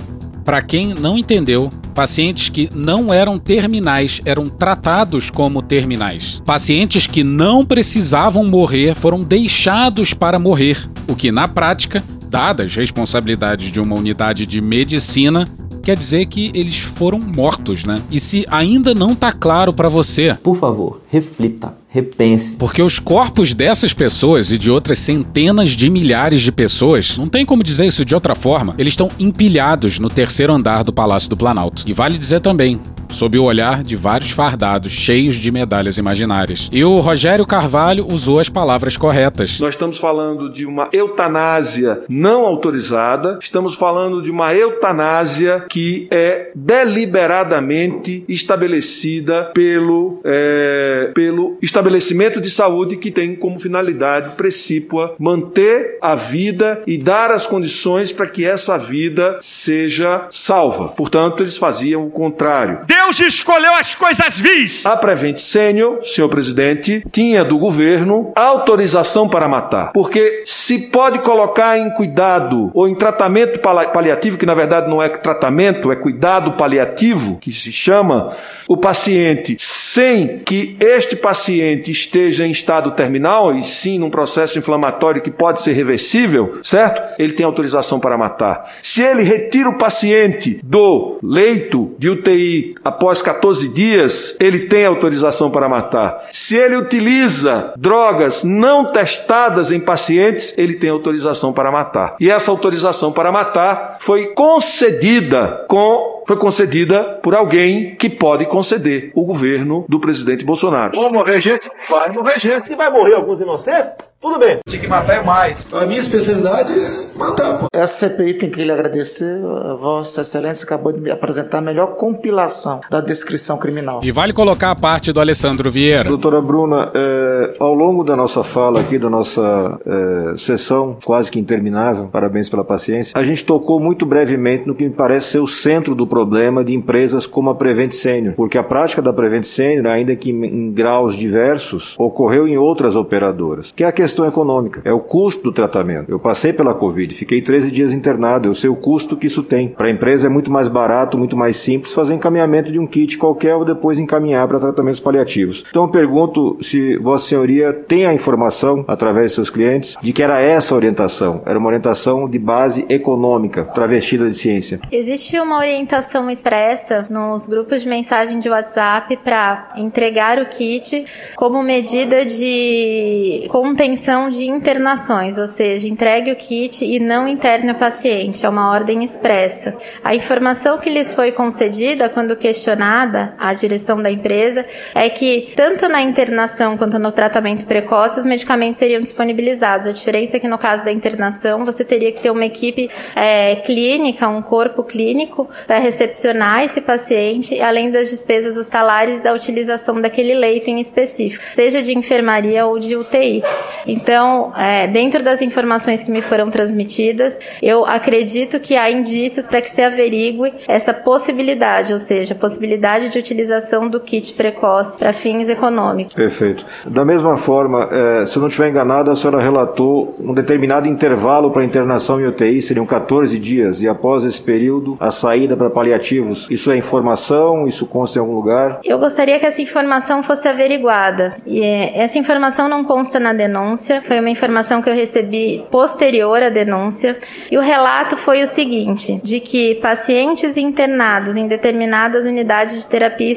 Para 0.45 0.63
quem 0.63 0.95
não 0.95 1.19
entendeu, 1.19 1.69
pacientes 1.95 2.49
que 2.49 2.71
não 2.75 3.13
eram 3.13 3.39
terminais 3.39 4.21
eram 4.25 4.49
tratados 4.49 5.31
como 5.31 5.61
terminais. 5.61 6.41
Pacientes 6.45 7.07
que 7.07 7.23
não 7.23 7.67
precisavam 7.67 8.47
morrer 8.47 8.95
foram 8.95 9.23
deixados 9.23 10.15
para 10.15 10.39
morrer, 10.39 10.79
o 11.07 11.15
que 11.15 11.31
na 11.31 11.47
prática, 11.47 12.03
dadas 12.31 12.71
as 12.71 12.77
responsabilidades 12.77 13.71
de 13.71 13.79
uma 13.79 13.95
unidade 13.95 14.47
de 14.47 14.61
medicina, 14.61 15.47
quer 15.83 15.97
dizer 15.97 16.27
que 16.27 16.51
eles 16.55 16.79
foram 16.79 17.19
mortos, 17.19 17.85
né? 17.85 18.01
E 18.11 18.21
se 18.21 18.47
ainda 18.51 18.95
não 18.95 19.15
tá 19.15 19.33
claro 19.33 19.73
para 19.73 19.89
você, 19.89 20.35
por 20.43 20.57
favor, 20.57 21.03
reflita 21.11 21.75
repense. 21.89 22.57
Porque 22.57 22.83
os 22.83 22.99
corpos 22.99 23.55
dessas 23.55 23.93
pessoas 23.95 24.51
e 24.51 24.59
de 24.59 24.71
outras 24.71 24.99
centenas 24.99 25.71
de 25.71 25.89
milhares 25.89 26.43
de 26.43 26.53
pessoas, 26.53 27.17
não 27.17 27.29
tem 27.29 27.47
como 27.47 27.63
dizer 27.63 27.87
isso 27.87 28.05
de 28.05 28.15
outra 28.15 28.35
forma, 28.35 28.75
eles 28.79 28.93
estão 28.93 29.11
empilhados 29.19 29.99
no 29.99 30.11
terceiro 30.11 30.53
andar 30.53 30.85
do 30.85 30.93
Palácio 30.93 31.31
do 31.31 31.37
Planalto. 31.37 31.85
E 31.87 31.93
vale 31.93 32.19
dizer 32.19 32.41
também, 32.41 32.81
sob 33.09 33.39
o 33.39 33.45
olhar 33.45 33.83
de 33.83 33.97
vários 33.97 34.31
fardados 34.31 34.93
cheios 34.93 35.37
de 35.37 35.51
medalhas 35.51 35.99
imaginárias. 35.99 36.69
E 36.73 36.85
o 36.85 37.01
Rogério 37.01 37.47
Carvalho 37.47 38.07
usou 38.07 38.39
as 38.39 38.49
palavras 38.49 38.97
corretas. 38.97 39.59
Nós 39.61 39.75
estamos 39.75 39.99
falando 39.99 40.53
de 40.53 40.67
uma 40.67 40.89
eutanásia 40.93 42.03
não 42.09 42.45
autorizada, 42.45 43.39
estamos 43.41 43.75
falando 43.75 44.23
de 44.23 44.31
uma 44.31 44.55
eutanásia 44.55 45.65
que 45.69 46.07
é 46.11 46.51
deliberadamente 46.55 48.25
estabelecida 48.29 49.51
pelo, 49.55 50.21
é, 50.25 51.11
pelo 51.15 51.57
estabelecimento 51.79 52.41
de 52.41 52.51
saúde 52.51 52.97
que 52.97 53.11
tem 53.11 53.37
como 53.37 53.59
finalidade 53.59 54.35
precípua 54.35 55.15
manter 55.19 55.97
a 56.03 56.17
vida 56.17 56.83
e 56.87 56.99
dar 56.99 57.31
as 57.31 57.47
condições 57.47 58.11
para 58.11 58.27
que 58.27 58.45
essa 58.45 58.77
vida 58.77 59.39
seja 59.41 60.27
salva. 60.31 60.89
Portanto, 60.89 61.43
eles 61.43 61.57
faziam 61.57 62.05
o 62.05 62.11
contrário. 62.11 62.81
Deus 62.87 63.21
escolheu 63.21 63.75
as 63.75 63.95
coisas 63.95 64.39
vis. 64.39 64.85
A 64.85 64.97
Prevent 64.97 65.37
Senior, 65.37 66.05
senhor 66.05 66.29
presidente, 66.29 67.05
tinha 67.13 67.45
do 67.45 67.59
governo 67.59 68.33
autorização 68.35 69.29
para 69.29 69.49
matar. 69.49 69.93
Porque 69.93 70.43
se 70.45 70.79
pode 70.79 71.21
colocar 71.21 71.79
em 71.79 71.91
cuidado 71.91 72.73
ou 72.75 72.89
em 72.89 72.95
tratamento 72.95 73.61
paliativo, 73.61 74.37
que 74.37 74.47
na 74.47 74.55
verdade 74.55 74.91
não 74.91 75.01
é 75.01 75.09
tratamento, 75.09 75.93
é 75.93 75.97
cuidado 75.97 76.53
paliativo, 76.53 77.39
que 77.41 77.53
se 77.53 77.71
chama, 77.71 78.37
o 78.67 78.77
paciente, 78.77 79.57
sem 79.61 80.41
que 80.41 80.77
este 80.81 81.15
paciente 81.15 81.68
esteja 81.87 82.47
em 82.47 82.51
estado 82.51 82.93
terminal, 82.93 83.55
e 83.55 83.63
sim 83.63 83.99
num 83.99 84.11
processo 84.11 84.59
inflamatório 84.59 85.23
que 85.23 85.31
pode 85.31 85.63
ser 85.63 85.73
reversível, 85.73 86.59
certo? 86.63 87.03
Ele 87.19 87.33
tem 87.33 87.45
autorização 87.47 88.01
para 88.01 88.19
matar. 88.19 88.77
Se 88.83 89.03
ele 89.03 89.23
retira 89.23 89.69
o 89.69 89.79
paciente 89.79 90.61
do 90.63 91.19
leito 91.23 91.95
de 91.99 92.11
UTI 92.11 92.75
após 92.85 93.23
14 93.23 93.69
dias, 93.69 94.37
ele 94.41 94.67
tem 94.67 94.85
autorização 94.85 95.51
para 95.51 95.69
matar. 95.69 96.27
Se 96.33 96.57
ele 96.57 96.77
utiliza 96.77 97.73
drogas 97.77 98.45
não 98.45 98.93
testadas 98.93 99.71
em 99.73 99.81
pacientes, 99.81 100.55
ele 100.57 100.75
tem 100.75 100.91
autorização 100.91 101.53
para 101.53 101.71
matar. 101.71 102.17
E 102.21 102.31
essa 102.31 102.51
autorização 102.51 103.13
para 103.13 103.33
matar 103.33 103.97
foi 104.01 104.29
concedida 104.29 105.65
com 105.69 106.18
foi 106.29 106.37
concedida 106.37 107.03
por 107.23 107.35
alguém 107.35 107.97
que 107.97 108.11
pode 108.11 108.45
conceder, 108.45 109.11
o 109.15 109.25
governo 109.25 109.87
do 109.89 109.99
presidente 109.99 110.45
Bolsonaro. 110.45 110.93
Vamos 110.95 111.13
morrer 111.13 111.41
gente? 111.41 111.71
Vai 111.89 112.13
morrer 112.13 112.39
gente. 112.39 112.71
E 112.71 112.77
vai 112.77 112.91
morrer 112.91 113.15
alguns 113.15 113.41
inocentes? 113.41 114.08
Tudo 114.21 114.37
bem. 114.37 114.59
Tinha 114.69 114.83
que 114.83 114.89
matar 114.89 115.15
é 115.15 115.23
mais. 115.23 115.73
A 115.73 115.87
minha 115.87 116.01
especialidade 116.01 116.73
é 116.73 117.17
matar. 117.17 117.59
Pô. 117.59 117.67
Essa 117.73 118.09
CPI 118.09 118.35
tem 118.35 118.51
que 118.51 118.65
lhe 118.65 118.73
agradecer. 118.73 119.41
A 119.65 119.75
Vossa 119.75 120.23
Excelência 120.23 120.65
acabou 120.65 120.93
de 120.93 121.01
me 121.01 121.09
apresentar 121.09 121.59
a 121.59 121.61
melhor 121.61 121.95
compilação 121.95 122.81
da 122.91 123.01
descrição 123.01 123.59
criminal. 123.59 124.01
E 124.03 124.11
vale 124.11 124.33
colocar 124.33 124.73
a 124.73 124.75
parte 124.75 125.13
do 125.13 125.21
Alessandro 125.21 125.71
Vieira. 125.71 126.09
Doutora 126.09 126.41
Bruna, 126.41 126.91
é, 126.93 127.55
ao 127.61 127.73
longo 127.73 128.03
da 128.03 128.17
nossa 128.17 128.43
fala 128.43 128.81
aqui, 128.81 128.99
da 128.99 129.09
nossa 129.09 129.79
é, 129.87 130.37
sessão, 130.37 130.97
quase 131.05 131.31
que 131.31 131.39
interminável, 131.39 132.09
parabéns 132.11 132.49
pela 132.49 132.65
paciência, 132.65 133.13
a 133.17 133.23
gente 133.23 133.45
tocou 133.45 133.79
muito 133.79 134.05
brevemente 134.05 134.67
no 134.67 134.75
que 134.75 134.83
me 134.83 134.91
parece 134.91 135.29
ser 135.29 135.39
o 135.39 135.47
centro 135.47 135.95
do 135.95 136.09
problema 136.09 136.65
de 136.65 136.75
empresas 136.75 137.25
como 137.25 137.51
a 137.51 137.55
Prevent 137.55 137.93
Senior. 137.93 138.35
Porque 138.35 138.59
a 138.59 138.65
prática 138.65 139.01
da 139.01 139.13
Prevent 139.13 139.45
Senior, 139.45 139.87
ainda 139.87 140.17
que 140.17 140.31
em 140.31 140.73
graus 140.73 141.17
diversos, 141.17 141.95
ocorreu 141.97 142.49
em 142.49 142.59
outras 142.59 142.97
operadoras. 142.97 143.71
Que 143.71 143.85
é 143.85 143.87
a 143.87 143.93
questão 143.93 144.08
questão 144.09 144.27
econômica, 144.27 144.81
é 144.87 144.93
o 144.93 145.01
custo 145.01 145.45
do 145.45 145.53
tratamento. 145.53 146.11
Eu 146.11 146.19
passei 146.19 146.51
pela 146.51 146.75
Covid, 146.75 147.15
fiquei 147.15 147.43
13 147.43 147.71
dias 147.71 147.93
internado, 147.93 148.49
eu 148.49 148.55
sei 148.55 148.71
o 148.71 148.75
custo 148.75 149.19
que 149.19 149.27
isso 149.27 149.43
tem. 149.43 149.69
Para 149.69 149.89
a 149.89 149.91
empresa 149.91 150.29
é 150.29 150.31
muito 150.31 150.51
mais 150.51 150.67
barato, 150.67 151.19
muito 151.19 151.37
mais 151.37 151.59
simples 151.59 151.93
fazer 151.93 152.15
encaminhamento 152.15 152.73
de 152.73 152.79
um 152.79 152.87
kit 152.87 153.19
qualquer 153.19 153.55
ou 153.55 153.67
depois 153.67 153.99
encaminhar 153.99 154.49
para 154.49 154.59
tratamentos 154.59 154.99
paliativos. 154.99 155.63
Então 155.69 155.83
eu 155.83 155.91
pergunto 155.91 156.57
se 156.63 156.97
Vossa 156.97 157.29
Senhoria 157.29 157.71
tem 157.73 158.07
a 158.07 158.15
informação, 158.15 158.83
através 158.89 159.33
de 159.33 159.35
seus 159.35 159.51
clientes, 159.51 159.95
de 160.03 160.13
que 160.13 160.23
era 160.23 160.41
essa 160.41 160.75
orientação. 160.75 161.43
Era 161.45 161.59
uma 161.59 161.67
orientação 161.67 162.27
de 162.27 162.39
base 162.39 162.87
econômica, 162.89 163.67
travestida 163.67 164.31
de 164.31 164.37
ciência. 164.37 164.81
Existe 164.91 165.39
uma 165.39 165.59
orientação 165.59 166.31
expressa 166.31 167.07
nos 167.11 167.47
grupos 167.47 167.83
de 167.83 167.89
mensagem 167.89 168.39
de 168.39 168.49
WhatsApp 168.49 169.19
para 169.19 169.69
entregar 169.77 170.39
o 170.39 170.47
kit 170.47 171.05
como 171.37 171.63
medida 171.63 172.25
de 172.25 173.47
contenção 173.51 173.98
de 174.31 174.47
internações, 174.47 175.39
ou 175.39 175.47
seja, 175.47 175.87
entregue 175.87 176.33
o 176.33 176.37
kit 176.37 176.85
e 176.85 176.99
não 176.99 177.27
interne 177.27 177.73
o 177.73 177.75
paciente, 177.75 178.47
é 178.47 178.49
uma 178.49 178.71
ordem 178.71 179.05
expressa. 179.05 179.75
A 180.03 180.15
informação 180.15 180.79
que 180.79 180.89
lhes 180.89 181.13
foi 181.13 181.33
concedida 181.33 182.09
quando 182.09 182.37
questionada 182.37 183.35
à 183.39 183.53
direção 183.53 184.01
da 184.01 184.11
empresa 184.11 184.65
é 184.95 185.11
que 185.11 185.53
tanto 185.55 185.89
na 185.89 186.01
internação 186.01 186.79
quanto 186.79 186.99
no 186.99 187.13
tratamento 187.13 187.67
precoce 187.67 188.21
os 188.21 188.25
medicamentos 188.25 188.79
seriam 188.79 189.01
disponibilizados. 189.01 189.87
A 189.87 189.93
diferença 189.93 190.37
é 190.37 190.41
que 190.41 190.49
no 190.49 190.59
caso 190.59 190.85
da 190.85 190.93
internação 190.93 191.65
você 191.65 191.85
teria 191.85 192.13
que 192.13 192.23
ter 192.23 192.31
uma 192.31 192.47
equipe 192.47 192.89
é, 193.15 193.57
clínica, 193.57 194.29
um 194.29 194.41
corpo 194.41 194.83
clínico 194.83 195.49
para 195.67 195.79
recepcionar 195.79 196.65
esse 196.65 196.81
paciente, 196.81 197.61
além 197.61 197.91
das 197.91 198.09
despesas 198.09 198.57
hospitalares 198.57 199.21
da 199.21 199.35
utilização 199.35 200.01
daquele 200.01 200.35
leito 200.35 200.71
em 200.71 200.81
específico, 200.81 201.45
seja 201.55 201.83
de 201.83 201.97
enfermaria 201.97 202.65
ou 202.65 202.79
de 202.79 202.97
UTI. 202.97 203.43
Então, 203.89 204.53
é, 204.55 204.87
dentro 204.87 205.23
das 205.23 205.41
informações 205.41 206.05
que 206.05 206.11
me 206.11 206.21
foram 206.21 206.51
transmitidas, 206.51 207.39
eu 207.63 207.87
acredito 207.87 208.61
que 208.61 208.77
há 208.77 208.91
indícios 208.91 209.47
para 209.47 209.63
que 209.63 209.71
se 209.71 209.81
averigue 209.81 210.53
essa 210.69 210.93
possibilidade, 210.93 211.95
ou 211.95 211.99
seja, 211.99 212.35
a 212.35 212.37
possibilidade 212.37 213.09
de 213.09 213.19
utilização 213.19 213.89
do 213.89 213.99
kit 213.99 214.35
precoce 214.35 214.99
para 214.99 215.13
fins 215.15 215.49
econômicos. 215.49 216.13
Perfeito. 216.13 216.67
Da 216.87 217.03
mesma 217.05 217.37
forma, 217.39 217.89
é, 217.91 218.27
se 218.27 218.37
eu 218.37 218.41
não 218.41 218.49
estiver 218.49 218.69
enganado, 218.69 219.11
a 219.11 219.17
senhora 219.17 219.41
relatou 219.41 220.15
um 220.21 220.35
determinado 220.35 220.87
intervalo 220.87 221.51
para 221.51 221.65
internação 221.65 222.21
em 222.21 222.27
UTI, 222.27 222.61
seriam 222.61 222.85
14 222.85 223.39
dias, 223.39 223.81
e 223.81 223.89
após 223.89 224.25
esse 224.25 224.43
período, 224.43 224.99
a 225.01 225.11
saída 225.11 225.57
para 225.57 225.71
paliativos. 225.71 226.47
Isso 226.51 226.71
é 226.71 226.77
informação? 226.77 227.67
Isso 227.67 227.87
consta 227.87 228.19
em 228.19 228.21
algum 228.21 228.35
lugar? 228.35 228.81
Eu 228.85 228.99
gostaria 228.99 229.39
que 229.39 229.47
essa 229.47 229.63
informação 229.63 230.23
fosse 230.23 230.47
averiguada. 230.47 231.37
E 231.47 231.63
essa 231.63 232.19
informação 232.19 232.69
não 232.69 232.85
consta 232.85 233.19
na 233.19 233.33
denúncia 233.33 233.78
denúncia. 233.79 234.03
Foi 234.03 234.19
uma 234.19 234.31
informação 234.31 234.83
que 234.83 234.91
eu 234.91 234.95
recebi 234.95 235.65
posterior 235.71 236.43
à 236.43 236.49
denúncia. 236.49 237.19
E 237.51 237.57
o 237.57 237.61
relato 237.61 238.17
foi 238.17 238.43
o 238.43 238.47
seguinte: 238.47 239.21
de 239.23 239.41
que 239.41 239.77
pacientes 239.77 240.57
internados 240.57 241.37
em 241.37 241.47
determinadas 241.47 242.25
unidades 242.25 242.81
de 242.81 242.89
terapia 242.89 243.33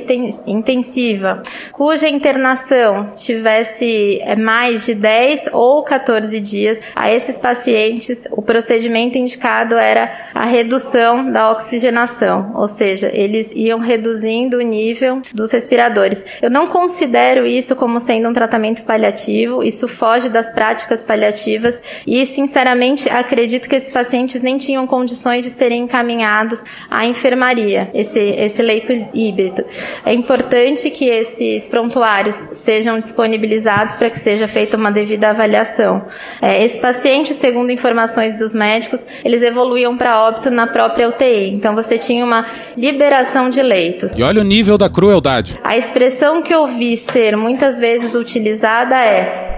intensiva, 0.47 1.43
cuja 1.71 2.07
internação 2.07 3.11
tivesse 3.15 4.19
é, 4.21 4.35
mais 4.35 4.85
de 4.85 4.95
10 4.95 5.49
ou 5.53 5.83
14 5.83 6.39
dias, 6.39 6.79
a 6.95 7.11
esses 7.11 7.37
pacientes 7.37 8.27
o 8.31 8.41
procedimento 8.41 9.17
indicado 9.17 9.75
era 9.75 10.11
a 10.33 10.45
redução 10.45 11.29
da 11.29 11.51
oxigenação, 11.51 12.53
ou 12.55 12.67
seja, 12.67 13.09
eles 13.13 13.51
iam 13.55 13.79
reduzindo 13.79 14.57
o 14.57 14.61
nível 14.61 15.21
dos 15.33 15.51
respiradores. 15.51 16.23
Eu 16.41 16.49
não 16.49 16.67
considero 16.67 17.45
isso 17.45 17.75
como 17.75 17.99
sendo 17.99 18.29
um 18.29 18.33
tratamento 18.33 18.83
paliativo, 18.83 19.63
isso 19.63 19.87
foge 19.87 20.29
das 20.31 20.51
práticas 20.51 21.03
paliativas 21.03 21.79
e, 22.07 22.25
sinceramente, 22.25 23.09
acredito 23.09 23.69
que 23.69 23.75
esses 23.75 23.91
pacientes 23.91 24.41
nem 24.41 24.57
tinham 24.57 24.87
condições 24.87 25.43
de 25.43 25.49
serem 25.49 25.83
encaminhados 25.83 26.63
à 26.89 27.05
enfermaria, 27.05 27.89
esse, 27.93 28.19
esse 28.19 28.61
leito 28.61 28.91
híbrido. 29.13 29.63
É 30.05 30.13
importante 30.13 30.89
que 30.89 31.05
esses 31.05 31.67
prontuários 31.67 32.35
sejam 32.53 32.97
disponibilizados 32.97 33.95
para 33.95 34.09
que 34.09 34.19
seja 34.19 34.47
feita 34.47 34.77
uma 34.77 34.91
devida 34.91 35.29
avaliação. 35.29 36.05
É, 36.41 36.63
esse 36.63 36.79
paciente, 36.79 37.33
segundo 37.33 37.71
informações 37.71 38.35
dos 38.35 38.53
médicos, 38.53 39.03
eles 39.23 39.41
evoluíam 39.41 39.97
para 39.97 40.27
óbito 40.27 40.49
na 40.49 40.67
própria 40.67 41.09
UTI. 41.09 41.49
Então 41.49 41.75
você 41.75 41.97
tinha 41.97 42.23
uma 42.23 42.45
liberação 42.77 43.49
de 43.49 43.61
leitos. 43.61 44.13
E 44.15 44.23
olha 44.23 44.41
o 44.41 44.43
nível 44.43 44.77
da 44.77 44.89
crueldade. 44.89 45.59
A 45.63 45.77
expressão 45.77 46.41
que 46.41 46.53
eu 46.53 46.67
vi 46.67 46.97
ser 46.97 47.35
muitas 47.35 47.79
vezes 47.79 48.15
utilizada 48.15 48.95
é 48.95 49.50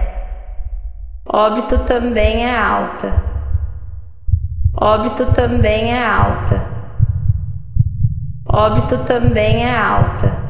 óbito 1.26 1.78
também 1.84 2.44
é 2.44 2.56
alta. 2.56 3.22
Óbito 4.76 5.32
também 5.32 5.92
é 5.92 6.04
alta. 6.04 6.66
Óbito 8.46 9.04
também 9.04 9.64
é 9.64 9.74
alta. 9.76 10.44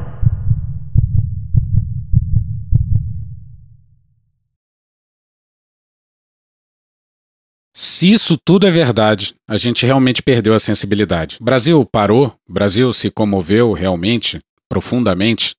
Se 7.77 8.11
isso 8.11 8.37
tudo 8.37 8.65
é 8.65 8.71
verdade, 8.71 9.33
a 9.47 9.57
gente 9.57 9.85
realmente 9.85 10.23
perdeu 10.23 10.53
a 10.53 10.59
sensibilidade. 10.59 11.37
Brasil 11.41 11.85
parou, 11.85 12.33
Brasil 12.47 12.91
se 12.93 13.11
comoveu 13.11 13.73
realmente, 13.73 14.39
profundamente. 14.69 15.55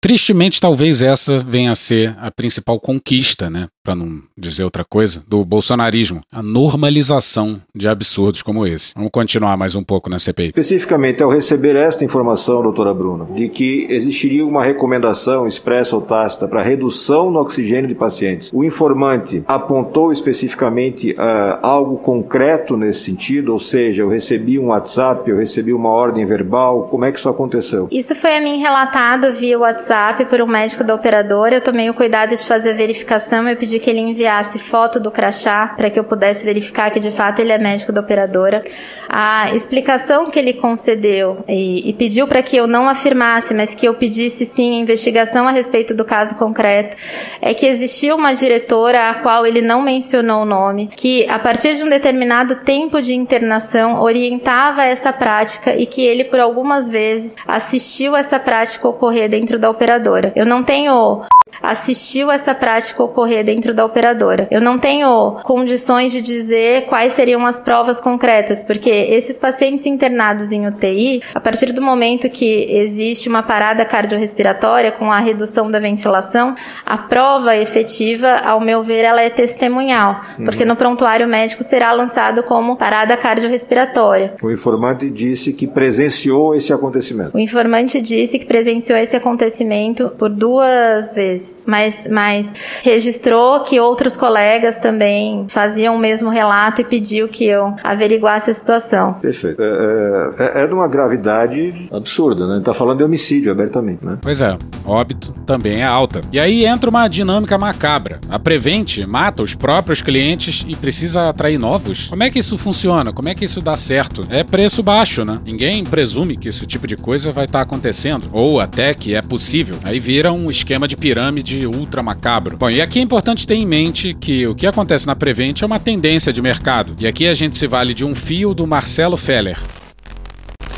Tristemente, 0.00 0.60
talvez 0.60 1.00
essa 1.00 1.40
venha 1.40 1.72
a 1.72 1.74
ser 1.74 2.14
a 2.18 2.30
principal 2.30 2.78
conquista, 2.78 3.48
né? 3.48 3.68
Para 3.86 3.94
não 3.94 4.20
dizer 4.36 4.64
outra 4.64 4.84
coisa, 4.84 5.22
do 5.28 5.44
bolsonarismo, 5.44 6.20
a 6.34 6.42
normalização 6.42 7.62
de 7.72 7.86
absurdos 7.86 8.42
como 8.42 8.66
esse. 8.66 8.92
Vamos 8.96 9.12
continuar 9.12 9.56
mais 9.56 9.76
um 9.76 9.84
pouco 9.84 10.10
na 10.10 10.18
CPI. 10.18 10.46
Especificamente, 10.46 11.22
ao 11.22 11.30
receber 11.30 11.76
esta 11.76 12.04
informação, 12.04 12.64
doutora 12.64 12.92
Bruna, 12.92 13.26
de 13.26 13.48
que 13.48 13.86
existiria 13.88 14.44
uma 14.44 14.64
recomendação 14.64 15.46
expressa 15.46 15.94
ou 15.94 16.02
tácita 16.02 16.48
para 16.48 16.64
redução 16.64 17.30
no 17.30 17.38
oxigênio 17.38 17.86
de 17.86 17.94
pacientes, 17.94 18.50
o 18.52 18.64
informante 18.64 19.44
apontou 19.46 20.10
especificamente 20.10 21.12
uh, 21.12 21.58
algo 21.62 21.98
concreto 21.98 22.76
nesse 22.76 23.04
sentido, 23.04 23.52
ou 23.52 23.60
seja, 23.60 24.02
eu 24.02 24.08
recebi 24.08 24.58
um 24.58 24.66
WhatsApp, 24.66 25.30
eu 25.30 25.36
recebi 25.36 25.72
uma 25.72 25.90
ordem 25.90 26.24
verbal, 26.24 26.88
como 26.90 27.04
é 27.04 27.12
que 27.12 27.20
isso 27.20 27.28
aconteceu? 27.28 27.86
Isso 27.92 28.16
foi 28.16 28.36
a 28.36 28.40
mim 28.40 28.58
relatado 28.58 29.32
via 29.32 29.56
WhatsApp 29.56 30.24
por 30.24 30.40
um 30.42 30.46
médico 30.48 30.82
da 30.82 30.92
operadora, 30.92 31.54
eu 31.54 31.60
tomei 31.62 31.88
o 31.88 31.94
cuidado 31.94 32.30
de 32.30 32.44
fazer 32.44 32.70
a 32.70 32.74
verificação, 32.74 33.48
eu 33.48 33.56
pedi 33.56 33.75
pedi 33.76 33.80
que 33.80 33.90
ele 33.90 34.00
enviasse 34.00 34.58
foto 34.58 34.98
do 34.98 35.10
crachá 35.10 35.74
para 35.76 35.90
que 35.90 35.98
eu 35.98 36.04
pudesse 36.04 36.44
verificar 36.44 36.90
que 36.90 37.00
de 37.00 37.10
fato 37.10 37.40
ele 37.40 37.52
é 37.52 37.58
médico 37.58 37.92
da 37.92 38.00
operadora. 38.00 38.62
A 39.08 39.54
explicação 39.54 40.30
que 40.30 40.38
ele 40.38 40.54
concedeu 40.54 41.44
e, 41.48 41.88
e 41.88 41.92
pediu 41.92 42.26
para 42.26 42.42
que 42.42 42.56
eu 42.56 42.66
não 42.66 42.88
afirmasse, 42.88 43.54
mas 43.54 43.74
que 43.74 43.86
eu 43.86 43.94
pedisse 43.94 44.46
sim 44.46 44.80
investigação 44.80 45.46
a 45.46 45.50
respeito 45.50 45.94
do 45.94 46.04
caso 46.04 46.34
concreto, 46.34 46.96
é 47.40 47.54
que 47.54 47.66
existia 47.66 48.14
uma 48.14 48.34
diretora 48.34 49.10
a 49.10 49.14
qual 49.14 49.46
ele 49.46 49.60
não 49.60 49.82
mencionou 49.82 50.42
o 50.42 50.46
nome, 50.46 50.88
que 50.88 51.28
a 51.28 51.38
partir 51.38 51.76
de 51.76 51.84
um 51.84 51.88
determinado 51.88 52.56
tempo 52.56 53.00
de 53.00 53.14
internação 53.14 54.00
orientava 54.02 54.84
essa 54.84 55.12
prática 55.12 55.76
e 55.76 55.86
que 55.86 56.02
ele 56.02 56.24
por 56.24 56.40
algumas 56.40 56.90
vezes 56.90 57.34
assistiu 57.46 58.16
essa 58.16 58.38
prática 58.38 58.88
ocorrer 58.88 59.28
dentro 59.28 59.58
da 59.58 59.70
operadora. 59.70 60.32
Eu 60.34 60.46
não 60.46 60.62
tenho 60.62 61.24
assistiu 61.62 62.30
essa 62.30 62.54
prática 62.54 63.02
ocorrer 63.02 63.44
dentro 63.44 63.65
da 63.74 63.84
operadora. 63.84 64.48
Eu 64.50 64.60
não 64.60 64.78
tenho 64.78 65.38
condições 65.42 66.12
de 66.12 66.20
dizer 66.20 66.86
quais 66.86 67.12
seriam 67.12 67.44
as 67.44 67.60
provas 67.60 68.00
concretas, 68.00 68.62
porque 68.62 68.90
esses 68.90 69.38
pacientes 69.38 69.86
internados 69.86 70.52
em 70.52 70.66
UTI, 70.66 71.22
a 71.34 71.40
partir 71.40 71.72
do 71.72 71.82
momento 71.82 72.28
que 72.30 72.66
existe 72.70 73.28
uma 73.28 73.42
parada 73.42 73.84
cardiorrespiratória 73.84 74.92
com 74.92 75.10
a 75.10 75.18
redução 75.18 75.70
da 75.70 75.78
ventilação, 75.78 76.54
a 76.84 76.98
prova 76.98 77.56
efetiva, 77.56 78.28
ao 78.44 78.60
meu 78.60 78.82
ver, 78.82 79.04
ela 79.04 79.22
é 79.22 79.30
testemunhal, 79.30 80.20
uhum. 80.38 80.44
porque 80.44 80.64
no 80.64 80.76
prontuário 80.76 81.26
médico 81.26 81.62
será 81.62 81.92
lançado 81.92 82.42
como 82.42 82.76
parada 82.76 83.16
cardiorrespiratória. 83.16 84.34
O 84.42 84.50
informante 84.50 85.10
disse 85.10 85.52
que 85.52 85.66
presenciou 85.66 86.54
esse 86.54 86.72
acontecimento. 86.72 87.36
O 87.36 87.40
informante 87.40 88.00
disse 88.00 88.38
que 88.38 88.46
presenciou 88.46 88.98
esse 88.98 89.16
acontecimento 89.16 90.10
por 90.18 90.30
duas 90.30 91.14
vezes 91.14 91.56
mas, 91.66 92.06
mas 92.10 92.48
registrou 92.82 93.55
que 93.60 93.78
outros 93.80 94.16
colegas 94.16 94.76
também 94.76 95.46
faziam 95.48 95.96
o 95.96 95.98
mesmo 95.98 96.30
relato 96.30 96.80
e 96.80 96.84
pediu 96.84 97.28
que 97.28 97.44
eu 97.44 97.74
averiguasse 97.82 98.50
a 98.50 98.54
situação. 98.54 99.14
Perfeito. 99.14 99.60
É, 99.60 100.30
é, 100.38 100.62
é 100.62 100.66
de 100.66 100.72
uma 100.74 100.88
gravidade 100.88 101.88
absurda, 101.92 102.46
né? 102.46 102.62
Tá 102.64 102.72
falando 102.74 102.98
de 102.98 103.04
homicídio 103.04 103.52
abertamente, 103.52 104.04
né? 104.04 104.18
Pois 104.20 104.40
é, 104.40 104.56
óbito 104.84 105.32
também 105.44 105.82
é 105.82 105.84
alta. 105.84 106.20
E 106.32 106.38
aí 106.38 106.64
entra 106.64 106.90
uma 106.90 107.08
dinâmica 107.08 107.58
macabra. 107.58 108.20
A 108.28 108.38
Prevente 108.38 109.04
mata 109.06 109.42
os 109.42 109.54
próprios 109.54 110.02
clientes 110.02 110.64
e 110.68 110.74
precisa 110.74 111.28
atrair 111.28 111.58
novos. 111.58 112.08
Como 112.08 112.22
é 112.22 112.30
que 112.30 112.38
isso 112.38 112.56
funciona? 112.56 113.12
Como 113.12 113.28
é 113.28 113.34
que 113.34 113.44
isso 113.44 113.60
dá 113.60 113.76
certo? 113.76 114.26
É 114.30 114.42
preço 114.42 114.82
baixo, 114.82 115.24
né? 115.24 115.40
Ninguém 115.44 115.84
presume 115.84 116.36
que 116.36 116.48
esse 116.48 116.66
tipo 116.66 116.86
de 116.86 116.96
coisa 116.96 117.32
vai 117.32 117.44
estar 117.44 117.58
tá 117.58 117.62
acontecendo, 117.62 118.28
ou 118.32 118.60
até 118.60 118.94
que 118.94 119.14
é 119.14 119.22
possível. 119.22 119.76
Aí 119.84 119.98
vira 119.98 120.32
um 120.32 120.50
esquema 120.50 120.88
de 120.88 120.96
pirâmide 120.96 121.16
pirâmide 121.16 121.66
ultra 121.66 122.02
macabro. 122.02 122.56
Bom, 122.56 122.70
e 122.70 122.80
aqui 122.80 122.98
é 122.98 123.02
importante 123.02 123.45
ter 123.46 123.54
em 123.54 123.66
mente 123.66 124.12
que 124.14 124.46
o 124.46 124.54
que 124.54 124.66
acontece 124.66 125.06
na 125.06 125.14
Prevent 125.16 125.62
é 125.62 125.66
uma 125.66 125.78
tendência 125.78 126.32
de 126.32 126.42
mercado. 126.42 126.94
E 126.98 127.06
aqui 127.06 127.26
a 127.26 127.34
gente 127.34 127.56
se 127.56 127.66
vale 127.66 127.94
de 127.94 128.04
um 128.04 128.14
fio 128.14 128.52
do 128.52 128.66
Marcelo 128.66 129.16
Feller. 129.16 129.56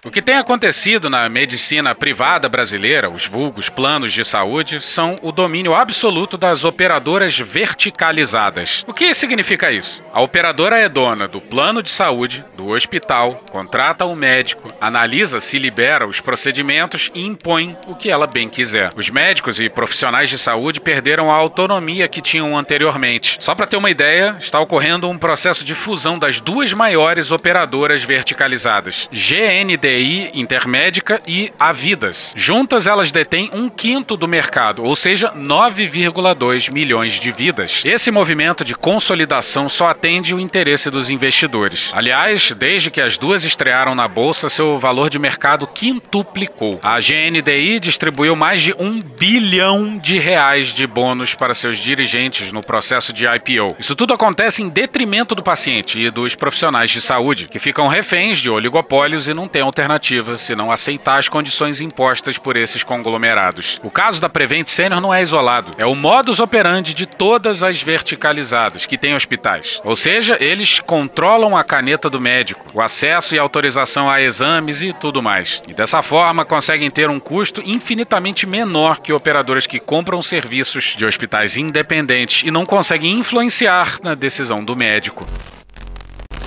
O 0.09 0.11
que 0.11 0.23
tem 0.23 0.39
acontecido 0.39 1.11
na 1.11 1.29
medicina 1.29 1.95
privada 1.95 2.49
brasileira, 2.49 3.11
os 3.11 3.27
vulgos 3.27 3.69
planos 3.69 4.11
de 4.11 4.25
saúde, 4.25 4.81
são 4.81 5.17
o 5.21 5.31
domínio 5.31 5.77
absoluto 5.77 6.39
das 6.39 6.65
operadoras 6.65 7.39
verticalizadas. 7.39 8.87
O 8.89 8.95
que 8.95 9.13
significa 9.13 9.71
isso? 9.71 10.03
A 10.11 10.23
operadora 10.23 10.79
é 10.79 10.89
dona 10.89 11.29
do 11.29 11.43
plano 11.43 11.83
de 11.83 11.91
saúde, 11.91 12.43
do 12.57 12.69
hospital, 12.69 13.45
contrata 13.53 14.07
o 14.07 14.17
médico, 14.17 14.73
analisa 14.81 15.41
se 15.41 15.59
libera 15.59 16.07
os 16.07 16.23
procedimentos 16.23 17.11
e 17.15 17.21
impõe 17.21 17.77
o 17.87 17.95
que 17.95 18.11
ela 18.11 18.27
bem 18.27 18.49
quiser. 18.49 18.91
Os 18.97 19.11
médicos 19.11 19.61
e 19.61 19.69
profissionais 19.69 20.31
de 20.31 20.39
saúde 20.39 20.81
perderam 20.81 21.31
a 21.31 21.35
autonomia 21.35 22.09
que 22.09 22.23
tinham 22.23 22.57
anteriormente. 22.57 23.37
Só 23.41 23.55
para 23.55 23.67
ter 23.67 23.77
uma 23.77 23.91
ideia, 23.91 24.39
está 24.41 24.59
ocorrendo 24.59 25.07
um 25.07 25.19
processo 25.19 25.67
de 25.67 25.75
fusão 25.75 26.15
das 26.15 26.41
duas 26.41 26.73
maiores 26.73 27.31
operadoras 27.31 28.03
verticalizadas, 28.03 29.07
GNDI 29.13 29.98
Intermédica 29.99 31.21
e 31.27 31.53
Avidas. 31.59 32.33
Juntas, 32.37 32.87
elas 32.87 33.11
detêm 33.11 33.51
um 33.53 33.69
quinto 33.69 34.17
do 34.17 34.29
mercado, 34.29 34.85
ou 34.85 34.95
seja, 34.95 35.33
9,2 35.37 36.73
milhões 36.73 37.15
de 37.15 37.33
vidas. 37.33 37.83
Esse 37.85 38.11
movimento 38.11 38.63
de 38.63 38.75
consolidação 38.75 39.69
só 39.69 39.89
atende 39.89 40.33
o 40.35 40.39
interesse 40.41 40.91
dos 40.91 41.11
investidores. 41.11 41.91
Aliás, 41.93 42.53
desde 42.53 42.91
que 42.91 43.01
as 43.01 43.19
duas 43.19 43.43
estrearam 43.45 43.95
na 43.95 44.07
bolsa, 44.07 44.49
seu 44.49 44.79
valor 44.79 45.11
de 45.11 45.19
mercado 45.19 45.67
quintuplicou. 45.67 46.79
A 46.83 47.01
GNDI 47.01 47.81
distribuiu 47.81 48.37
mais 48.37 48.63
de 48.63 48.73
um 48.79 49.01
bilhão 49.01 49.99
de 49.99 50.19
reais 50.19 50.69
de 50.69 50.87
bônus 50.87 51.35
para 51.35 51.55
seus 51.55 51.79
dirigentes 51.79 52.53
no 52.53 52.61
processo 52.61 53.13
de 53.13 53.27
IPO. 53.27 53.75
Isso 53.79 53.97
tudo 53.97 54.15
acontece 54.15 54.63
em 54.63 54.69
detrimento 54.69 55.35
do 55.35 55.43
paciente 55.43 55.99
e 55.99 56.11
dos 56.11 56.35
profissionais 56.35 56.91
de 56.91 57.01
saúde, 57.01 57.49
que 57.49 57.59
ficam 57.59 57.89
reféns 57.89 58.39
de 58.39 58.49
oligopólios 58.49 59.27
e 59.27 59.35
não 59.35 59.49
têm 59.49 59.63
alternativa 59.63 59.88
alternativa 59.89 60.37
senão 60.37 60.71
aceitar 60.71 61.19
as 61.19 61.29
condições 61.29 61.81
impostas 61.81 62.37
por 62.37 62.57
esses 62.57 62.83
conglomerados. 62.83 63.81
O 63.83 63.91
caso 63.91 64.21
da 64.21 64.29
Prevent 64.29 64.67
Senior 64.67 65.01
não 65.01 65.13
é 65.13 65.23
isolado, 65.23 65.73
é 65.79 65.87
o 65.87 65.95
modus 65.95 66.41
operandi 66.41 66.93
de 66.93 67.07
todas 67.07 67.63
as 67.63 67.83
verticalizadas 67.83 68.85
que 68.85 68.99
têm 68.99 69.15
hospitais. 69.15 69.81
Ou 69.85 69.97
seja, 69.97 70.37
eles 70.41 70.81
controlam 70.81 71.57
a 71.57 71.65
caneta 71.65 72.11
do 72.11 72.21
médico, 72.21 72.67
o 72.75 72.81
acesso 72.81 73.35
e 73.35 73.39
autorização 73.39 74.11
a 74.11 74.21
exames 74.21 74.83
e 74.83 74.93
tudo 74.93 75.23
mais. 75.23 75.63
E 75.67 75.73
dessa 75.73 76.03
forma 76.03 76.45
conseguem 76.45 76.91
ter 76.91 77.09
um 77.09 77.19
custo 77.19 77.63
infinitamente 77.65 78.47
menor 78.47 79.01
que 79.01 79.13
operadoras 79.13 79.67
que 79.67 79.79
compram 79.79 80.21
serviços 80.23 80.95
de 80.97 81.07
hospitais 81.07 81.57
independentes 81.57 82.43
e 82.47 82.51
não 82.51 82.67
conseguem 82.67 83.19
influenciar 83.19 83.99
na 84.03 84.15
decisão 84.15 84.63
do 84.63 84.77
médico. 84.77 85.27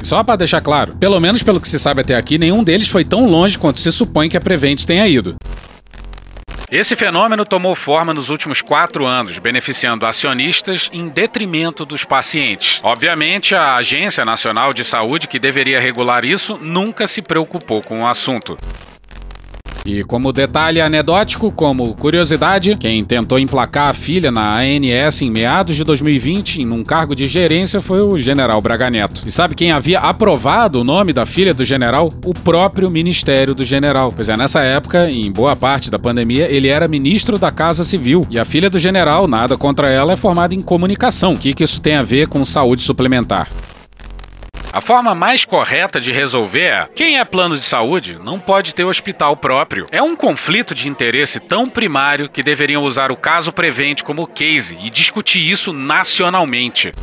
Só 0.04 0.24
para 0.24 0.36
deixar 0.36 0.62
claro, 0.62 0.96
pelo 0.98 1.20
menos 1.20 1.44
pelo 1.44 1.62
que 1.62 1.68
se 1.68 1.80
sabe 1.80 2.02
até 2.02 2.16
aqui, 2.16 2.38
nenhum 2.38 2.64
deles 2.64 2.88
foi 2.88 3.06
tão 3.06 3.26
longe 3.26 3.58
quanto 3.58 3.80
se 3.80 3.92
supõe 3.92 4.30
que 4.30 4.38
a 4.38 4.42
Prevent 4.42 4.84
tenha 4.86 5.08
ido. 5.08 5.36
Esse 6.72 6.96
fenômeno 6.96 7.44
tomou 7.44 7.76
forma 7.76 8.14
nos 8.14 8.30
últimos 8.30 8.62
quatro 8.62 9.06
anos, 9.06 9.38
beneficiando 9.40 10.06
acionistas 10.06 10.90
em 10.94 11.10
detrimento 11.10 11.86
dos 11.86 12.06
pacientes. 12.06 12.80
Obviamente, 12.82 13.54
a 13.54 13.76
Agência 13.76 14.24
Nacional 14.24 14.74
de 14.74 14.86
Saúde, 14.86 15.28
que 15.28 15.38
deveria 15.38 15.82
regular 15.82 16.24
isso, 16.24 16.58
nunca 16.58 17.08
se 17.08 17.22
preocupou 17.22 17.82
com 17.82 18.04
o 18.04 18.08
assunto. 18.08 18.58
E 19.84 20.04
como 20.04 20.32
detalhe 20.32 20.80
anedótico, 20.80 21.52
como 21.52 21.96
curiosidade, 21.96 22.76
quem 22.76 23.04
tentou 23.04 23.40
emplacar 23.40 23.90
a 23.90 23.94
filha 23.94 24.30
na 24.30 24.60
ANS 24.60 25.24
em 25.24 25.32
meados 25.32 25.76
de 25.76 25.84
2020 25.84 26.62
em 26.62 26.70
um 26.70 26.84
cargo 26.84 27.16
de 27.16 27.26
gerência 27.26 27.82
foi 27.82 28.00
o 28.02 28.18
general 28.18 28.62
Braga 28.62 28.92
Neto. 28.92 29.24
E 29.26 29.32
sabe 29.32 29.56
quem 29.56 29.72
havia 29.72 30.00
aprovado 30.00 30.82
o 30.82 30.84
nome 30.84 31.14
da 31.14 31.26
filha 31.26 31.52
do 31.52 31.66
general? 31.66 32.14
O 32.24 32.34
próprio 32.34 32.92
Ministério 32.92 33.56
do 33.56 33.64
General. 33.64 34.12
Pois 34.12 34.30
é, 34.30 34.38
nessa 34.38 34.62
época, 34.62 35.10
em 35.10 35.32
boa 35.32 35.56
parte 35.56 35.90
da 35.90 35.98
pandemia, 35.98 36.48
ele 36.48 36.68
era 36.68 36.88
ministro 36.88 37.40
da 37.40 37.52
Casa 37.52 37.84
Civil. 37.84 38.28
E 38.30 38.38
a 38.38 38.46
filha 38.46 38.70
do 38.70 38.78
general, 38.78 39.28
nada 39.28 39.58
contra 39.58 39.90
ela, 39.90 40.14
é 40.14 40.16
formada 40.16 40.54
em 40.54 40.62
comunicação. 40.62 41.34
O 41.34 41.38
que, 41.38 41.54
que 41.54 41.64
isso 41.64 41.82
tem 41.82 41.96
a 41.96 42.04
ver 42.04 42.28
com 42.28 42.46
saúde 42.46 42.84
suplementar? 42.84 43.48
A 44.74 44.80
forma 44.80 45.14
mais 45.14 45.44
correta 45.44 46.00
de 46.00 46.14
resolver 46.14 46.62
é: 46.62 46.88
quem 46.96 47.20
é 47.20 47.26
plano 47.26 47.58
de 47.58 47.66
saúde 47.66 48.18
não 48.24 48.40
pode 48.40 48.74
ter 48.74 48.86
hospital 48.86 49.36
próprio. 49.36 49.86
É 49.92 50.02
um 50.02 50.16
conflito 50.16 50.74
de 50.74 50.88
interesse 50.88 51.42
tão 51.42 51.68
primário 51.68 52.30
que 52.30 52.42
deveriam 52.42 52.84
usar 52.84 53.12
o 53.12 53.18
caso 53.18 53.52
Prevent 53.52 54.02
como 54.02 54.26
case 54.26 54.78
e 54.82 54.90
discutir 54.90 55.40
isso 55.40 55.74
nacionalmente. 55.74 56.94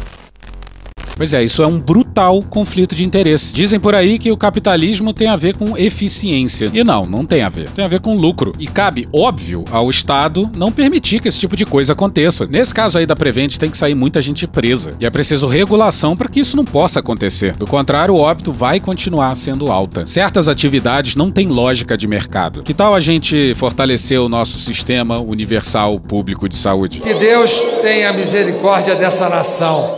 Pois 1.18 1.34
é, 1.34 1.42
isso 1.42 1.64
é 1.64 1.66
um 1.66 1.80
brutal 1.80 2.40
conflito 2.42 2.94
de 2.94 3.04
interesse. 3.04 3.52
Dizem 3.52 3.80
por 3.80 3.92
aí 3.92 4.20
que 4.20 4.30
o 4.30 4.36
capitalismo 4.36 5.12
tem 5.12 5.26
a 5.26 5.34
ver 5.34 5.56
com 5.56 5.76
eficiência. 5.76 6.70
E 6.72 6.84
não, 6.84 7.04
não 7.06 7.26
tem 7.26 7.42
a 7.42 7.48
ver. 7.48 7.68
Tem 7.70 7.84
a 7.84 7.88
ver 7.88 7.98
com 7.98 8.14
lucro. 8.14 8.54
E 8.56 8.68
cabe, 8.68 9.08
óbvio, 9.12 9.64
ao 9.72 9.90
Estado 9.90 10.48
não 10.54 10.70
permitir 10.70 11.20
que 11.20 11.26
esse 11.26 11.40
tipo 11.40 11.56
de 11.56 11.66
coisa 11.66 11.92
aconteça. 11.92 12.46
Nesse 12.46 12.72
caso 12.72 12.98
aí 12.98 13.04
da 13.04 13.16
Prevent, 13.16 13.56
tem 13.56 13.68
que 13.68 13.76
sair 13.76 13.96
muita 13.96 14.20
gente 14.22 14.46
presa. 14.46 14.94
E 15.00 15.06
é 15.06 15.10
preciso 15.10 15.48
regulação 15.48 16.16
para 16.16 16.28
que 16.28 16.38
isso 16.38 16.56
não 16.56 16.64
possa 16.64 17.00
acontecer. 17.00 17.56
Do 17.56 17.66
contrário, 17.66 18.14
o 18.14 18.20
óbito 18.20 18.52
vai 18.52 18.78
continuar 18.78 19.34
sendo 19.34 19.72
alta. 19.72 20.06
Certas 20.06 20.46
atividades 20.46 21.16
não 21.16 21.32
têm 21.32 21.48
lógica 21.48 21.98
de 21.98 22.06
mercado. 22.06 22.62
Que 22.62 22.72
tal 22.72 22.94
a 22.94 23.00
gente 23.00 23.54
fortalecer 23.56 24.20
o 24.20 24.28
nosso 24.28 24.56
sistema 24.56 25.18
universal 25.18 25.98
público 25.98 26.48
de 26.48 26.56
saúde? 26.56 27.00
Que 27.00 27.14
Deus 27.14 27.60
tenha 27.82 28.12
misericórdia 28.12 28.94
dessa 28.94 29.28
nação. 29.28 29.96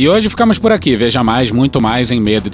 E 0.00 0.08
hoje 0.08 0.30
ficamos 0.30 0.58
por 0.58 0.72
aqui. 0.72 0.96
Veja 0.96 1.22
mais, 1.22 1.52
muito 1.52 1.78
mais 1.78 2.10
em 2.10 2.18
medo 2.18 2.48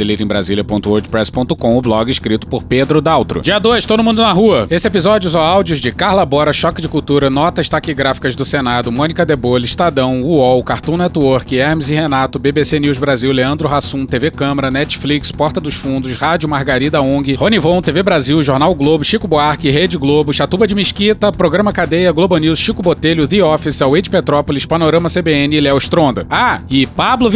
o 1.79 1.81
blog 1.81 2.11
escrito 2.11 2.45
por 2.49 2.65
Pedro 2.65 3.01
Daltro. 3.01 3.41
Dia 3.41 3.61
2, 3.61 3.87
todo 3.87 4.03
mundo 4.03 4.21
na 4.21 4.33
rua. 4.33 4.67
Esse 4.69 4.89
episódio 4.89 5.29
usou 5.29 5.41
áudios 5.41 5.81
de 5.81 5.93
Carla 5.93 6.27
Bora, 6.27 6.53
Choque 6.53 6.83
de 6.83 6.89
Cultura, 6.89 7.31
Notas 7.31 7.69
Taquigráficas 7.69 8.35
do 8.35 8.45
Senado, 8.45 8.91
Mônica 8.91 9.25
Debole, 9.25 9.65
Estadão, 9.65 10.25
UOL, 10.25 10.61
Cartoon 10.65 10.97
Network, 10.97 11.57
Hermes 11.57 11.89
e 11.89 11.95
Renato, 11.95 12.41
BBC 12.41 12.81
News 12.81 12.99
Brasil, 12.99 13.31
Leandro 13.31 13.73
Hassum, 13.73 14.05
TV 14.05 14.33
Câmara, 14.33 14.69
Netflix, 14.69 15.31
Porta 15.31 15.61
dos 15.61 15.75
Fundos, 15.75 16.17
Rádio 16.17 16.49
Margarida 16.49 17.01
ONG, 17.01 17.35
Ronivon, 17.35 17.81
TV 17.81 18.03
Brasil, 18.03 18.43
Jornal 18.43 18.75
Globo, 18.75 19.05
Chico 19.05 19.29
Buarque, 19.29 19.71
Rede 19.71 19.97
Globo, 19.97 20.33
Chatuba 20.33 20.67
de 20.67 20.75
Mesquita, 20.75 21.31
Programa 21.31 21.73
Cadeia, 21.73 22.11
Globo 22.11 22.37
News, 22.39 22.59
Chico 22.59 22.83
Botelho, 22.83 23.29
The 23.29 23.45
Office, 23.45 23.81
Away 23.83 24.03
de 24.03 24.11
Petrópolis, 24.11 24.67
Panorama 24.67 25.09
CBN 25.09 25.55
e 25.55 25.61
Léo 25.61 25.77
Stronda. 25.77 26.27
Ah, 26.29 26.61
e 26.69 26.87
Pablo 26.89 27.36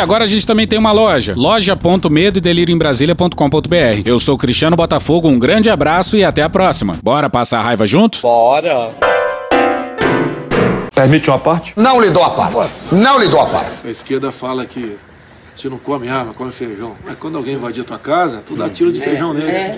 agora 0.00 0.24
a 0.24 0.26
gente 0.26 0.46
também 0.46 0.66
tem 0.66 0.78
uma 0.78 0.92
loja, 0.92 1.34
loja.medoedelirioembrasilha.com.br. 1.36 4.02
Eu 4.04 4.18
sou 4.18 4.38
Cristiano 4.38 4.74
Botafogo, 4.74 5.28
um 5.28 5.38
grande 5.38 5.70
abraço 5.70 6.16
e 6.16 6.24
até 6.24 6.42
a 6.42 6.48
próxima. 6.48 6.98
Bora 7.02 7.30
passar 7.30 7.60
a 7.60 7.62
raiva 7.62 7.86
junto? 7.86 8.20
Bora! 8.22 8.90
Permite 10.94 11.28
uma 11.30 11.38
parte? 11.38 11.72
Não 11.76 12.00
lhe 12.00 12.10
dou 12.10 12.24
a 12.24 12.30
parte. 12.30 12.72
Não 12.90 13.18
lhe 13.18 13.28
dou 13.28 13.40
a 13.40 13.46
parte. 13.46 13.72
A 13.84 13.90
esquerda 13.90 14.32
fala 14.32 14.64
que 14.66 14.98
gente 15.60 15.68
não 15.68 15.78
come 15.78 16.08
arma, 16.08 16.32
come 16.32 16.50
feijão. 16.50 16.96
Mas 17.04 17.16
quando 17.16 17.36
alguém 17.36 17.54
invadir 17.54 17.82
a 17.82 17.84
tua 17.84 17.98
casa, 17.98 18.42
tu 18.46 18.56
dá 18.56 18.70
tiro 18.70 18.90
de 18.90 19.00
feijão 19.00 19.34
nele. 19.34 19.50
É. 19.50 19.74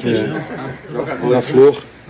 Joga 0.93 1.17
da 1.17 1.43
flor. 1.43 1.77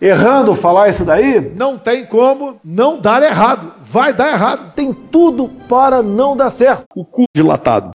errando 0.00 0.54
falar 0.54 0.88
isso 0.88 1.04
daí? 1.04 1.52
Não 1.56 1.78
tem 1.78 2.04
como 2.04 2.56
não 2.64 3.00
dar 3.00 3.22
errado. 3.22 3.72
Vai 3.82 4.12
dar 4.12 4.28
errado. 4.28 4.72
Tem 4.74 4.92
tudo 4.92 5.48
para 5.68 6.02
não 6.02 6.36
dar 6.36 6.50
certo. 6.50 6.84
O 6.94 7.04
cu 7.04 7.24
dilatado. 7.34 7.90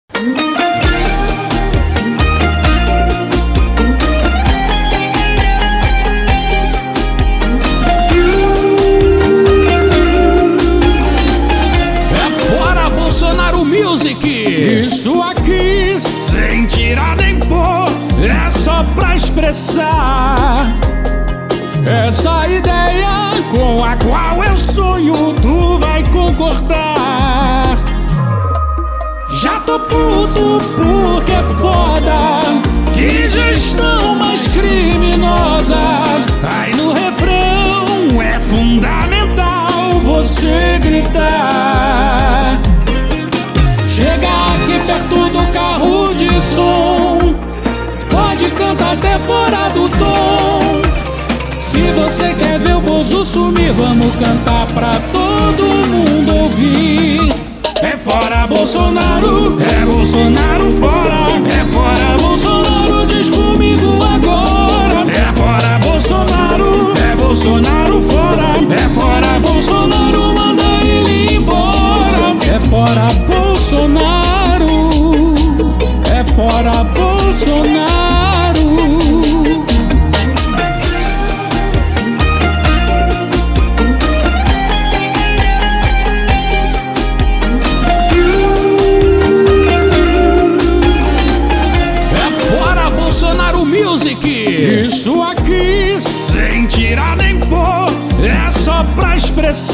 É 12.14 12.58
fora 12.58 12.90
Bolsonaro 12.90 13.66
Music! 13.66 14.28
Isso 14.86 15.22
aqui, 15.22 16.00
sem 16.00 16.68
tirar 16.68 17.16
nem 17.18 17.40
pôr, 17.40 17.88
é 18.24 18.50
só 18.50 18.84
pra 18.96 19.16
expressar. 19.16 20.97
Essa 21.88 22.46
ideia 22.50 23.32
com 23.50 23.82
a 23.82 23.96
qual 23.96 24.44
eu 24.44 24.58
sonho, 24.58 25.34
tu 25.42 25.78
vai 25.78 26.04
concordar. 26.08 27.78
Já 29.32 29.62
tô 29.62 29.80
puto 29.80 30.58
porque 30.76 31.32
é 31.32 31.44
foda. 31.62 32.42
Que 32.94 33.30
gestão 33.30 34.16
mais 34.16 34.50
criminosa. 34.50 35.80
Aí 36.44 36.76
no 36.76 36.92
refrão 36.92 38.22
é 38.22 38.38
fundamental 38.38 39.92
você 40.04 40.80
gritar. 40.82 42.60
Chega 43.88 44.28
aqui 44.28 44.86
perto 44.86 45.30
do 45.30 45.54
carro 45.54 46.14
de 46.14 46.34
som. 46.54 47.34
Pode 48.10 48.52
cantar 48.52 48.92
até 48.92 49.18
fora 49.20 49.57
Vamos 53.76 54.16
cantar 54.16 54.66
pra 54.68 54.94
todo 55.12 55.64
mundo 55.88 56.36
ouvir. 56.44 57.34
É 57.82 57.98
fora 57.98 58.48
Bolsonaro, 58.48 59.58
é 59.62 59.86
Bolsonaro 59.86 60.72
fora. 60.72 61.28
É 61.56 61.57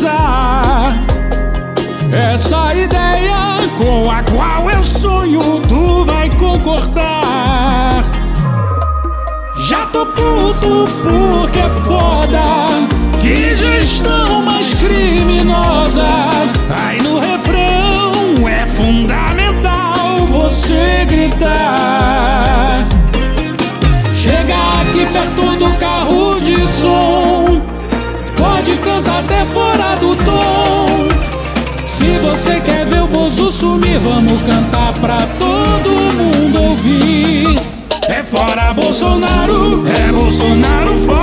side. 0.03 0.42
cantar 34.43 34.93
pra 34.93 35.17
todo 35.39 35.89
mundo 36.13 36.61
ouvir. 36.61 37.59
É 38.07 38.23
fora 38.23 38.73
Bolsonaro, 38.73 39.87
é 39.87 40.11
Bolsonaro 40.11 40.97
fora. 40.99 41.22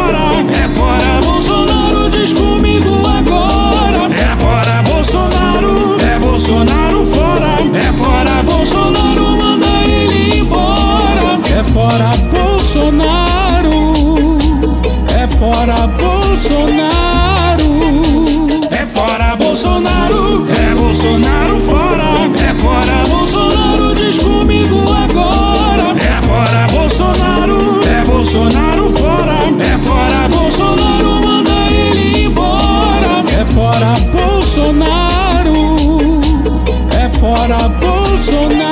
emotional. 38.12 38.69